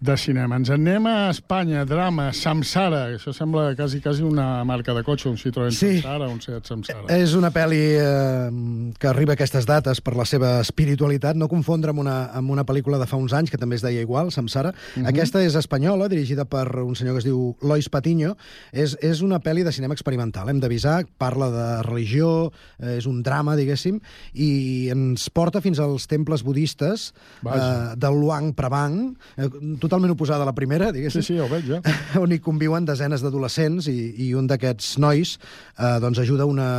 de 0.00 0.14
cinema. 0.16 0.56
Ens 0.56 0.70
en 0.70 0.86
anem 0.86 1.06
a 1.10 1.30
Espanya, 1.32 1.82
drama, 1.84 2.28
Samsara, 2.32 3.08
això 3.16 3.32
sembla 3.34 3.72
quasi, 3.76 3.98
quasi 4.00 4.22
una 4.22 4.62
marca 4.64 4.94
de 4.94 5.02
cotxe, 5.02 5.28
un 5.28 5.36
Citroën 5.36 5.72
Sí. 5.74 5.98
Samsara, 5.98 6.28
un 6.30 6.40
Seat 6.40 6.66
Samsara. 6.70 7.06
És 7.16 7.34
una 7.34 7.50
pel·li 7.50 7.80
eh, 7.98 8.92
que 8.98 9.08
arriba 9.10 9.34
a 9.34 9.36
aquestes 9.38 9.66
dates 9.66 10.00
per 10.00 10.14
la 10.16 10.24
seva 10.24 10.60
espiritualitat, 10.62 11.36
no 11.36 11.48
confondre 11.50 11.90
amb 11.90 12.00
una, 12.04 12.30
amb 12.32 12.54
una 12.54 12.64
pel·lícula 12.64 13.00
de 13.00 13.08
fa 13.10 13.18
uns 13.18 13.34
anys, 13.34 13.50
que 13.50 13.58
també 13.58 13.76
es 13.76 13.82
deia 13.82 14.00
igual, 14.00 14.30
Samsara. 14.30 14.72
Mhm. 14.96 15.08
Aquesta 15.10 15.42
és 15.42 15.56
espanyola, 15.58 16.08
dirigida 16.08 16.44
per 16.44 16.68
un 16.84 16.94
senyor 16.94 17.16
que 17.18 17.24
es 17.24 17.28
diu 17.28 17.56
Lois 17.60 17.90
Patiño. 17.90 18.36
És, 18.72 18.96
és 19.02 19.20
una 19.22 19.40
pel·li 19.40 19.64
de 19.64 19.72
cinema 19.72 19.94
experimental, 19.94 20.48
hem 20.48 20.60
d'avisar, 20.60 21.06
parla 21.18 21.50
de 21.50 21.66
religió, 21.82 22.52
eh, 22.78 22.98
és 22.98 23.06
un 23.06 23.22
drama, 23.22 23.56
diguéssim, 23.56 24.00
i 24.34 24.88
ens 24.94 25.28
porta 25.30 25.60
fins 25.60 25.80
als 25.82 26.06
temples 26.06 26.44
budistes 26.46 27.12
eh, 27.44 27.94
del 27.96 28.20
Luang 28.20 28.54
Prabang, 28.54 29.16
eh, 29.36 29.50
totalment 29.88 30.12
oposada 30.14 30.44
a 30.44 30.48
la 30.48 30.54
primera, 30.54 30.92
diguéssim. 30.92 31.24
Sí, 31.24 31.34
sí, 31.34 31.40
ho 31.40 31.48
veig, 31.50 31.66
ja. 31.72 31.80
on 32.22 32.32
hi 32.34 32.38
conviuen 32.44 32.86
desenes 32.88 33.24
d'adolescents 33.24 33.88
i, 33.90 33.98
i 34.28 34.30
un 34.38 34.46
d'aquests 34.50 34.98
nois 35.02 35.34
eh, 35.38 35.96
doncs 36.04 36.20
ajuda 36.22 36.46
una, 36.48 36.70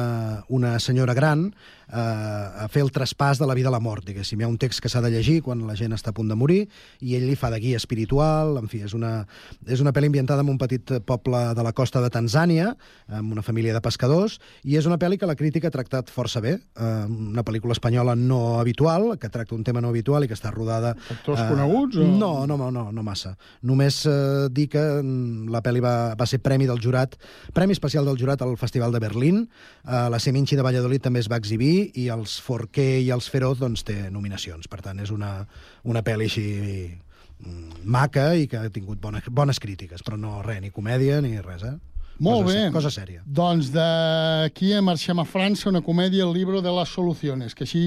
una 0.53 0.77
senyora 0.79 1.17
gran 1.17 1.49
a 1.91 2.67
fer 2.69 2.83
el 2.85 2.91
traspàs 2.93 3.39
de 3.41 3.47
la 3.49 3.55
vida 3.57 3.69
a 3.69 3.73
la 3.73 3.79
mort, 3.81 4.05
diguéssim. 4.05 4.39
Hi 4.39 4.45
ha 4.45 4.49
un 4.51 4.57
text 4.61 4.81
que 4.83 4.89
s'ha 4.91 5.01
de 5.01 5.09
llegir 5.09 5.39
quan 5.45 5.63
la 5.67 5.75
gent 5.75 5.93
està 5.95 6.11
a 6.11 6.15
punt 6.17 6.29
de 6.29 6.35
morir 6.37 6.59
i 7.01 7.15
ell 7.17 7.25
li 7.27 7.35
fa 7.39 7.49
de 7.49 7.59
guia 7.59 7.77
espiritual, 7.81 8.57
en 8.61 8.67
fi, 8.69 8.83
és 8.85 8.93
una, 8.93 9.25
és 9.65 9.81
una 9.81 9.93
pel·li 9.95 10.09
ambientada 10.11 10.43
en 10.45 10.49
un 10.53 10.57
petit 10.61 10.93
poble 11.05 11.41
de 11.57 11.63
la 11.65 11.73
costa 11.73 12.01
de 12.03 12.09
Tanzània, 12.13 12.75
amb 13.07 13.33
una 13.33 13.41
família 13.41 13.73
de 13.73 13.81
pescadors, 13.81 14.37
i 14.63 14.77
és 14.77 14.85
una 14.85 14.99
pel·li 15.01 15.17
que 15.17 15.25
la 15.29 15.35
crítica 15.39 15.69
ha 15.69 15.73
tractat 15.73 16.11
força 16.13 16.41
bé, 16.45 16.57
eh, 16.59 17.05
una 17.09 17.43
pel·lícula 17.43 17.73
espanyola 17.73 18.15
no 18.15 18.59
habitual, 18.59 19.17
que 19.19 19.29
tracta 19.29 19.55
un 19.55 19.63
tema 19.63 19.81
no 19.81 19.89
habitual 19.89 20.23
i 20.23 20.29
que 20.29 20.37
està 20.37 20.51
rodada... 20.53 20.93
Actors 21.09 21.41
coneguts 21.49 21.97
o- 21.97 22.07
No, 22.19 22.45
no, 22.45 22.57
no, 22.57 22.69
no, 22.71 22.91
no 22.91 23.03
massa. 23.03 23.35
Només 23.63 24.03
eh, 24.05 24.47
dir 24.51 24.67
que 24.69 24.81
mm, 25.01 25.49
la 25.53 25.61
pel·li 25.65 25.81
va, 25.81 26.13
va 26.19 26.25
ser 26.29 26.39
premi 26.43 26.67
del 26.69 26.81
jurat, 26.83 27.15
premi 27.53 27.73
especial 27.73 28.05
del 28.05 28.17
jurat 28.19 28.41
al 28.45 28.57
Festival 28.57 28.91
de 28.93 28.99
Berlín, 28.99 29.45
eh, 29.87 30.07
la 30.11 30.19
Seminci 30.19 30.55
de 30.59 30.65
Valladolid 30.65 31.01
també 31.01 31.23
es 31.23 31.29
va 31.31 31.37
exhibir 31.41 31.78
i 31.95 32.07
els 32.13 32.37
Forqué 32.43 32.99
i 33.01 33.09
els 33.15 33.29
Feroz 33.31 33.61
doncs, 33.61 33.83
té 33.87 33.97
nominacions. 34.13 34.69
Per 34.71 34.81
tant, 34.85 34.99
és 35.03 35.11
una, 35.15 35.33
una 35.83 36.03
pel·li 36.05 36.29
així 36.29 36.47
mm, 36.89 37.83
maca 37.83 38.31
i 38.35 38.47
que 38.51 38.61
ha 38.61 38.73
tingut 38.73 39.01
bones, 39.01 39.29
bones 39.29 39.59
crítiques, 39.59 40.03
però 40.05 40.19
no 40.19 40.41
res, 40.45 40.61
ni 40.63 40.73
comèdia 40.75 41.21
ni 41.25 41.37
res, 41.41 41.65
eh? 41.67 41.77
Molt 42.19 42.45
cosa, 42.45 42.55
bé. 42.55 42.71
Cosa 42.73 42.91
sèria. 42.91 43.21
Doncs 43.25 43.69
d'aquí 43.71 44.73
marxem 44.83 45.21
a 45.21 45.25
França, 45.27 45.69
una 45.71 45.81
comèdia, 45.85 46.25
el 46.27 46.33
libro 46.35 46.61
de 46.61 46.71
las 46.73 46.91
soluciones, 46.91 47.55
que 47.55 47.63
així 47.63 47.83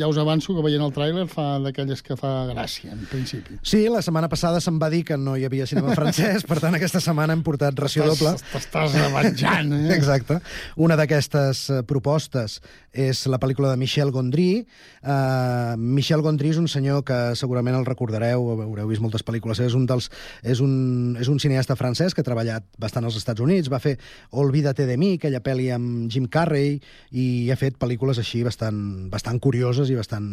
ja 0.00 0.08
us 0.10 0.18
avanço 0.18 0.56
que 0.56 0.64
veient 0.64 0.82
el 0.82 0.94
tràiler 0.94 1.26
fa 1.30 1.46
d'aquelles 1.62 2.02
que 2.02 2.16
fa 2.18 2.32
gràcia, 2.50 2.92
en 2.96 3.06
principi. 3.10 3.58
Sí, 3.62 3.84
la 3.92 4.02
setmana 4.02 4.30
passada 4.30 4.60
se'm 4.64 4.80
va 4.82 4.90
dir 4.90 5.04
que 5.06 5.18
no 5.18 5.36
hi 5.38 5.46
havia 5.46 5.66
cinema 5.70 5.94
francès, 5.98 6.46
per 6.48 6.58
tant, 6.62 6.74
aquesta 6.74 7.02
setmana 7.04 7.36
hem 7.36 7.44
portat 7.46 7.78
ració 7.78 8.08
doble. 8.10 8.34
t'estàs 8.52 8.98
revenjant, 8.98 9.72
eh? 9.78 9.94
Exacte. 9.98 10.40
Una 10.76 10.98
d'aquestes 10.98 11.64
eh, 11.70 11.82
propostes 11.86 12.58
és 12.98 13.24
la 13.30 13.38
pel·lícula 13.38 13.70
de 13.70 13.78
Michel 13.78 14.10
Gondry. 14.10 14.64
Uh, 15.02 15.76
Michel 15.78 16.22
Gondry 16.24 16.50
és 16.50 16.58
un 16.58 16.66
senyor 16.70 17.04
que 17.06 17.36
segurament 17.38 17.76
el 17.78 17.86
recordareu, 17.86 18.48
haureu 18.64 18.88
vist 18.90 19.02
moltes 19.04 19.22
pel·lícules. 19.26 19.60
És 19.62 19.76
un, 19.78 19.86
dels, 19.86 20.08
és 20.42 20.62
un, 20.64 20.72
és 21.20 21.30
un 21.30 21.38
cineasta 21.38 21.76
francès 21.78 22.16
que 22.16 22.24
ha 22.24 22.26
treballat 22.26 22.66
bastant 22.80 23.06
als 23.06 23.18
Estats 23.20 23.44
Units, 23.44 23.67
Va 23.72 23.80
fer 23.82 23.96
Olvídate 24.38 24.86
de 24.86 24.96
mi, 25.00 25.14
aquella 25.16 25.40
pel·li 25.44 25.68
amb 25.74 26.08
Jim 26.12 26.28
Carrey, 26.30 26.78
i 27.12 27.26
ha 27.50 27.56
fet 27.58 27.78
pel·lícules 27.80 28.20
així 28.20 28.42
bastant, 28.46 29.08
bastant 29.12 29.40
curioses 29.42 29.90
i 29.90 29.96
bastant 29.98 30.28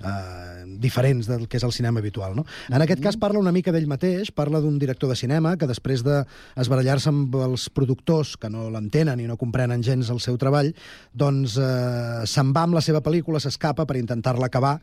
eh, 0.00 0.64
diferents 0.82 1.28
del 1.30 1.46
que 1.48 1.60
és 1.60 1.66
el 1.66 1.74
cinema 1.74 2.02
habitual. 2.02 2.34
No? 2.36 2.46
En 2.70 2.82
aquest 2.82 3.02
cas 3.04 3.18
parla 3.20 3.40
una 3.42 3.54
mica 3.54 3.72
d'ell 3.74 3.88
mateix, 3.90 4.32
parla 4.34 4.60
d'un 4.60 4.78
director 4.82 5.10
de 5.10 5.18
cinema 5.18 5.56
que 5.56 5.68
després 5.70 6.04
de 6.06 6.22
esbarallar-se 6.56 7.12
amb 7.12 7.34
els 7.46 7.68
productors 7.70 8.36
que 8.40 8.50
no 8.52 8.68
l'entenen 8.72 9.20
i 9.22 9.28
no 9.28 9.38
comprenen 9.40 9.84
gens 9.86 10.10
el 10.12 10.20
seu 10.24 10.38
treball, 10.40 10.72
doncs 11.14 11.56
eh, 11.60 12.26
se'n 12.28 12.52
va 12.56 12.66
amb 12.66 12.76
la 12.76 12.84
seva 12.84 13.02
pel·lícula, 13.04 13.40
s'escapa 13.42 13.86
per 13.86 13.98
intentar-la 14.00 14.50
acabar 14.50 14.76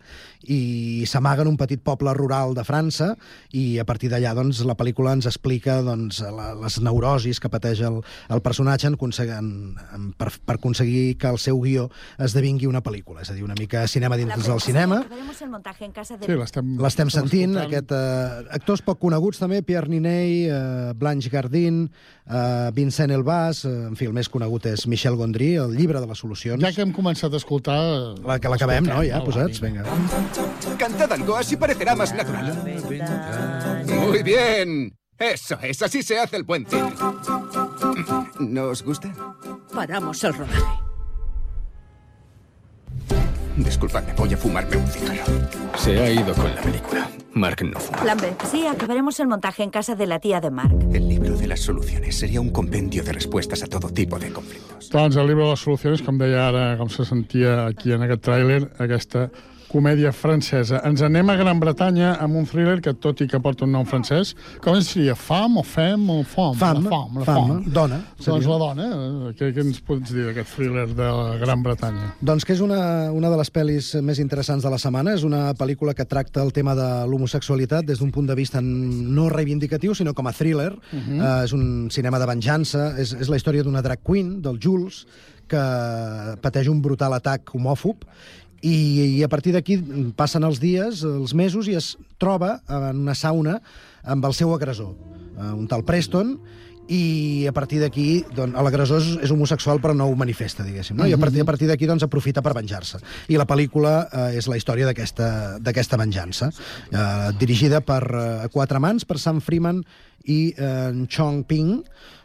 i 0.50 1.04
s'amaga 1.10 1.44
en 1.44 1.52
un 1.54 1.60
petit 1.60 1.82
poble 1.84 2.14
rural 2.18 2.56
de 2.58 2.66
França 2.68 3.14
i 3.52 3.78
a 3.80 3.86
partir 3.86 4.10
d'allà 4.12 4.34
doncs, 4.38 4.64
la 4.68 4.78
pel·lícula 4.80 5.14
ens 5.18 5.28
explica 5.30 5.80
doncs, 5.86 6.22
la, 6.24 6.54
les 6.60 6.80
neurosis 6.84 7.40
que 7.44 7.52
pateix 7.52 7.84
el, 7.86 7.93
el 8.30 8.42
personatge 8.46 8.88
en, 8.88 8.98
en, 8.98 9.50
en, 9.96 10.10
per, 10.18 10.32
per 10.46 10.58
aconseguir 10.58 11.18
que 11.18 11.28
el 11.30 11.40
seu 11.42 11.60
guió 11.62 11.90
esdevingui 12.18 12.68
una 12.70 12.82
pel·lícula, 12.84 13.22
és 13.22 13.32
a 13.32 13.38
dir, 13.38 13.44
una 13.46 13.58
mica 13.60 13.86
cinema 13.88 14.18
dins 14.18 14.48
del 14.48 14.62
cinema. 14.64 15.04
Sí, 16.24 16.38
l'estem 16.80 17.12
sentint, 17.14 17.58
aquest, 17.66 17.92
eh, 17.94 18.48
actors 18.58 18.84
poc 18.86 19.00
coneguts 19.04 19.42
també, 19.42 19.62
Pierre 19.66 19.92
Niney, 19.92 20.48
eh, 20.48 20.94
Blanche 20.96 21.30
Gardin, 21.34 21.86
eh, 22.26 22.72
Vincent 22.74 23.12
Elbàs, 23.12 23.64
eh, 23.66 23.74
en 23.90 23.96
fi, 24.00 24.10
el 24.10 24.16
més 24.16 24.30
conegut 24.30 24.66
és 24.72 24.88
Michel 24.88 25.18
Gondry, 25.20 25.54
el 25.62 25.76
llibre 25.78 26.02
de 26.02 26.08
les 26.10 26.20
solucions. 26.20 26.62
Ja 26.64 26.72
que 26.74 26.82
hem 26.86 26.94
començat 26.96 27.34
a 27.34 27.42
escoltar... 27.42 27.80
La 28.24 28.40
que 28.40 28.52
l'acabem, 28.52 28.88
no? 28.88 29.02
Ja, 29.06 29.22
posats, 29.26 29.62
vinga. 29.64 29.86
Cantad 30.80 31.12
algo, 31.12 31.36
así 31.38 31.58
parecerá 31.58 31.96
más 31.96 32.14
natural. 32.16 32.54
Muy 33.88 34.24
bien. 34.24 34.94
Eso 35.18 35.58
es, 35.62 35.82
así 35.82 36.02
se 36.02 36.20
hace 36.20 36.38
el 36.38 36.46
puente. 36.46 36.76
¿No 38.40 38.66
os 38.66 38.84
gusta? 38.84 39.14
Paramos 39.74 40.24
el 40.24 40.34
rodaje. 40.34 40.62
Disculpadme, 43.58 44.14
voy 44.14 44.34
a 44.34 44.38
fumarme 44.38 44.78
un 44.78 44.88
cigarro. 44.88 45.24
Se 45.78 46.00
ha 46.00 46.10
ido 46.10 46.34
con 46.34 46.54
la 46.56 46.62
película. 46.62 47.08
Mark 47.34 47.64
no 47.64 47.80
fuma. 47.80 48.00
Plan 48.02 48.18
B. 48.18 48.34
Sí, 48.46 48.66
acabaremos 48.66 49.20
el 49.20 49.28
montaje 49.28 49.64
en 49.64 49.70
casa 49.70 49.96
de 49.96 50.08
la 50.08 50.20
tía 50.20 50.42
de 50.42 50.50
Mark. 50.50 50.76
El 50.92 51.08
libro 51.08 51.36
de 51.36 51.48
las 51.48 51.60
soluciones 51.60 52.18
sería 52.18 52.42
un 52.42 52.50
compendio 52.50 53.04
de 53.04 53.14
respuestas 53.14 53.64
a 53.64 53.68
todo 53.68 53.90
tipo 53.90 54.18
de 54.18 54.32
conflictos. 54.32 54.90
Doncs 54.90 55.16
el 55.16 55.28
llibre 55.28 55.44
de 55.46 55.52
les 55.52 55.60
solucions, 55.60 56.02
com 56.06 56.18
deia 56.18 56.48
ara, 56.48 56.66
com 56.78 56.90
se 56.90 57.06
sentia 57.06 57.66
aquí 57.66 57.94
en 57.94 58.06
aquest 58.06 58.26
tràiler, 58.26 58.62
aquesta 58.82 59.30
comèdia 59.74 60.12
francesa. 60.14 60.82
Ens 60.86 61.02
anem 61.06 61.32
a 61.34 61.36
Gran 61.40 61.60
Bretanya 61.62 62.14
amb 62.22 62.38
un 62.38 62.46
thriller 62.50 62.78
que, 62.84 62.94
tot 62.94 63.24
i 63.26 63.28
que 63.30 63.40
porta 63.42 63.66
un 63.66 63.74
nom 63.74 63.88
francès, 63.90 64.36
com 64.62 64.78
es 64.78 64.92
diria? 64.94 65.16
Fam 65.18 65.58
o 65.58 65.64
fem 65.66 66.04
o 66.14 66.20
fam? 66.24 66.54
Fam, 66.60 66.84
la 66.84 66.92
fam, 66.94 67.18
la 67.18 67.26
fam, 67.28 67.48
fam. 67.50 67.64
dona, 67.74 68.00
Doncs 68.20 68.28
seria. 68.28 68.52
la 68.52 68.60
dona. 68.62 68.86
eh? 68.86 69.34
Què, 69.40 69.50
què 69.56 69.66
ens 69.66 69.82
pots 69.86 70.14
dir 70.14 70.28
d'aquest 70.30 70.54
thriller 70.56 70.86
de 70.94 71.10
Gran 71.42 71.66
Bretanya? 71.66 72.12
Doncs 72.22 72.46
que 72.46 72.54
és 72.54 72.62
una, 72.62 72.80
una 73.16 73.34
de 73.34 73.42
les 73.42 73.52
pel·lis 73.54 73.90
més 74.06 74.22
interessants 74.22 74.64
de 74.64 74.70
la 74.74 74.80
setmana. 74.82 75.18
És 75.18 75.26
una 75.26 75.44
pel·lícula 75.58 75.96
que 75.98 76.06
tracta 76.06 76.44
el 76.46 76.54
tema 76.54 76.78
de 76.78 76.88
l'homosexualitat 77.10 77.86
des 77.90 78.00
d'un 78.00 78.14
punt 78.14 78.30
de 78.30 78.38
vista 78.38 78.62
no 78.62 79.30
reivindicatiu, 79.34 79.96
sinó 79.98 80.14
com 80.14 80.28
a 80.30 80.34
thriller. 80.34 80.72
Uh. 80.74 81.00
-huh. 81.00 81.20
uh, 81.20 81.44
és 81.44 81.54
un 81.54 81.90
cinema 81.90 82.20
de 82.20 82.26
venjança. 82.30 82.94
És, 82.98 83.14
és 83.14 83.30
la 83.30 83.38
història 83.38 83.64
d'una 83.64 83.82
drag 83.82 84.00
queen, 84.04 84.42
del 84.42 84.60
Jules, 84.62 85.06
que 85.48 86.38
pateix 86.42 86.70
un 86.72 86.82
brutal 86.82 87.14
atac 87.14 87.52
homòfob 87.54 88.06
i, 88.64 89.20
i 89.20 89.24
a 89.24 89.30
partir 89.32 89.54
d'aquí 89.56 89.78
passen 90.16 90.48
els 90.48 90.62
dies, 90.64 91.04
els 91.04 91.36
mesos, 91.36 91.68
i 91.68 91.76
es 91.76 91.94
troba 92.22 92.58
en 92.72 93.04
una 93.04 93.16
sauna 93.16 93.60
amb 94.04 94.26
el 94.26 94.36
seu 94.38 94.54
agressor, 94.56 94.94
eh, 95.36 95.52
un 95.52 95.68
tal 95.68 95.84
Preston, 95.84 96.38
i 96.92 97.46
a 97.48 97.54
partir 97.56 97.80
d'aquí 97.80 98.26
doncs, 98.36 98.56
l'agressor 98.60 99.00
és, 99.00 99.10
és 99.24 99.32
homosexual 99.32 99.80
però 99.84 99.94
no 99.96 100.10
ho 100.10 100.16
manifesta, 100.20 100.66
diguéssim. 100.68 100.98
No? 101.00 101.08
I 101.08 101.16
a 101.16 101.20
partir, 101.20 101.42
a 101.42 101.48
partir 101.48 101.68
d'aquí 101.70 101.88
doncs, 101.88 102.04
aprofita 102.04 102.44
per 102.44 102.54
venjar-se. 102.58 103.00
I 103.32 103.40
la 103.40 103.48
pel·lícula 103.48 103.94
eh, 104.06 104.40
és 104.40 104.50
la 104.52 104.58
història 104.60 104.90
d'aquesta 104.90 106.00
venjança, 106.00 106.52
eh, 106.52 107.30
dirigida 107.40 107.80
per 107.86 108.02
eh, 108.04 108.26
quatre 108.54 108.82
mans, 108.84 109.08
per 109.08 109.20
Sam 109.20 109.40
Freeman 109.44 109.84
i 110.28 110.54
eh, 110.56 110.72
en 110.90 111.06
Chong 111.08 111.44
Ping, 111.48 111.78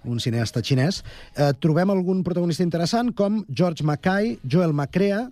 un 0.08 0.22
cineasta 0.22 0.62
xinès. 0.62 1.02
Eh, 1.36 1.52
trobem 1.62 1.94
algun 1.94 2.24
protagonista 2.26 2.66
interessant 2.66 3.14
com 3.14 3.44
George 3.48 3.86
Mackay, 3.86 4.38
Joel 4.42 4.74
Macrea, 4.74 5.28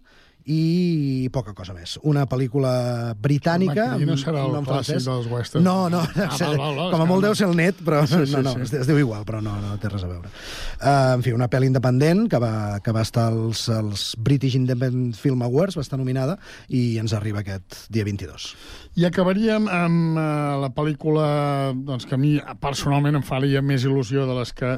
i 0.47 1.27
poca 1.35 1.51
cosa 1.59 1.75
més. 1.75 1.97
Una 2.07 2.23
pel·lícula 2.31 2.71
britànica... 3.19 3.89
No 3.99 4.15
serà 4.21 4.45
el 4.47 4.53
nom 4.55 4.67
clàssic 4.67 4.95
francès. 5.01 5.07
dels 5.09 5.27
westerns. 5.31 5.65
No, 5.67 5.89
no, 5.91 6.05
Ah, 6.17 6.29
val, 6.41 6.55
val, 6.61 6.77
val, 6.79 6.91
com 6.93 7.03
a 7.03 7.07
molt 7.09 7.25
deu 7.27 7.35
ser 7.35 7.49
el 7.49 7.57
net, 7.59 7.81
però 7.83 8.05
Sí, 8.07 8.21
sí, 8.29 8.37
no, 8.37 8.43
no, 8.47 8.53
sí. 8.55 8.63
Es, 8.69 8.75
es 8.85 8.87
diu 8.87 9.01
igual, 9.03 9.25
però 9.27 9.41
no, 9.43 9.57
no 9.63 9.75
té 9.83 9.91
res 9.91 10.05
a 10.07 10.11
veure. 10.11 10.31
Uh, 10.79 11.17
en 11.17 11.25
fi, 11.27 11.33
una 11.35 11.49
pel·li 11.51 11.67
independent 11.73 12.29
que 12.31 12.39
va, 12.43 12.53
que 12.85 12.95
va 12.95 13.03
estar 13.03 13.27
als, 13.33 13.65
als 13.75 14.05
British 14.23 14.55
Independent 14.59 15.17
Film 15.19 15.43
Awards, 15.43 15.77
va 15.81 15.83
estar 15.83 15.99
nominada, 15.99 16.39
i 16.71 16.85
ens 17.03 17.17
arriba 17.19 17.43
aquest 17.43 17.89
dia 17.91 18.07
22. 18.07 18.53
I 19.03 19.09
acabaríem 19.11 19.67
amb 19.67 20.15
uh, 20.15 20.29
la 20.63 20.71
pel·lícula 20.77 21.27
doncs, 21.75 22.07
que 22.07 22.15
a 22.15 22.21
mi 22.23 22.37
personalment 22.63 23.19
em 23.19 23.27
faria 23.27 23.65
més 23.67 23.83
il·lusió 23.89 24.29
de 24.31 24.39
les 24.39 24.55
que 24.57 24.77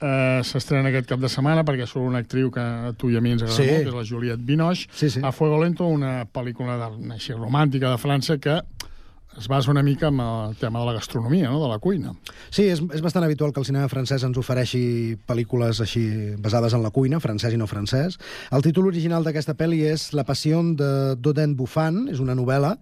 eh, 0.00 0.40
s'estrena 0.44 0.88
aquest 0.90 1.08
cap 1.10 1.20
de 1.20 1.28
setmana 1.28 1.64
perquè 1.64 1.86
surt 1.86 2.06
una 2.08 2.18
actriu 2.24 2.50
que 2.50 2.60
a 2.60 2.92
tu 2.96 3.10
i 3.12 3.16
a 3.16 3.20
mi 3.24 3.32
ens 3.36 3.42
agrada 3.42 3.56
Sí. 3.62 3.68
molt, 3.70 3.82
que 3.84 3.88
és 3.90 3.98
la 4.00 4.04
Juliette 4.08 4.44
Binoche, 4.44 4.88
sí, 4.92 5.10
sí. 5.10 5.20
a 5.22 5.32
Fuego 5.32 5.62
Lento, 5.62 5.86
una 5.86 6.24
pel·lícula 6.26 6.76
de, 6.80 7.14
així 7.14 7.32
romàntica 7.36 7.90
de 7.90 7.98
França 8.00 8.38
que 8.40 8.60
es 9.38 9.46
basa 9.46 9.70
una 9.70 9.82
mica 9.82 10.08
en 10.08 10.18
el 10.18 10.56
tema 10.56 10.80
de 10.80 10.86
la 10.86 10.92
gastronomia, 10.92 11.48
no? 11.48 11.62
de 11.62 11.68
la 11.68 11.78
cuina. 11.78 12.10
Sí, 12.50 12.64
és, 12.66 12.80
és 12.92 13.00
bastant 13.00 13.22
habitual 13.24 13.52
que 13.54 13.60
el 13.62 13.64
cinema 13.64 13.86
francès 13.88 14.24
ens 14.26 14.36
ofereixi 14.36 15.16
pel·lícules 15.24 15.78
així 15.80 16.34
basades 16.42 16.74
en 16.74 16.82
la 16.82 16.90
cuina, 16.90 17.20
francès 17.22 17.54
i 17.54 17.56
no 17.56 17.68
francès. 17.70 18.18
El 18.50 18.66
títol 18.66 18.88
original 18.90 19.22
d'aquesta 19.24 19.54
pel·li 19.54 19.84
és 19.86 20.08
La 20.18 20.24
passió 20.26 20.58
de 20.74 21.14
Dodin 21.16 21.54
Buffan, 21.56 22.08
és 22.10 22.18
una 22.20 22.34
novel·la 22.34 22.74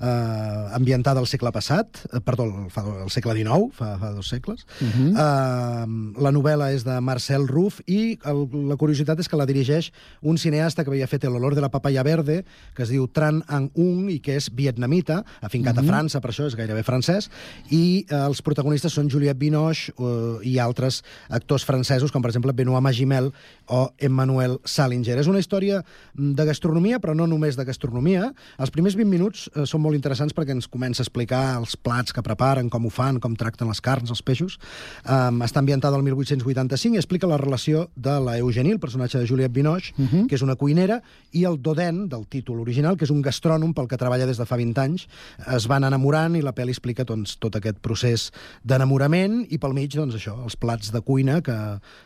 eh, 0.00 0.74
ambientada 0.74 1.20
al 1.20 1.26
segle 1.26 1.52
passat, 1.52 2.00
eh, 2.12 2.20
perdó, 2.24 2.46
fa, 2.70 2.82
al 3.04 3.10
segle 3.10 3.34
XIX, 3.34 3.70
fa, 3.76 3.98
fa 3.98 4.10
dos 4.12 4.28
segles. 4.28 4.66
Uh 4.80 4.86
-huh. 4.86 5.10
eh, 5.16 6.22
la 6.22 6.32
novel·la 6.32 6.72
és 6.74 6.84
de 6.84 7.00
Marcel 7.00 7.46
Ruff 7.48 7.80
i 7.86 8.18
el, 8.24 8.48
la 8.68 8.76
curiositat 8.76 9.18
és 9.20 9.28
que 9.28 9.36
la 9.36 9.46
dirigeix 9.46 9.92
un 10.22 10.38
cineasta 10.38 10.84
que 10.84 10.90
havia 10.90 11.06
fet 11.06 11.24
El 11.24 11.36
olor 11.36 11.54
de 11.54 11.60
la 11.60 11.70
papaya 11.70 12.02
verde, 12.02 12.44
que 12.74 12.82
es 12.82 12.88
diu 12.88 13.06
Tran 13.08 13.42
Anh 13.48 13.70
Un 13.74 14.10
i 14.10 14.20
que 14.20 14.36
és 14.36 14.50
vietnamita, 14.54 15.24
afincat 15.40 15.76
uh 15.76 15.80
Mhm. 15.80 15.88
-huh. 15.88 15.90
a 15.90 15.94
França, 15.94 16.20
per 16.20 16.30
això 16.30 16.46
és 16.46 16.54
gairebé 16.56 16.82
francès, 16.82 17.30
i 17.70 18.06
eh, 18.08 18.14
els 18.14 18.42
protagonistes 18.42 18.92
són 18.92 19.08
Juliette 19.10 19.38
Binoche 19.38 19.92
eh, 19.98 20.38
i 20.48 20.58
altres 20.58 21.02
actors 21.28 21.64
francesos, 21.64 22.10
com 22.12 22.22
per 22.22 22.30
exemple 22.30 22.52
Benoît 22.52 22.80
Magimel 22.82 23.32
o 23.66 23.90
Emmanuel 23.98 24.58
Salinger. 24.64 25.18
És 25.18 25.26
una 25.26 25.38
història 25.38 25.84
mm, 26.14 26.32
de 26.34 26.44
gastronomia, 26.44 26.98
però 27.00 27.14
no 27.14 27.26
només 27.26 27.56
de 27.56 27.64
gastronomia. 27.64 28.32
Els 28.58 28.70
primers 28.70 28.94
20 28.96 29.08
minuts 29.10 29.50
eh, 29.54 29.66
són 29.66 29.82
molt 29.84 29.98
interessants 29.98 30.34
perquè 30.36 30.54
ens 30.56 30.68
comença 30.70 31.02
a 31.02 31.06
explicar 31.06 31.42
els 31.58 31.76
plats 31.76 32.14
que 32.14 32.24
preparen, 32.24 32.70
com 32.72 32.88
ho 32.88 32.92
fan, 32.92 33.20
com 33.20 33.36
tracten 33.38 33.68
les 33.70 33.82
carns, 33.84 34.10
els 34.10 34.22
peixos. 34.24 34.58
Um, 35.04 35.42
està 35.44 35.60
ambientada 35.60 35.98
al 35.98 36.04
1885 36.06 36.96
i 36.96 37.02
explica 37.02 37.30
la 37.30 37.38
relació 37.40 37.88
de 37.94 38.16
la 38.24 38.38
Eugenie, 38.40 38.74
el 38.74 38.82
personatge 38.82 39.20
de 39.20 39.28
Juliette 39.28 39.54
Binoche, 39.54 39.92
uh 39.98 40.04
-huh. 40.04 40.26
que 40.28 40.34
és 40.34 40.42
una 40.42 40.56
cuinera, 40.56 41.02
i 41.32 41.44
el 41.44 41.60
Dodin, 41.60 42.08
del 42.08 42.26
títol 42.26 42.60
original, 42.60 42.96
que 42.96 43.04
és 43.04 43.10
un 43.10 43.22
gastrònom 43.22 43.74
pel 43.74 43.88
que 43.88 43.96
treballa 43.96 44.26
des 44.26 44.38
de 44.38 44.46
fa 44.46 44.56
20 44.56 44.80
anys. 44.80 45.08
Es 45.56 45.66
van 45.66 45.84
enamorant 45.84 46.36
i 46.36 46.42
la 46.42 46.54
pel·li 46.54 46.70
explica 46.70 47.04
doncs, 47.04 47.36
tot 47.38 47.56
aquest 47.56 47.78
procés 47.78 48.32
d'enamorament 48.62 49.46
i 49.50 49.58
pel 49.58 49.74
mig, 49.74 49.90
doncs, 49.94 50.14
això, 50.14 50.36
els 50.44 50.56
plats 50.56 50.92
de 50.92 51.00
cuina 51.00 51.40
que, 51.42 51.56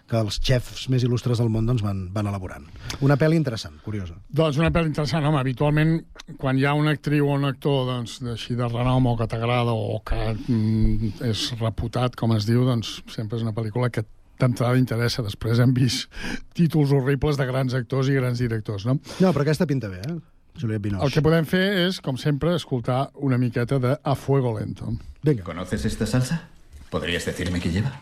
que 0.08 0.16
els 0.16 0.40
xefs 0.40 0.88
més 0.88 1.04
il·lustres 1.04 1.38
del 1.38 1.48
món 1.48 1.66
doncs, 1.66 1.82
van, 1.82 2.08
van 2.12 2.26
elaborant. 2.26 2.64
Una 3.00 3.16
pel·li 3.16 3.36
interessant, 3.36 3.78
curiosa. 3.84 4.14
Doncs 4.28 4.58
una 4.58 4.70
pel·li 4.74 4.86
interessant, 4.92 5.24
home, 5.28 5.38
habitualment 5.38 5.98
quan 6.40 6.58
hi 6.58 6.64
ha 6.64 6.74
una 6.74 6.94
actriu 6.96 7.28
o 7.28 7.36
un 7.36 7.44
actor 7.44 7.67
doncs, 7.88 8.18
així 8.34 8.56
de 8.58 8.68
renom 8.68 9.10
o 9.10 9.16
que 9.18 9.26
t'agrada 9.30 9.74
o 9.74 9.98
que 10.06 10.18
mm, 10.34 11.18
és 11.28 11.48
reputat, 11.60 12.16
com 12.18 12.34
es 12.36 12.46
diu, 12.48 12.64
doncs 12.68 12.98
sempre 13.12 13.38
és 13.38 13.44
una 13.46 13.54
pel·lícula 13.56 13.90
que 13.92 14.04
d'entrada 14.38 14.78
interessa. 14.78 15.24
Després 15.26 15.60
hem 15.62 15.74
vist 15.76 16.08
títols 16.56 16.92
horribles 16.94 17.38
de 17.38 17.46
grans 17.48 17.74
actors 17.78 18.10
i 18.10 18.18
grans 18.18 18.42
directors, 18.42 18.86
no? 18.88 18.98
No, 19.18 19.32
però 19.32 19.46
aquesta 19.46 19.66
pinta 19.66 19.90
bé, 19.92 20.02
eh? 20.06 20.18
Juliette 20.58 20.82
Binoche. 20.82 21.06
El 21.06 21.14
que 21.14 21.22
podem 21.22 21.46
fer 21.46 21.64
és, 21.86 22.00
com 22.02 22.18
sempre, 22.18 22.54
escoltar 22.58 23.08
una 23.14 23.38
miqueta 23.38 23.78
de 23.82 23.94
A 24.02 24.14
Fuego 24.18 24.56
Lento. 24.58 24.92
Venga. 25.22 25.44
¿Conoces 25.46 25.84
esta 25.84 26.06
salsa? 26.06 26.48
¿Podrías 26.90 27.24
decirme 27.24 27.60
qué 27.60 27.70
lleva? 27.70 27.92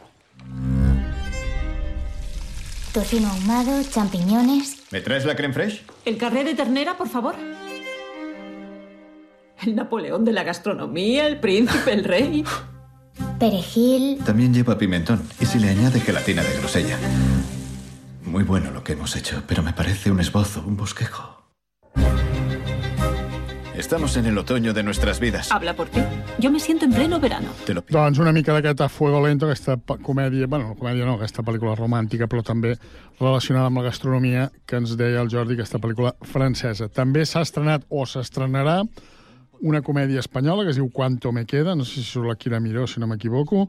Tocino 2.92 3.28
ahumado, 3.28 3.82
champiñones. 3.90 4.90
¿Me 4.90 5.02
traes 5.02 5.26
la 5.26 5.36
creme 5.36 5.52
fraiche? 5.52 5.82
¿El 6.06 6.16
carré 6.16 6.44
de 6.44 6.54
ternera, 6.54 6.96
por 6.96 7.08
favor? 7.08 7.36
El 9.66 9.74
Napoleón 9.74 10.24
de 10.24 10.32
la 10.32 10.44
gastronomía, 10.44 11.26
el 11.26 11.40
príncipe, 11.40 11.92
el 11.92 12.04
rey. 12.04 12.44
Perejil. 13.40 14.20
También 14.24 14.54
lleva 14.54 14.78
pimentón 14.78 15.20
y 15.40 15.44
se 15.44 15.58
le 15.58 15.68
añade 15.68 15.98
gelatina 15.98 16.44
de 16.44 16.56
grosella. 16.58 16.96
Muy 18.24 18.44
bueno 18.44 18.70
lo 18.70 18.84
que 18.84 18.92
hemos 18.92 19.16
hecho, 19.16 19.42
pero 19.48 19.64
me 19.64 19.72
parece 19.72 20.12
un 20.12 20.20
esbozo, 20.20 20.62
un 20.64 20.76
bosquejo. 20.76 21.48
Estamos 23.74 24.16
en 24.16 24.26
el 24.26 24.38
otoño 24.38 24.72
de 24.72 24.84
nuestras 24.84 25.18
vidas. 25.18 25.50
Habla 25.50 25.74
por 25.74 25.88
ti. 25.88 26.00
Yo 26.38 26.52
me 26.52 26.60
siento 26.60 26.84
en 26.84 26.92
pleno 26.92 27.18
verano. 27.18 27.48
Te 27.66 27.74
lo 27.74 27.82
Doncs 27.90 28.18
una 28.18 28.32
mica 28.32 28.54
d'aquest 28.54 28.80
a 28.80 28.88
Fuego 28.88 29.18
Lento, 29.26 29.46
aquesta 29.46 29.76
comèdia, 30.02 30.46
bueno, 30.46 30.76
comèdia 30.78 31.04
no, 31.04 31.18
aquesta 31.18 31.42
pel·lícula 31.42 31.74
romàntica, 31.74 32.30
però 32.30 32.44
també 32.46 32.76
relacionada 33.18 33.66
amb 33.66 33.82
la 33.82 33.88
gastronomia, 33.90 34.48
que 34.64 34.78
ens 34.78 34.94
deia 34.96 35.20
el 35.20 35.28
Jordi, 35.28 35.58
aquesta 35.58 35.82
pel·lícula 35.82 36.14
francesa. 36.22 36.88
També 36.88 37.26
s'ha 37.26 37.42
estrenat 37.42 37.82
o 37.90 38.06
s'estrenarà 38.06 38.84
una 39.60 39.82
comèdia 39.82 40.20
espanyola 40.20 40.64
que 40.64 40.74
es 40.74 40.80
diu 40.80 40.90
Cuánto 40.92 41.32
me 41.32 41.46
queda, 41.46 41.74
no 41.74 41.84
sé 41.84 42.00
si 42.00 42.04
surt 42.04 42.28
la 42.28 42.36
Kira 42.36 42.60
Miró, 42.60 42.86
si 42.86 43.00
no 43.00 43.06
m'equivoco, 43.06 43.68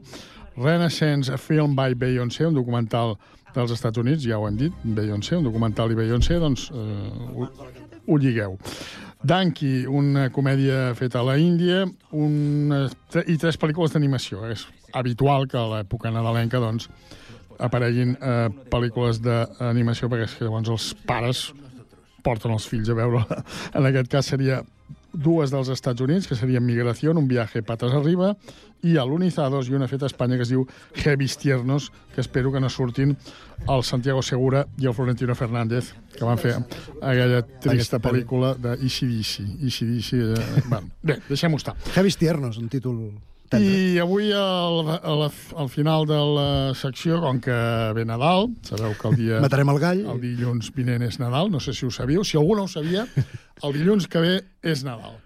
Renaissance, 0.56 1.32
a 1.32 1.38
film 1.38 1.76
by 1.76 1.94
Beyoncé, 1.94 2.46
un 2.46 2.54
documental 2.54 3.16
dels 3.54 3.72
Estats 3.72 3.98
Units, 3.98 4.24
ja 4.26 4.38
ho 4.38 4.48
hem 4.48 4.56
dit, 4.58 4.80
Beyoncé, 4.82 5.36
un 5.38 5.46
documental 5.46 5.92
i 5.92 5.98
Beyoncé, 5.98 6.38
doncs 6.42 6.68
eh, 6.74 7.10
ho, 7.34 7.48
ho 8.06 8.18
lligueu. 8.18 8.58
Danky, 9.18 9.86
una 9.90 10.28
comèdia 10.30 10.94
feta 10.94 11.20
a 11.20 11.26
la 11.26 11.38
Índia, 11.42 11.82
una, 12.14 12.84
i 13.26 13.38
tres 13.38 13.58
pel·lícules 13.58 13.94
d'animació. 13.94 14.44
És 14.46 14.66
habitual 14.94 15.48
que 15.50 15.58
a 15.58 15.66
l'època 15.72 16.12
nadalenca 16.14 16.60
doncs, 16.62 16.86
apareguin 17.58 18.14
eh, 18.14 18.46
pel·lícules 18.70 19.18
d'animació 19.24 20.10
perquè 20.10 20.28
és 20.28 20.36
que 20.38 20.46
llavors 20.46 20.70
els 20.70 20.92
pares 21.06 21.48
porten 22.22 22.54
els 22.54 22.66
fills 22.70 22.90
a 22.90 22.98
veure. 22.98 23.24
En 23.74 23.88
aquest 23.88 24.10
cas 24.12 24.30
seria 24.30 24.62
dues 25.12 25.50
dels 25.50 25.68
Estats 25.72 26.00
Units, 26.04 26.28
que 26.28 26.36
serien 26.36 26.64
Migració, 26.64 27.12
un 27.16 27.28
viatge 27.28 27.62
patas 27.66 27.94
arriba, 27.96 28.34
i 28.86 28.96
Alunizados, 28.96 29.68
i 29.68 29.74
una 29.74 29.88
feta 29.90 30.06
a 30.06 30.12
Espanya 30.12 30.38
que 30.38 30.46
es 30.46 30.52
diu 30.52 30.66
Heavis 30.94 31.38
Tiernos, 31.38 31.90
que 32.14 32.20
espero 32.20 32.52
que 32.52 32.60
no 32.60 32.70
surtin 32.70 33.16
el 33.66 33.82
Santiago 33.84 34.22
Segura 34.22 34.66
i 34.78 34.86
el 34.86 34.94
Florentino 34.94 35.34
Fernández, 35.34 35.94
que 36.14 36.24
van 36.24 36.38
fer 36.38 36.54
aquella 37.00 37.42
trista 37.42 37.98
pel·lícula 37.98 38.54
de 38.54 38.76
Easy 38.78 39.10
Easy. 39.18 40.22
Eh, 40.22 40.62
bueno, 40.66 40.90
bé, 41.02 41.18
deixem-ho 41.28 41.58
estar. 41.58 41.74
Heavis 41.94 42.18
Tiernos, 42.20 42.58
un 42.58 42.68
títol. 42.68 43.02
I 43.56 43.98
avui, 44.02 44.28
al, 44.36 44.90
al, 45.00 45.22
al 45.56 45.68
final 45.72 46.04
de 46.06 46.18
la 46.36 46.48
secció, 46.76 47.20
com 47.22 47.38
que 47.40 47.54
ve 47.96 48.04
Nadal, 48.04 48.50
sabeu 48.68 48.92
que 49.00 49.08
el 49.08 49.16
dia... 49.16 49.38
Matarem 49.44 49.70
el 49.72 49.78
gall. 49.80 50.02
El 50.14 50.20
dilluns 50.20 50.68
vinent 50.76 51.02
és 51.06 51.16
Nadal, 51.22 51.48
no 51.50 51.60
sé 51.64 51.72
si 51.72 51.86
ho 51.86 51.90
sabíeu. 51.90 52.24
Si 52.28 52.36
algú 52.36 52.54
no 52.58 52.66
ho 52.66 52.68
sabia, 52.68 53.06
el 53.62 53.72
dilluns 53.78 54.06
que 54.12 54.20
ve 54.20 54.34
és 54.62 54.84
Nadal. 54.84 55.16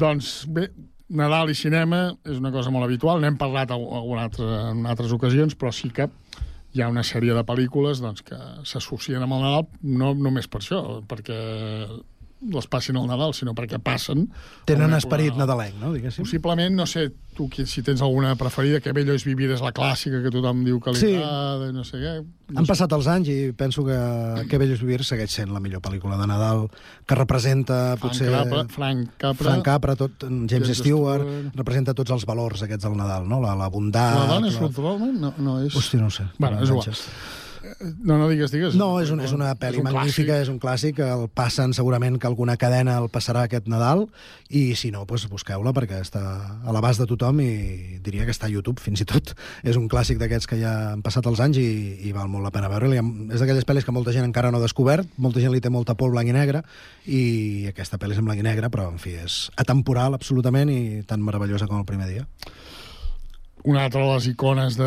Doncs 0.00 0.32
bé, 0.50 0.68
Nadal 1.14 1.52
i 1.52 1.54
cinema 1.54 2.08
és 2.26 2.40
una 2.40 2.50
cosa 2.50 2.72
molt 2.74 2.88
habitual. 2.88 3.20
N'hem 3.22 3.36
parlat 3.38 3.70
a- 3.70 3.78
alguna 3.78 4.24
altra, 4.26 4.70
en 4.72 4.82
altres 4.90 5.12
ocasions, 5.14 5.54
però 5.54 5.70
sí 5.72 5.90
que 5.94 6.08
hi 6.74 6.82
ha 6.82 6.88
una 6.90 7.04
sèrie 7.06 7.36
de 7.36 7.44
pel·lícules 7.46 8.00
doncs, 8.02 8.24
que 8.26 8.34
s'associen 8.66 9.22
amb 9.22 9.36
el 9.36 9.44
Nadal, 9.46 9.68
no 9.86 10.10
només 10.18 10.48
per 10.50 10.58
això, 10.64 10.80
perquè 11.06 11.38
les 12.52 12.66
passin 12.66 12.96
al 12.96 13.06
Nadal, 13.06 13.32
sinó 13.34 13.54
perquè 13.54 13.78
passen. 13.82 14.28
Tenen 14.64 14.88
Una- 14.88 14.98
esperit 14.98 15.34
nadalenc, 15.36 15.76
no? 15.80 15.92
Diguéssim. 15.92 16.24
Possiblement, 16.24 16.74
no 16.74 16.86
sé, 16.86 17.10
tu 17.34 17.48
qui- 17.48 17.66
si 17.66 17.82
tens 17.82 18.00
alguna 18.02 18.36
preferida, 18.36 18.80
que 18.80 18.92
Bello 18.92 19.12
és 19.14 19.24
vivir 19.24 19.50
és 19.50 19.60
la 19.60 19.72
clàssica 19.72 20.22
que 20.22 20.30
tothom 20.30 20.64
diu 20.64 20.78
que 20.80 20.92
li 20.92 20.98
Sí. 21.00 21.14
agrada, 21.16 21.72
no 21.72 21.84
sé 21.84 21.98
què. 21.98 22.24
Han 22.56 22.66
passat 22.66 22.92
els 22.92 23.06
anys 23.08 23.28
i 23.28 23.52
penso 23.56 23.84
que 23.84 24.44
Que 24.48 24.58
Bellos 24.58 24.80
Vivir 24.82 25.02
segueix 25.02 25.30
sent 25.30 25.50
la 25.50 25.60
millor 25.60 25.80
pel·lícula 25.80 26.18
de 26.20 26.26
Nadal, 26.26 26.68
que 27.06 27.14
representa 27.14 27.96
Frank 27.96 28.00
potser... 28.02 28.30
Capra, 28.30 28.64
Frank 28.68 29.08
Capra, 29.16 29.44
Frank 29.50 29.64
Capra, 29.64 29.96
tot, 29.96 30.12
James, 30.20 30.50
James 30.50 30.76
Stewart, 30.78 31.22
Stewart. 31.22 31.56
representa 31.56 31.94
tots 31.94 32.10
els 32.10 32.26
valors 32.26 32.62
aquests 32.62 32.84
del 32.84 32.96
Nadal, 32.96 33.26
no? 33.26 33.40
La, 33.40 33.54
la 33.56 33.68
bondat... 33.68 34.18
La 34.18 34.26
dona 34.34 34.48
és 34.48 34.60
la... 34.60 34.68
No, 35.12 35.34
no 35.38 35.60
és... 35.64 35.74
Hosti, 35.74 35.96
no 35.96 36.10
sé. 36.10 36.24
Bueno, 36.38 36.58
No 36.58 36.62
és 36.64 36.68
igual. 36.68 36.84
No, 38.04 38.16
no 38.18 38.28
digues, 38.28 38.52
digues. 38.52 38.74
No, 38.78 38.88
és, 39.00 39.10
un, 39.14 39.20
és 39.24 39.32
una 39.34 39.50
pel·li 39.58 39.80
un 39.80 39.86
magnífica, 39.88 40.36
és 40.42 40.50
un 40.52 40.58
clàssic, 40.60 41.00
el 41.04 41.26
passen 41.32 41.72
segurament 41.76 42.18
que 42.20 42.28
alguna 42.28 42.56
cadena 42.60 42.96
el 43.00 43.08
passarà 43.12 43.44
aquest 43.46 43.68
Nadal, 43.70 44.04
i 44.50 44.74
si 44.78 44.90
no, 44.94 45.04
doncs 45.08 45.26
busqueu-la 45.32 45.72
perquè 45.76 46.00
està 46.04 46.22
a 46.60 46.74
l'abast 46.74 47.02
de 47.02 47.08
tothom 47.10 47.40
i 47.44 48.00
diria 48.04 48.26
que 48.26 48.34
està 48.34 48.48
a 48.48 48.52
YouTube, 48.52 48.82
fins 48.84 49.04
i 49.04 49.08
tot. 49.08 49.34
És 49.64 49.78
un 49.80 49.88
clàssic 49.92 50.20
d'aquests 50.20 50.50
que 50.50 50.60
ja 50.60 50.74
han 50.92 51.04
passat 51.04 51.26
els 51.30 51.40
anys 51.44 51.60
i, 51.62 51.68
i 52.08 52.12
val 52.16 52.28
molt 52.32 52.46
la 52.46 52.52
pena 52.54 52.70
veure-li. 52.72 53.00
És 53.32 53.40
d'aquelles 53.40 53.68
pel·lis 53.68 53.86
que 53.86 53.96
molta 53.96 54.14
gent 54.14 54.28
encara 54.28 54.52
no 54.52 54.60
ha 54.60 54.64
descobert, 54.64 55.08
molta 55.16 55.42
gent 55.42 55.54
li 55.54 55.62
té 55.64 55.72
molta 55.72 55.96
por 55.98 56.12
blanc 56.14 56.28
i 56.28 56.36
negre, 56.36 56.64
i 57.06 57.22
aquesta 57.72 58.00
pel·li 58.00 58.16
és 58.16 58.22
en 58.22 58.28
blanc 58.28 58.40
i 58.40 58.46
negre, 58.46 58.70
però, 58.72 58.90
en 58.92 59.00
fi, 59.02 59.16
és 59.24 59.48
atemporal 59.60 60.16
absolutament 60.16 60.72
i 60.72 61.02
tan 61.08 61.24
meravellosa 61.24 61.70
com 61.70 61.80
el 61.80 61.88
primer 61.88 62.10
dia. 62.12 62.28
Una 63.64 63.86
altra 63.86 64.02
de 64.04 64.10
les 64.12 64.26
icones 64.28 64.74
de, 64.76 64.84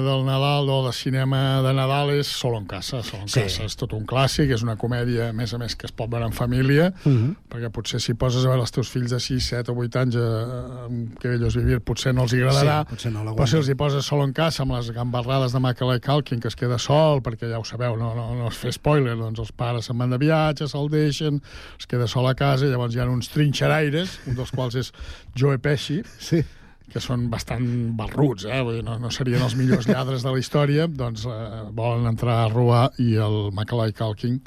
del 0.00 0.22
Nadal 0.24 0.64
o 0.72 0.78
de 0.86 0.94
cinema 0.96 1.60
de 1.60 1.74
Nadal 1.76 2.08
és 2.14 2.26
Solo 2.32 2.56
en 2.56 2.64
casa. 2.64 3.02
Solo 3.04 3.24
en 3.24 3.28
Sí. 3.28 3.42
casa 3.42 3.64
és 3.68 3.74
tot 3.76 3.92
un 3.92 4.06
clàssic, 4.08 4.48
és 4.50 4.62
una 4.64 4.78
comèdia, 4.80 5.26
a 5.28 5.32
més 5.36 5.52
a 5.52 5.58
més, 5.58 5.74
que 5.76 5.84
es 5.84 5.92
pot 5.92 6.08
veure 6.08 6.24
en 6.24 6.32
família, 6.32 6.94
Mhm. 7.04 7.34
perquè 7.52 7.68
potser 7.70 8.00
si 8.00 8.14
poses 8.14 8.42
a 8.46 8.48
veure 8.48 8.62
els 8.62 8.72
teus 8.72 8.88
fills 8.88 9.10
de 9.10 9.20
6, 9.20 9.44
7 9.44 9.68
o 9.72 9.74
8 9.76 9.96
anys 10.00 10.14
eh, 10.16 11.10
que 11.20 11.34
ells 11.34 11.54
vivir, 11.54 11.80
potser 11.84 12.14
no 12.14 12.22
els 12.22 12.32
agradarà. 12.32 12.86
Sí, 12.88 12.94
potser 12.94 13.12
no 13.12 13.36
però 13.36 13.46
si 13.46 13.56
els 13.58 13.68
hi 13.68 13.74
poses 13.74 14.06
Solo 14.06 14.24
en 14.24 14.32
casa 14.32 14.62
amb 14.62 14.72
les 14.72 14.90
gambarrades 14.90 15.52
de 15.52 15.60
Macaulay 15.60 16.00
Culkin, 16.00 16.40
que 16.40 16.48
es 16.48 16.56
queda 16.56 16.78
sol, 16.78 17.20
perquè 17.20 17.50
ja 17.50 17.58
ho 17.58 17.64
sabeu, 17.64 17.94
no, 17.98 18.14
no, 18.14 18.34
no 18.34 18.48
es 18.48 18.56
fer 18.56 18.72
spoiler, 18.72 19.18
doncs 19.18 19.38
els 19.38 19.52
pares 19.52 19.84
se'n 19.84 19.98
van 19.98 20.08
de 20.08 20.16
viatge, 20.16 20.66
se'l 20.66 20.88
deixen, 20.88 21.42
es 21.78 21.86
queda 21.86 22.06
sol 22.08 22.26
a 22.26 22.34
casa, 22.34 22.64
i 22.64 22.70
llavors 22.70 22.94
hi 22.94 23.00
ha 23.00 23.04
uns 23.04 23.28
trinxeraires, 23.28 24.20
un 24.26 24.34
dels 24.34 24.50
quals 24.50 24.76
és 24.76 24.92
Joe 25.36 25.58
Pesci, 25.58 26.02
sí. 26.18 26.42
Que 26.92 27.00
són 27.02 27.28
bastant 27.32 27.64
barruts, 27.98 28.44
eh? 28.46 28.60
Vull 28.64 28.78
dir, 28.78 28.84
no, 28.86 28.98
no 29.00 29.10
serien 29.14 29.42
els 29.42 29.56
millors 29.58 29.88
lladres 29.88 30.24
de 30.26 30.34
la 30.34 30.40
història, 30.40 30.86
doncs 30.86 31.24
eh, 31.26 31.38
volen 31.74 32.06
entrar 32.10 32.42
a 32.42 32.52
robar 32.52 32.84
i 33.02 33.14
el 33.20 33.50
Macaulay 33.56 33.94
Culkin 33.96 34.40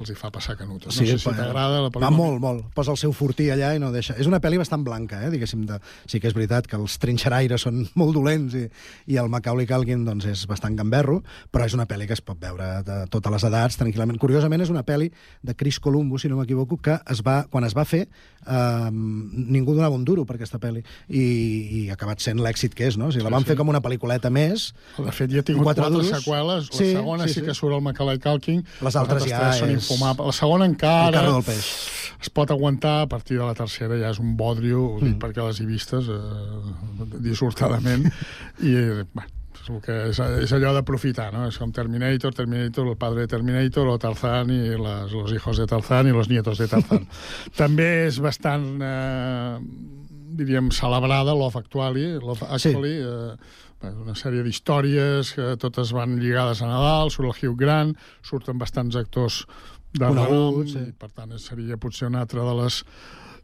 els 0.00 0.10
hi 0.10 0.14
fa 0.14 0.30
passar 0.30 0.56
canutes. 0.56 0.86
No 0.86 0.92
sé 0.92 1.18
si 1.18 1.24
pa- 1.24 1.32
t'agrada 1.36 1.80
la 1.82 1.88
Va 1.88 1.90
pel·lícula. 1.90 2.10
molt, 2.16 2.40
molt. 2.40 2.64
Posa 2.74 2.92
el 2.92 2.96
seu 3.00 3.12
fortí 3.12 3.48
allà 3.50 3.74
i 3.74 3.80
no 3.82 3.90
deixa... 3.92 4.14
És 4.18 4.26
una 4.30 4.40
pel·li 4.40 4.58
bastant 4.60 4.84
blanca, 4.86 5.22
eh, 5.26 5.30
diguéssim. 5.30 5.64
De... 5.66 5.80
Sí 6.06 6.20
que 6.20 6.28
és 6.28 6.34
veritat 6.36 6.66
que 6.70 6.76
els 6.76 6.98
trinxeraires 7.02 7.62
són 7.66 7.82
molt 8.00 8.14
dolents 8.14 8.54
i, 8.54 8.66
i 9.12 9.16
el 9.18 9.28
Macaulay 9.28 9.66
Culkin 9.66 10.04
doncs, 10.06 10.26
és 10.30 10.46
bastant 10.46 10.76
gamberro, 10.78 11.22
però 11.50 11.66
és 11.66 11.74
una 11.74 11.86
pel·li 11.90 12.06
que 12.06 12.14
es 12.14 12.22
pot 12.22 12.38
veure 12.40 12.82
de 12.86 13.00
totes 13.10 13.32
les 13.32 13.44
edats, 13.50 13.78
tranquil·lament. 13.80 14.18
Curiosament, 14.22 14.62
és 14.62 14.70
una 14.70 14.84
pel·li 14.86 15.10
de 15.42 15.54
Chris 15.58 15.80
Columbus, 15.80 16.22
si 16.22 16.28
no 16.28 16.36
m'equivoco, 16.38 16.78
que 16.82 16.98
es 17.10 17.22
va, 17.26 17.42
quan 17.50 17.64
es 17.66 17.74
va 17.76 17.84
fer 17.84 18.04
eh, 18.06 18.90
ningú 18.92 19.74
donava 19.74 19.94
un 19.96 20.04
duro 20.04 20.24
per 20.28 20.36
aquesta 20.38 20.58
pel·li 20.62 20.82
i, 21.08 21.22
i 21.22 21.82
ha 21.90 21.96
acabat 21.98 22.20
sent 22.22 22.38
l'èxit 22.42 22.74
que 22.76 22.86
és, 22.88 22.96
no? 23.00 23.08
O 23.08 23.12
sigui, 23.12 23.24
la 23.24 23.28
Sí, 23.28 23.34
van 23.34 23.44
sí. 23.44 23.48
fer 23.52 23.56
com 23.58 23.68
una 23.72 23.80
pel·lículeta 23.84 24.30
més. 24.32 24.70
De 24.96 25.12
fet, 25.12 25.30
ja 25.34 25.40
ha 25.42 25.46
tingut 25.46 25.64
quatre, 25.68 25.88
duros. 25.90 26.08
seqüeles. 26.08 26.70
La 26.72 26.78
segona 26.78 27.28
sí, 27.28 27.42
que 27.44 27.54
surt 27.54 27.74
el 27.76 27.82
Macaulay 27.84 28.18
Culkin. 28.22 28.62
Les 28.84 28.96
altres 28.96 29.26
ja 29.28 29.38
tres 29.42 29.60
són 29.62 29.70
és- 29.74 29.87
infumables. 29.88 30.26
La 30.26 30.36
segona 30.36 30.66
encara... 30.68 31.22
El 31.24 31.32
del 31.38 31.46
peix. 31.48 31.70
Es 32.18 32.30
pot 32.34 32.50
aguantar, 32.50 33.02
a 33.04 33.06
partir 33.06 33.38
de 33.38 33.44
la 33.46 33.54
tercera 33.54 33.94
ja 34.00 34.08
és 34.10 34.18
un 34.18 34.36
bodrio, 34.36 34.80
ho 34.84 35.00
Mm. 35.00 35.04
dic 35.06 35.18
perquè 35.22 35.44
les 35.46 35.60
he 35.60 35.66
vistes 35.68 36.08
eh, 36.10 37.12
dissortadament, 37.22 38.08
i 38.66 38.72
eh, 38.74 39.04
bueno, 39.14 39.30
el 39.68 39.80
que 39.84 39.94
és, 40.08 40.18
és 40.46 40.52
allò 40.56 40.72
d'aprofitar, 40.72 41.28
no? 41.34 41.44
És 41.50 41.58
com 41.60 41.70
Terminator, 41.76 42.32
Terminator, 42.34 42.88
el 42.88 42.96
padre 42.96 43.26
de 43.26 43.28
Terminator, 43.34 43.86
o 43.92 43.98
Tarzán 44.00 44.50
i 44.50 44.62
les, 44.80 45.12
los 45.12 45.30
hijos 45.36 45.58
de 45.60 45.66
Tarzán 45.68 46.08
i 46.08 46.14
los 46.16 46.30
nietos 46.32 46.58
de 46.58 46.68
Tarzán. 46.72 47.04
També 47.60 47.88
és 48.08 48.18
bastant, 48.24 48.64
eh, 48.80 49.58
diríem, 50.40 50.70
celebrada 50.72 51.34
Love 51.36 51.60
Actually, 51.60 52.14
Love 52.18 52.48
Actually, 52.48 52.96
eh, 53.04 53.36
bueno, 53.82 54.02
una 54.08 54.16
sèrie 54.18 54.42
d'històries 54.42 55.34
que 55.36 55.52
totes 55.60 55.92
van 55.94 56.16
lligades 56.18 56.62
a 56.64 56.66
Nadal, 56.72 57.12
surt 57.14 57.28
el 57.28 57.36
Hugh 57.36 57.60
Grant, 57.60 57.92
surten 58.26 58.58
bastants 58.58 58.96
actors 58.98 59.44
de 59.92 60.04
renom, 60.08 60.60
i 60.66 60.92
per 60.98 61.10
tant 61.14 61.32
seria 61.38 61.76
potser 61.80 62.08
una 62.08 62.20
altra 62.26 62.42
de 62.44 62.54
les 62.62 62.82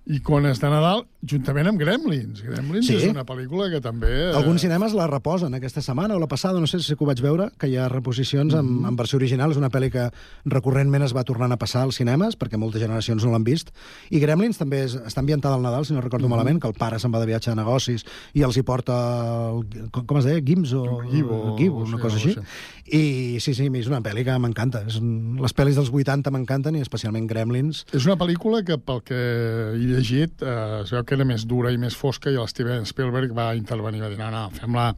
icones 0.07 0.59
de 0.61 0.69
Nadal, 0.69 1.07
juntament 1.25 1.65
amb 1.71 1.79
Gremlins. 1.81 2.43
Gremlins 2.45 2.85
Sí. 2.87 2.93
és 2.99 3.05
una 3.09 3.23
pel·lícula 3.25 3.71
que 3.73 3.79
també... 3.81 4.11
eh, 4.27 4.35
Alguns 4.37 4.61
cinemes 4.61 4.93
la 4.93 5.07
reposen 5.09 5.55
aquesta 5.57 5.81
setmana 5.81 6.13
o 6.15 6.19
la 6.21 6.27
passada, 6.29 6.61
no 6.61 6.67
sé 6.67 6.81
si 6.81 6.93
ho 6.93 7.07
vaig 7.09 7.23
veure, 7.25 7.47
que 7.59 7.69
hi 7.71 7.79
ha 7.79 7.89
reposicions 7.89 8.53
Mm-hmm. 8.53 8.81
en, 8.83 8.87
en 8.91 8.97
versió 8.97 9.17
original. 9.17 9.51
És 9.51 9.57
una 9.57 9.71
pel·li 9.71 9.89
que 9.91 10.11
recurrentment 10.45 11.03
es 11.07 11.15
va 11.17 11.25
tornant 11.25 11.51
a 11.53 11.57
passar 11.57 11.87
als 11.87 11.97
cinemes, 11.97 12.37
perquè 12.37 12.59
moltes 12.61 12.83
generacions 12.83 13.25
no 13.25 13.33
l'han 13.33 13.45
vist. 13.49 13.73
I 14.11 14.21
Gremlins 14.21 14.59
també 14.61 14.83
és, 14.85 14.95
està 14.95 15.21
ambientada 15.25 15.55
al 15.57 15.63
Nadal, 15.65 15.87
si 15.89 15.95
no 15.95 16.03
recordo 16.03 16.27
Mm-hmm. 16.27 16.37
malament, 16.37 16.61
que 16.61 16.69
el 16.69 16.75
pare 16.77 16.99
se'n 17.01 17.11
va 17.11 17.21
de 17.25 17.31
viatge 17.33 17.49
de 17.51 17.57
negocis 17.57 18.05
i 18.35 18.43
els 18.45 18.59
hi 18.59 18.63
porta... 18.63 18.93
El, 19.57 19.89
com, 19.91 20.19
es 20.21 20.25
deia? 20.29 20.45
Gims 20.45 20.75
o... 20.75 21.01
Guibo, 21.09 21.57
sí, 21.57 21.71
una 21.71 21.99
cosa 21.99 22.17
així. 22.21 22.37
I 22.87 23.39
sí, 23.41 23.55
sí, 23.57 23.71
és 23.81 23.87
una 23.89 24.03
pel·li 24.05 24.25
que 24.27 24.35
m'encanta. 24.39 24.83
Les 24.85 25.55
pel·lis 25.57 25.79
dels 25.79 25.89
80 25.89 26.31
m'encanten, 26.35 26.77
i 26.77 26.83
especialment 26.85 27.27
Gremlins. 27.31 27.85
És 27.97 28.05
una 28.05 28.17
pel·lícula 28.21 28.61
que, 28.67 28.77
pel 28.77 29.01
que 29.07 29.17
he 29.73 29.79
llegit, 29.81 30.43
eh, 30.45 30.83
es 30.83 30.93
veu 30.93 31.05
que 31.09 31.17
era 31.17 31.25
més 31.25 31.47
dura 31.49 31.73
i 31.73 31.79
més 31.81 31.97
fosca 31.97 32.31
i 32.31 32.37
el 32.37 32.49
Steven 32.53 32.85
Spielberg 32.85 33.33
va 33.37 33.55
intervenir, 33.57 34.03
va 34.05 34.11
dir, 34.13 34.19
no, 34.21 34.29
no, 34.35 34.51
fem-la 34.53 34.91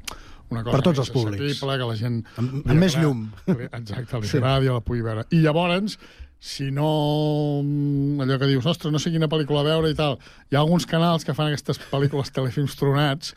una 0.51 0.63
cosa 0.63 0.77
Per 0.77 0.83
tots 0.87 0.99
els 1.03 1.11
públics. 1.11 1.61
que 1.61 1.67
la 1.67 1.97
gent... 1.99 2.21
Amb- 2.39 2.67
amb 2.67 2.79
més 2.81 2.95
llum. 2.99 3.25
Exacte, 3.47 4.21
li 4.21 4.29
Sí. 4.31 4.37
agradi 4.39 4.67
la 4.71 4.81
pugui 4.81 5.03
veure. 5.03 5.25
I 5.31 5.41
llavors 5.43 5.99
si 6.39 6.71
no... 6.71 7.63
mm, 7.65 8.21
allò 8.21 8.37
que 8.39 8.47
dius, 8.47 8.67
ostres, 8.69 8.93
no 8.93 9.01
sé 9.01 9.11
quina 9.11 9.27
pel·lícula 9.29 9.63
veure 9.65 9.89
i 9.91 9.97
tal. 9.97 10.19
Hi 10.53 10.57
ha 10.57 10.61
alguns 10.61 10.85
canals 10.87 11.25
que 11.25 11.35
fan 11.35 11.49
aquestes 11.49 11.81
pel·lícules 11.91 12.29
telefilms 12.35 12.77
tronats. 12.77 13.33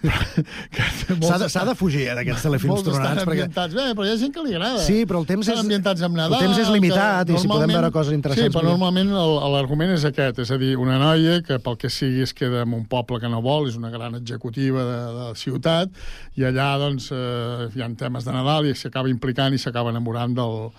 S'ha 1.24 1.38
de, 1.42 1.48
de 1.50 1.74
fugir 1.76 2.06
eh, 2.06 2.14
d'aquests 2.16 2.46
telefilms 2.46 2.76
Molts 2.76 2.86
tronats. 2.86 3.24
Perquè... 3.26 3.42
ambientats 3.42 3.74
bé, 3.76 3.88
però 3.98 4.06
hi 4.06 4.12
ha 4.14 4.16
gent 4.22 4.32
que 4.36 4.44
li 4.46 4.54
agrada. 4.54 4.84
Sí, 4.86 5.00
però 5.10 5.20
el 5.24 5.28
temps 5.28 5.50
és- 5.50 5.60
ambientats 5.64 6.06
amb 6.06 6.16
Nadal. 6.20 6.38
el 6.38 6.46
temps 6.46 6.62
és 6.62 6.72
limitat 6.72 7.28
que 7.28 7.36
i 7.36 7.42
si 7.42 7.50
podem 7.50 7.74
veure 7.74 7.92
coses 7.98 8.16
interessants, 8.16 8.48
Sí, 8.48 8.56
però 8.56 8.70
normalment 8.70 9.12
l'argument 9.56 9.96
és 9.98 10.06
aquest, 10.08 10.40
és 10.46 10.54
a 10.54 10.60
dir, 10.60 10.72
una 10.80 10.96
noia 11.02 11.40
que 11.44 11.58
pel 11.58 11.78
que 11.80 11.90
sigui 11.90 12.22
es 12.24 12.32
queda 12.38 12.62
en 12.62 12.78
un 12.78 12.86
poble 12.90 13.18
que 13.20 13.28
no 13.28 13.42
vol, 13.44 13.68
és 13.68 13.76
una 13.80 13.90
gran 13.92 14.14
executiva 14.20 14.86
de, 14.86 14.98
de 15.18 15.28
la 15.34 15.38
ciutat, 15.38 16.04
i 16.38 16.46
allà 16.46 16.70
doncs, 16.80 17.10
eh, 17.12 17.70
hi 17.74 17.82
ha 17.82 17.90
temes 17.98 18.24
de 18.24 18.32
Nadal 18.34 18.70
i 18.70 18.78
s'acaba 18.78 19.10
implicant 19.10 19.54
i 19.54 19.60
s'acaba 19.60 19.92
enamorant 19.92 20.32
del, 20.38 20.70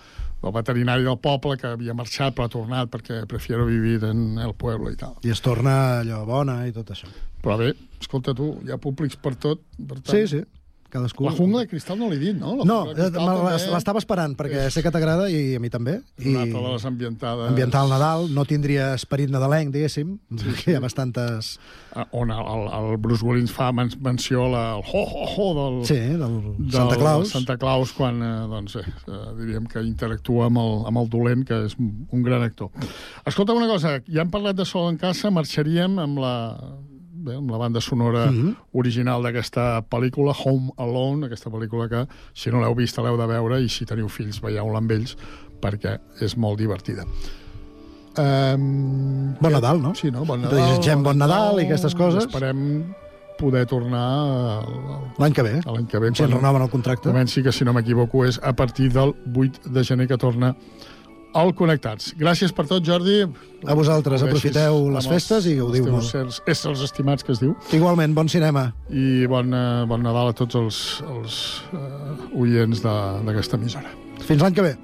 del 0.42 0.52
veterinari 0.52 1.04
del 1.06 1.18
poble 1.18 1.56
que 1.60 1.70
havia 1.74 1.94
marxat 1.96 2.34
però 2.36 2.46
ha 2.46 2.52
tornat 2.52 2.90
perquè 2.92 3.22
prefiero 3.28 3.66
vivir 3.66 4.02
en 4.04 4.38
el 4.42 4.54
pueblo 4.54 4.90
i 4.92 4.96
tal. 5.00 5.16
I 5.24 5.32
es 5.34 5.40
torna 5.44 6.00
allò 6.00 6.24
bona 6.28 6.60
i 6.68 6.74
tot 6.76 6.92
això. 6.94 7.08
Però 7.42 7.56
bé, 7.60 7.72
escolta 8.00 8.34
tu, 8.34 8.52
hi 8.66 8.72
ha 8.74 8.78
públics 8.78 9.16
per 9.16 9.34
tot. 9.36 9.62
Per 9.78 10.00
tant, 10.00 10.12
Sí, 10.12 10.26
sí. 10.36 10.42
Cadascú... 10.90 11.26
La 11.26 11.34
jungla 11.36 11.64
de 11.64 11.70
cristal 11.70 11.98
no 11.98 12.08
l'he 12.10 12.18
dit, 12.20 12.36
no? 12.38 12.54
La 12.60 12.66
No, 12.68 12.78
me 12.88 12.94
també 12.94 13.70
l'estava 13.72 14.00
esperant, 14.02 14.36
perquè 14.38 14.66
sé 14.72 14.82
que 14.84 14.92
t'agrada 14.94 15.28
i 15.32 15.56
a 15.56 15.62
mi 15.62 15.70
també. 15.72 15.98
és 16.18 16.26
de 16.26 16.62
les 16.62 16.86
ambientades... 16.88 17.50
ambientar 17.50 17.84
el 17.86 17.92
Nadal, 17.94 18.28
no 18.34 18.44
tindria 18.48 18.92
esperit 18.94 19.32
nadalenc, 19.32 19.72
diguéssim, 19.74 20.16
sí, 20.36 20.54
sí. 20.60 20.70
hi 20.70 20.78
ha 20.78 20.82
bastantes... 20.84 21.56
Ah, 21.96 22.04
on 22.12 22.30
el, 22.30 22.66
el, 22.76 22.90
Bruce 23.00 23.24
Willis 23.24 23.52
fa 23.56 23.70
men 23.72 23.88
menció 24.04 24.46
la, 24.52 24.64
el 24.76 24.82
ho-ho-ho 24.84 25.46
del, 25.56 25.78
Sí, 25.88 25.96
del 26.20 26.72
Santa 26.74 26.98
Claus. 27.00 27.30
Santa 27.32 27.56
Claus 27.56 27.94
quan, 27.96 28.20
eh, 28.20 28.32
doncs, 28.50 28.76
eh, 28.82 28.84
eh, 29.06 29.20
diríem 29.38 29.64
que 29.70 29.80
interactua 29.80 30.50
amb 30.50 30.60
el, 30.60 30.74
amb 30.90 31.00
el 31.02 31.08
dolent, 31.12 31.46
que 31.48 31.62
és 31.70 31.78
un 31.80 32.26
gran 32.26 32.44
actor. 32.44 32.68
Escolta 33.24 33.56
una 33.56 33.70
cosa, 33.70 33.96
ja 34.04 34.26
hem 34.26 34.34
parlat 34.34 34.58
de 34.58 34.68
Sol 34.68 34.90
en 34.92 35.00
casa, 35.00 35.32
marxaríem 35.32 35.96
amb 36.02 36.20
la, 36.20 36.34
bé, 37.26 37.36
amb 37.36 37.50
la 37.50 37.58
banda 37.58 37.80
sonora 37.82 38.26
Mhm. 38.30 38.54
original 38.72 39.22
d'aquesta 39.22 39.82
pel·lícula, 39.90 40.32
Home 40.44 40.70
Alone, 40.78 41.26
aquesta 41.26 41.50
pel·lícula 41.50 41.88
que, 41.90 42.06
si 42.32 42.50
no 42.50 42.60
l'heu 42.62 42.74
vist, 42.74 42.96
l'heu 42.98 43.16
de 43.18 43.26
veure, 43.26 43.60
i 43.60 43.68
si 43.68 43.84
teniu 43.84 44.08
fills, 44.08 44.40
veieu-la 44.40 44.78
amb 44.78 44.90
ells, 44.92 45.16
perquè 45.60 45.98
és 46.20 46.36
molt 46.36 46.58
divertida. 46.58 47.04
Um, 48.18 49.34
Bon 49.40 49.52
Nadal, 49.52 49.80
no? 49.82 49.94
Sí, 49.94 50.10
no? 50.10 50.24
Bon 50.24 50.40
Nadal. 50.40 50.56
Desitgem 50.70 51.02
bon 51.04 51.18
Nadal 51.18 51.60
i 51.60 51.66
aquestes 51.66 51.94
coses. 51.94 52.24
Esperem 52.24 52.94
poder 53.36 53.66
tornar 53.66 54.64
L'any 55.18 55.34
que 55.34 55.42
ve. 55.42 55.60
l'any 55.66 55.86
que 55.86 55.98
ve. 56.00 56.10
Si 56.14 56.24
renoven 56.24 56.62
el 56.62 56.70
contracte. 56.70 57.10
Comenci, 57.10 57.42
que 57.42 57.52
si 57.52 57.64
no 57.64 57.74
m'equivoco 57.74 58.24
és 58.24 58.40
a 58.42 58.54
partir 58.56 58.90
del 58.92 59.14
8 59.34 59.60
de 59.68 59.84
gener 59.84 60.08
que 60.08 60.16
torna 60.16 60.56
al 61.34 61.54
Connectats. 61.54 62.14
Gràcies 62.18 62.52
per 62.52 62.66
tot, 62.66 62.82
Jordi. 62.84 63.22
A 63.66 63.74
vosaltres, 63.74 64.22
aprofiteu 64.22 64.90
les 64.90 65.04
els- 65.04 65.12
festes 65.14 65.46
i 65.46 65.56
gaudiu 65.56 65.84
els 65.84 65.92
molt. 65.92 66.04
éssers- 66.04 66.40
Éssers 66.46 66.80
estimats, 66.82 67.22
que 67.24 67.32
es 67.32 67.40
diu. 67.40 67.54
Igualment, 67.72 68.14
bon 68.14 68.28
cinema. 68.28 68.72
I 68.90 69.26
bon, 69.26 69.52
eh, 69.52 69.84
bon 69.86 70.02
Nadal 70.02 70.28
a 70.28 70.32
tots 70.32 70.54
els, 70.54 71.02
els 71.08 71.62
uh, 71.72 72.38
oients 72.40 72.80
de- 72.82 73.22
d'aquesta 73.26 73.56
emissora. 73.56 73.90
Fins 74.20 74.40
l'any 74.42 74.54
que 74.54 74.62
ve. 74.62 74.76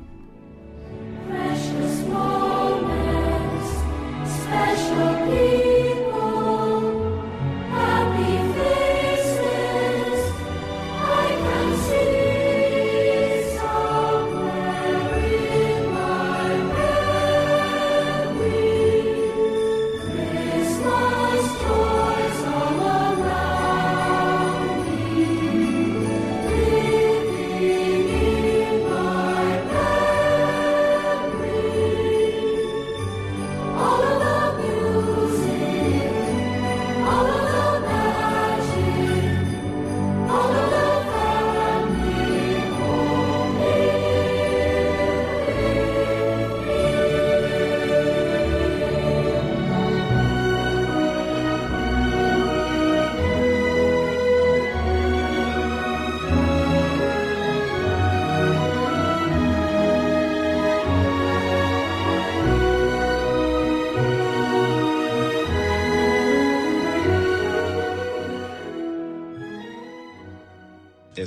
Precious 1.28 2.07
moments, 2.12 3.68
special 4.26 5.14
people, 5.30 5.62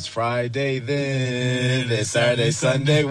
It's 0.06 0.14
Friday 0.14 0.78
then, 0.78 1.89
it's 1.89 2.12
Saturday, 2.12 2.51
Sunday. 2.51 3.06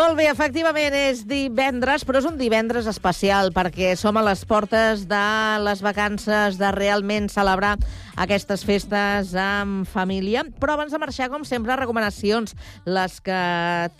Molt 0.00 0.16
bé, 0.16 0.30
efectivament, 0.30 0.94
és 0.96 1.18
divendres, 1.28 2.06
però 2.08 2.22
és 2.22 2.24
un 2.24 2.38
divendres 2.40 2.86
especial 2.88 3.50
perquè 3.52 3.90
som 4.00 4.16
a 4.16 4.22
les 4.24 4.46
portes 4.48 5.02
de 5.10 5.24
les 5.60 5.82
vacances, 5.84 6.56
de 6.56 6.70
realment 6.72 7.26
celebrar 7.28 7.74
aquestes 8.16 8.64
festes 8.64 9.34
amb 9.36 9.84
família. 9.92 10.46
Però 10.56 10.78
abans 10.78 10.96
de 10.96 11.02
marxar, 11.02 11.28
com 11.28 11.44
sempre, 11.44 11.76
recomanacions, 11.76 12.56
les 12.88 13.18
que 13.20 13.42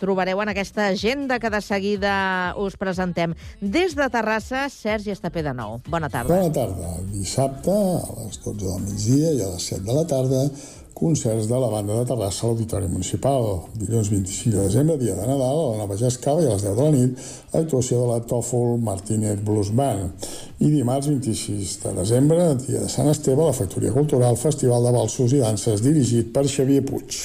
trobareu 0.01 0.41
en 0.41 0.49
aquesta 0.55 0.87
agenda 0.89 1.37
que 1.37 1.53
de 1.53 1.61
seguida 1.61 2.17
us 2.57 2.81
presentem. 2.81 3.37
Des 3.61 3.93
de 3.93 4.09
Terrassa, 4.09 4.71
Sergi 4.73 5.13
Estapé 5.13 5.45
de 5.45 5.53
nou. 5.53 5.83
Bona 5.85 6.09
tarda. 6.09 6.33
Bona 6.33 6.49
tarda. 6.49 6.97
Dissabte, 7.13 7.77
a 7.77 8.23
les 8.25 8.41
12 8.41 8.57
del 8.65 8.85
migdia 8.89 9.37
i 9.37 9.45
a 9.45 9.53
les 9.53 9.69
7 9.69 9.85
de 9.85 10.01
la 10.01 10.09
tarda, 10.09 10.47
concerts 10.93 11.47
de 11.49 11.57
la 11.59 11.69
banda 11.71 11.95
de 11.97 12.05
Terrassa 12.05 12.45
a 12.45 12.49
l'Auditori 12.49 12.87
Municipal. 12.87 13.45
Dilluns 13.75 14.09
25 14.11 14.55
de 14.55 14.63
desembre, 14.63 14.97
dia 14.97 15.15
de 15.15 15.27
Nadal, 15.27 15.59
a 15.59 15.69
la 15.71 15.77
Nova 15.83 15.97
Jascava 15.99 16.43
i 16.43 16.49
a 16.49 16.55
les 16.55 16.65
10 16.65 16.75
de 16.77 16.87
la 16.87 16.95
nit, 16.95 17.23
actuació 17.61 18.01
de 18.01 18.09
la 18.11 18.19
Tòfol 18.27 18.75
Martínez 18.81 19.39
Blues 19.45 19.71
Band. 19.75 20.27
I 20.59 20.73
dimarts 20.73 21.09
26 21.09 21.77
de 21.85 21.95
desembre, 22.01 22.51
dia 22.67 22.83
de 22.83 22.89
Sant 22.89 23.09
Esteve, 23.13 23.41
a 23.41 23.49
la 23.53 23.57
Factoria 23.57 23.93
Cultural, 23.95 24.37
Festival 24.37 24.85
de 24.89 24.97
Balsos 24.97 25.33
i 25.33 25.41
Danses 25.41 25.81
dirigit 25.85 26.33
per 26.35 26.47
Xavier 26.47 26.83
Puig. 26.85 27.23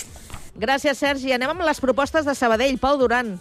Gràcies, 0.56 0.96
Sergi. 0.96 1.34
Anem 1.36 1.52
amb 1.52 1.66
les 1.68 1.82
propostes 1.84 2.24
de 2.24 2.34
Sabadell. 2.34 2.80
Pau 2.80 2.96
Duran. 2.96 3.36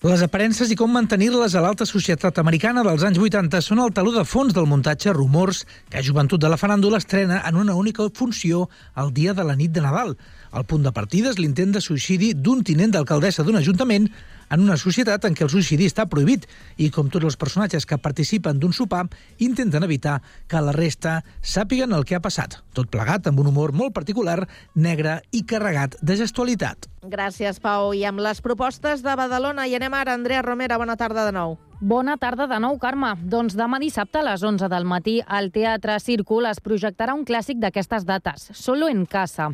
Les 0.00 0.22
aparences 0.24 0.70
i 0.72 0.76
com 0.80 0.88
mantenir-les 0.96 1.52
a 1.52 1.60
l'alta 1.60 1.84
societat 1.84 2.38
americana 2.40 2.80
dels 2.86 3.02
anys 3.04 3.18
80 3.20 3.58
són 3.60 3.82
el 3.84 3.90
taló 3.92 4.14
de 4.14 4.22
fons 4.24 4.54
del 4.56 4.64
muntatge 4.64 5.12
Rumors, 5.12 5.66
que 5.92 6.00
Joventut 6.00 6.40
de 6.40 6.48
la 6.48 6.56
Faràndula 6.56 6.96
estrena 7.02 7.42
en 7.44 7.58
una 7.60 7.74
única 7.76 8.06
funció 8.16 8.70
el 8.96 9.12
dia 9.12 9.34
de 9.36 9.44
la 9.44 9.58
nit 9.60 9.74
de 9.76 9.82
Nadal. 9.84 10.14
El 10.56 10.64
punt 10.64 10.88
de 10.88 10.94
partida 10.96 11.28
és 11.28 11.36
l'intent 11.36 11.76
de 11.76 11.84
suïcidi 11.84 12.32
d'un 12.32 12.64
tinent 12.64 12.96
d'alcaldessa 12.96 13.44
d'un 13.44 13.60
ajuntament 13.60 14.08
en 14.50 14.64
una 14.64 14.76
societat 14.80 15.24
en 15.24 15.36
què 15.38 15.46
el 15.46 15.52
suïcidi 15.52 15.88
està 15.88 16.06
prohibit 16.10 16.46
i, 16.76 16.90
com 16.90 17.08
tots 17.08 17.28
els 17.30 17.38
personatges 17.40 17.86
que 17.86 18.00
participen 18.02 18.60
d'un 18.60 18.74
sopar, 18.76 19.06
intenten 19.38 19.86
evitar 19.86 20.18
que 20.50 20.60
la 20.60 20.74
resta 20.76 21.20
sàpiguen 21.40 21.94
el 21.96 22.04
que 22.04 22.18
ha 22.18 22.24
passat. 22.24 22.58
Tot 22.74 22.90
plegat 22.90 23.30
amb 23.30 23.40
un 23.40 23.50
humor 23.52 23.72
molt 23.72 23.94
particular, 23.96 24.42
negre 24.74 25.20
i 25.32 25.44
carregat 25.46 25.96
de 26.02 26.18
gestualitat. 26.20 26.90
Gràcies, 27.00 27.62
Pau. 27.62 27.94
I 27.94 28.04
amb 28.10 28.20
les 28.20 28.42
propostes 28.44 29.06
de 29.06 29.16
Badalona 29.16 29.66
i 29.70 29.78
anem 29.78 29.94
ara. 29.96 30.18
Andrea 30.18 30.42
Romera, 30.42 30.78
bona 30.78 30.98
tarda 31.00 31.24
de 31.28 31.32
nou. 31.32 31.56
Bona 31.82 32.18
tarda 32.20 32.44
de 32.44 32.58
nou, 32.60 32.74
Carme. 32.76 33.14
Doncs 33.32 33.54
demà 33.56 33.78
dissabte 33.80 34.18
a 34.20 34.24
les 34.26 34.42
11 34.44 34.66
del 34.68 34.84
matí 34.84 35.14
al 35.24 35.46
Teatre 35.48 35.94
Círcul 36.04 36.44
es 36.44 36.58
projectarà 36.60 37.14
un 37.16 37.22
clàssic 37.24 37.56
d'aquestes 37.56 38.04
dates, 38.04 38.50
Solo 38.52 38.90
en 38.92 39.06
casa, 39.08 39.46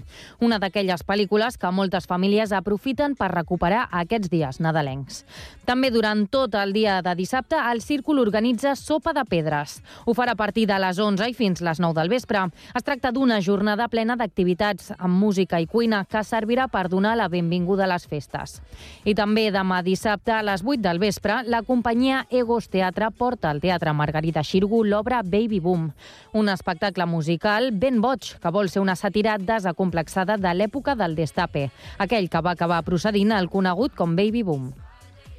una 0.43 0.59
d'aquelles 0.59 1.05
pel·lícules 1.07 1.55
que 1.55 1.71
moltes 1.71 2.09
famílies 2.11 2.51
aprofiten 2.51 3.15
per 3.15 3.29
recuperar 3.31 3.85
aquests 3.93 4.33
dies 4.33 4.59
nadalencs. 4.59 5.21
També 5.67 5.93
durant 5.95 6.25
tot 6.27 6.57
el 6.59 6.73
dia 6.75 6.97
de 7.01 7.13
dissabte 7.15 7.61
el 7.61 7.81
Círcul 7.81 8.19
organitza 8.19 8.75
Sopa 8.75 9.15
de 9.15 9.23
Pedres. 9.23 9.77
Ho 10.05 10.15
farà 10.19 10.35
a 10.35 10.41
partir 10.41 10.67
de 10.67 10.81
les 10.83 10.99
11 10.99 11.31
i 11.31 11.39
fins 11.39 11.63
les 11.63 11.79
9 11.79 11.95
del 11.95 12.11
vespre. 12.11 12.43
Es 12.75 12.83
tracta 12.83 13.15
d'una 13.15 13.39
jornada 13.39 13.87
plena 13.87 14.19
d'activitats 14.19 14.91
amb 14.99 15.15
música 15.15 15.63
i 15.63 15.71
cuina 15.71 16.03
que 16.11 16.25
servirà 16.27 16.67
per 16.67 16.89
donar 16.91 17.15
la 17.15 17.31
benvinguda 17.31 17.87
a 17.87 17.93
les 17.95 18.11
festes. 18.11 18.59
I 19.05 19.15
també 19.15 19.53
demà 19.55 19.79
dissabte 19.87 20.35
a 20.35 20.43
les 20.43 20.67
8 20.67 20.83
del 20.83 20.99
vespre 20.99 21.45
la 21.47 21.63
companyia 21.63 22.16
companyia 22.17 22.27
Egos 22.31 22.69
Teatre 22.69 23.11
porta 23.11 23.51
al 23.51 23.61
Teatre 23.61 23.93
Margarita 23.93 24.43
Xirgu 24.43 24.85
l'obra 24.85 25.23
Baby 25.23 25.61
Boom, 25.61 25.93
un 26.33 26.49
espectacle 26.49 27.07
musical 27.07 27.73
ben 27.73 28.01
boig 28.01 28.39
que 28.41 28.51
vol 28.51 28.69
ser 28.69 28.81
una 28.81 28.97
sàtira 28.97 29.37
desacomplexada 29.39 30.37
de 30.39 30.55
l'època 30.55 30.97
del 30.97 31.15
destape, 31.15 31.71
aquell 31.99 32.29
que 32.29 32.41
va 32.41 32.57
acabar 32.57 32.85
procedint 32.85 33.33
al 33.33 33.49
conegut 33.49 33.95
com 33.95 34.17
Baby 34.17 34.43
Boom. 34.43 34.86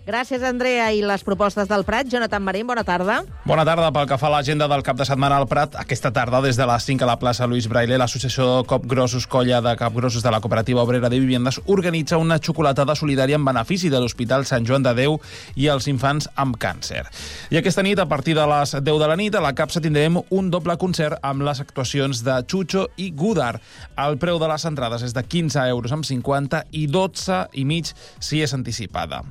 Gràcies, 0.08 0.40
Andrea. 0.40 0.86
I 0.96 1.02
les 1.04 1.24
propostes 1.28 1.68
del 1.68 1.84
Prat. 1.84 2.08
Jonathan 2.08 2.40
Marín, 2.40 2.64
bona 2.64 2.86
tarda. 2.88 3.18
Bona 3.44 3.66
tarda. 3.68 3.90
Pel 3.92 4.06
que 4.08 4.16
fa 4.16 4.30
a 4.30 4.38
l'agenda 4.38 4.70
del 4.72 4.80
cap 4.80 4.96
de 4.96 5.04
setmana 5.04 5.36
al 5.36 5.50
Prat, 5.52 5.74
aquesta 5.76 6.14
tarda, 6.16 6.40
des 6.40 6.56
de 6.56 6.64
les 6.64 6.86
5 6.88 7.04
a 7.04 7.10
la 7.10 7.18
plaça 7.20 7.44
Luis 7.44 7.68
Braille, 7.68 7.98
l'associació 8.00 8.64
Copgrossos 8.64 9.26
Colla 9.28 9.60
de 9.60 9.74
Capgrossos 9.76 10.24
de 10.24 10.32
la 10.32 10.40
Cooperativa 10.40 10.86
Obrera 10.86 11.10
de 11.12 11.20
Viviendes 11.20 11.60
organitza 11.66 12.16
una 12.24 12.38
xocolatada 12.40 12.96
solidària 12.96 13.36
en 13.36 13.44
benefici 13.44 13.90
de 13.92 14.00
l'Hospital 14.00 14.46
Sant 14.48 14.64
Joan 14.64 14.86
de 14.88 14.94
Déu 14.96 15.18
i 15.60 15.68
els 15.68 15.90
infants 15.92 16.30
amb 16.40 16.56
càncer. 16.56 17.04
I 17.52 17.60
aquesta 17.60 17.84
nit, 17.84 18.00
a 18.00 18.08
partir 18.08 18.38
de 18.40 18.48
les 18.48 18.78
10 18.80 18.88
de 19.04 19.12
la 19.12 19.20
nit, 19.20 19.36
a 19.36 19.44
la 19.44 19.52
capsa 19.60 19.84
tindrem 19.84 20.22
un 20.32 20.50
doble 20.50 20.78
concert 20.80 21.20
amb 21.20 21.44
les 21.44 21.60
actuacions 21.60 22.24
de 22.24 22.38
Chucho 22.48 22.86
i 22.96 23.10
Gudar. 23.12 23.58
El 24.00 24.16
preu 24.24 24.40
de 24.40 24.48
les 24.48 24.70
entrades 24.72 25.04
és 25.04 25.12
de 25.12 25.28
15 25.28 25.68
euros 25.68 25.92
amb 25.92 26.08
50 26.08 26.64
i 26.72 26.88
12 26.88 27.44
i 27.60 27.68
mig 27.68 27.92
si 28.24 28.40
és 28.40 28.56
anticipada. 28.56 29.26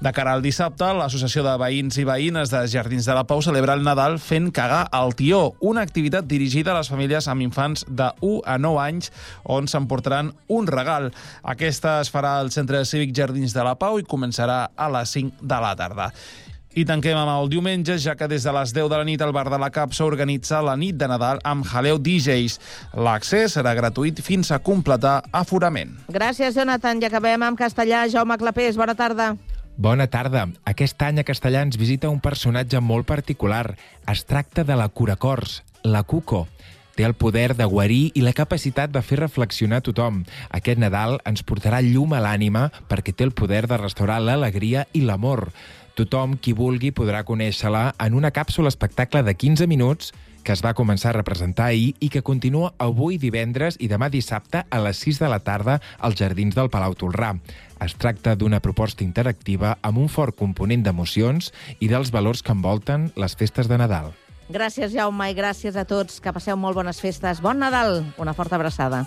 De 0.00 0.16
cara 0.22 0.36
al 0.36 0.42
dissabte, 0.44 0.86
l'Associació 0.94 1.42
de 1.42 1.52
Veïns 1.58 1.96
i 1.98 2.04
Veïnes 2.06 2.50
de 2.52 2.60
Jardins 2.70 3.08
de 3.08 3.14
la 3.16 3.24
Pau 3.26 3.40
celebra 3.42 3.74
el 3.74 3.80
Nadal 3.82 4.20
fent 4.22 4.52
cagar 4.54 4.84
al 4.94 5.16
tió, 5.18 5.56
una 5.58 5.82
activitat 5.82 6.28
dirigida 6.30 6.70
a 6.70 6.76
les 6.76 6.90
famílies 6.92 7.26
amb 7.26 7.42
infants 7.42 7.82
de 7.88 8.06
1 8.20 8.44
a 8.46 8.54
9 8.62 8.78
anys 8.84 9.10
on 9.50 9.66
s'emportaran 9.66 10.30
un 10.46 10.68
regal. 10.70 11.08
Aquesta 11.42 11.96
es 12.04 12.12
farà 12.14 12.36
al 12.38 12.52
Centre 12.54 12.84
Cívic 12.86 13.10
Jardins 13.18 13.50
de 13.50 13.64
la 13.66 13.74
Pau 13.80 13.98
i 13.98 14.06
començarà 14.06 14.68
a 14.76 14.86
les 14.94 15.10
5 15.18 15.42
de 15.42 15.58
la 15.64 15.72
tarda. 15.80 16.12
I 16.78 16.84
tanquem 16.86 17.18
amb 17.18 17.32
el 17.32 17.50
diumenge, 17.50 17.96
ja 17.98 18.14
que 18.14 18.28
des 18.30 18.46
de 18.46 18.54
les 18.54 18.70
10 18.76 18.92
de 18.92 19.00
la 19.00 19.08
nit 19.08 19.24
al 19.26 19.34
bar 19.34 19.48
de 19.50 19.58
la 19.58 19.72
Capsa 19.74 20.06
organitza 20.06 20.62
la 20.62 20.76
nit 20.78 21.00
de 21.00 21.08
Nadal 21.10 21.42
amb 21.42 21.66
Jaleo 21.66 21.98
DJs. 21.98 22.60
L'accés 22.94 23.58
serà 23.58 23.74
gratuït 23.74 24.22
fins 24.22 24.54
a 24.54 24.60
completar 24.62 25.18
aforament. 25.32 25.98
Gràcies, 26.14 26.54
Jonathan. 26.54 27.02
I 27.02 27.10
acabem 27.10 27.48
amb 27.48 27.58
castellà. 27.58 28.06
Jaume 28.06 28.38
Clapés, 28.38 28.78
bona 28.78 28.94
tarda. 28.94 29.32
Bona 29.76 30.06
tarda. 30.06 30.46
Aquest 30.68 31.00
any 31.02 31.22
a 31.22 31.24
Castellà 31.24 31.62
ens 31.64 31.78
visita 31.80 32.10
un 32.12 32.20
personatge 32.20 32.80
molt 32.84 33.06
particular. 33.08 33.72
Es 34.10 34.26
tracta 34.28 34.64
de 34.68 34.76
la 34.76 34.88
Curacors, 34.88 35.62
la 35.82 36.02
Cuco. 36.02 36.46
Té 36.94 37.06
el 37.08 37.14
poder 37.16 37.54
de 37.56 37.64
guarir 37.64 38.10
i 38.14 38.20
la 38.20 38.34
capacitat 38.36 38.92
de 38.92 39.00
fer 39.00 39.18
reflexionar 39.22 39.80
tothom. 39.80 40.22
Aquest 40.52 40.78
Nadal 40.78 41.16
ens 41.24 41.40
portarà 41.42 41.80
llum 41.80 42.12
a 42.12 42.20
l'ànima 42.20 42.66
perquè 42.90 43.14
té 43.16 43.24
el 43.24 43.32
poder 43.32 43.64
de 43.66 43.80
restaurar 43.80 44.20
l'alegria 44.20 44.84
i 44.92 45.00
l'amor. 45.00 45.48
Tothom 45.96 46.36
qui 46.36 46.52
vulgui 46.52 46.92
podrà 46.92 47.24
conèixer-la 47.24 47.94
en 47.98 48.14
una 48.14 48.30
càpsula 48.30 48.68
espectacle 48.68 49.24
de 49.24 49.34
15 49.34 49.66
minuts 49.66 50.12
que 50.42 50.52
es 50.52 50.62
va 50.64 50.74
començar 50.74 51.10
a 51.10 51.16
representar 51.18 51.70
ahir 51.70 51.94
i 52.00 52.08
que 52.12 52.22
continua 52.22 52.72
avui 52.82 53.18
divendres 53.18 53.78
i 53.80 53.88
demà 53.90 54.10
dissabte 54.10 54.64
a 54.68 54.80
les 54.82 55.02
6 55.04 55.20
de 55.22 55.30
la 55.30 55.40
tarda 55.40 55.78
als 55.98 56.18
Jardins 56.18 56.54
del 56.58 56.70
Palau 56.70 56.94
Tolrà. 56.98 57.34
Es 57.82 57.94
tracta 57.98 58.34
d'una 58.36 58.60
proposta 58.60 59.04
interactiva 59.04 59.76
amb 59.82 59.98
un 59.98 60.08
fort 60.08 60.36
component 60.38 60.82
d'emocions 60.84 61.52
i 61.80 61.88
dels 61.90 62.12
valors 62.14 62.42
que 62.42 62.54
envolten 62.54 63.10
les 63.16 63.36
festes 63.38 63.70
de 63.70 63.78
Nadal. 63.78 64.12
Gràcies, 64.52 64.92
Jaume, 64.92 65.30
i 65.32 65.36
gràcies 65.38 65.78
a 65.80 65.86
tots. 65.88 66.20
Que 66.20 66.34
passeu 66.34 66.58
molt 66.60 66.76
bones 66.76 67.00
festes. 67.00 67.40
Bon 67.40 67.58
Nadal. 67.58 68.02
Una 68.18 68.34
forta 68.36 68.58
abraçada. 68.60 69.06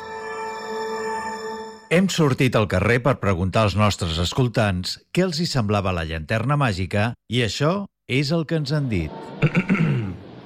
Hem 1.91 2.05
sortit 2.07 2.55
al 2.55 2.69
carrer 2.71 3.01
per 3.03 3.17
preguntar 3.19 3.65
als 3.65 3.73
nostres 3.75 4.15
escoltants 4.23 4.93
què 5.11 5.25
els 5.25 5.41
hi 5.43 5.45
semblava 5.53 5.91
la 5.91 6.05
llanterna 6.07 6.55
màgica 6.55 7.09
i 7.27 7.41
això 7.43 7.71
és 8.07 8.29
el 8.31 8.45
que 8.47 8.61
ens 8.61 8.71
han 8.71 8.87
dit. 8.87 9.11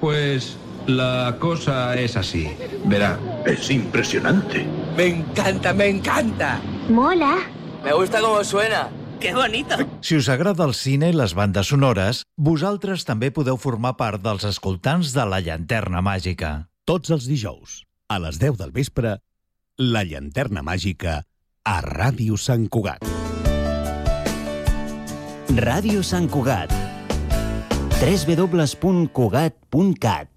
Pues 0.02 0.56
la 0.88 1.38
cosa 1.39 1.96
es 1.98 2.18
así. 2.18 2.48
Verá, 2.86 3.12
es 3.46 3.70
impresionante. 3.72 4.64
Me 4.98 5.06
encanta, 5.08 5.74
me 5.74 5.88
encanta. 5.88 6.60
Mola. 6.89 7.38
Me 7.84 7.93
gusta 7.93 8.22
cómo 8.22 8.43
suena. 8.43 8.89
¡Qué 9.20 9.34
bonito! 9.34 9.78
Si 10.02 10.18
us 10.18 10.30
agrada 10.30 10.66
el 10.66 10.74
cine 10.74 11.10
i 11.10 11.16
les 11.16 11.34
bandes 11.38 11.70
sonores, 11.70 12.24
vosaltres 12.38 13.06
també 13.06 13.30
podeu 13.30 13.62
formar 13.62 13.96
part 14.02 14.22
dels 14.26 14.46
escoltants 14.50 15.14
de 15.14 15.30
la 15.30 15.41
llanterna 15.46 16.02
màgica. 16.02 16.68
Tots 16.86 17.14
els 17.14 17.30
dijous, 17.30 17.84
a 18.10 18.20
les 18.20 18.41
10 18.41 18.60
del 18.62 18.76
vespre, 18.76 19.18
la 19.78 20.06
llanterna 20.06 20.62
màgica 20.66 21.22
a 21.66 21.82
Ràdio 21.82 22.38
Sant 22.38 22.68
Cugat. 22.70 23.01
Ràdio 25.66 26.03
Sant 26.05 26.30
Cugat. 26.30 26.70
www.cugat.cat 27.95 30.28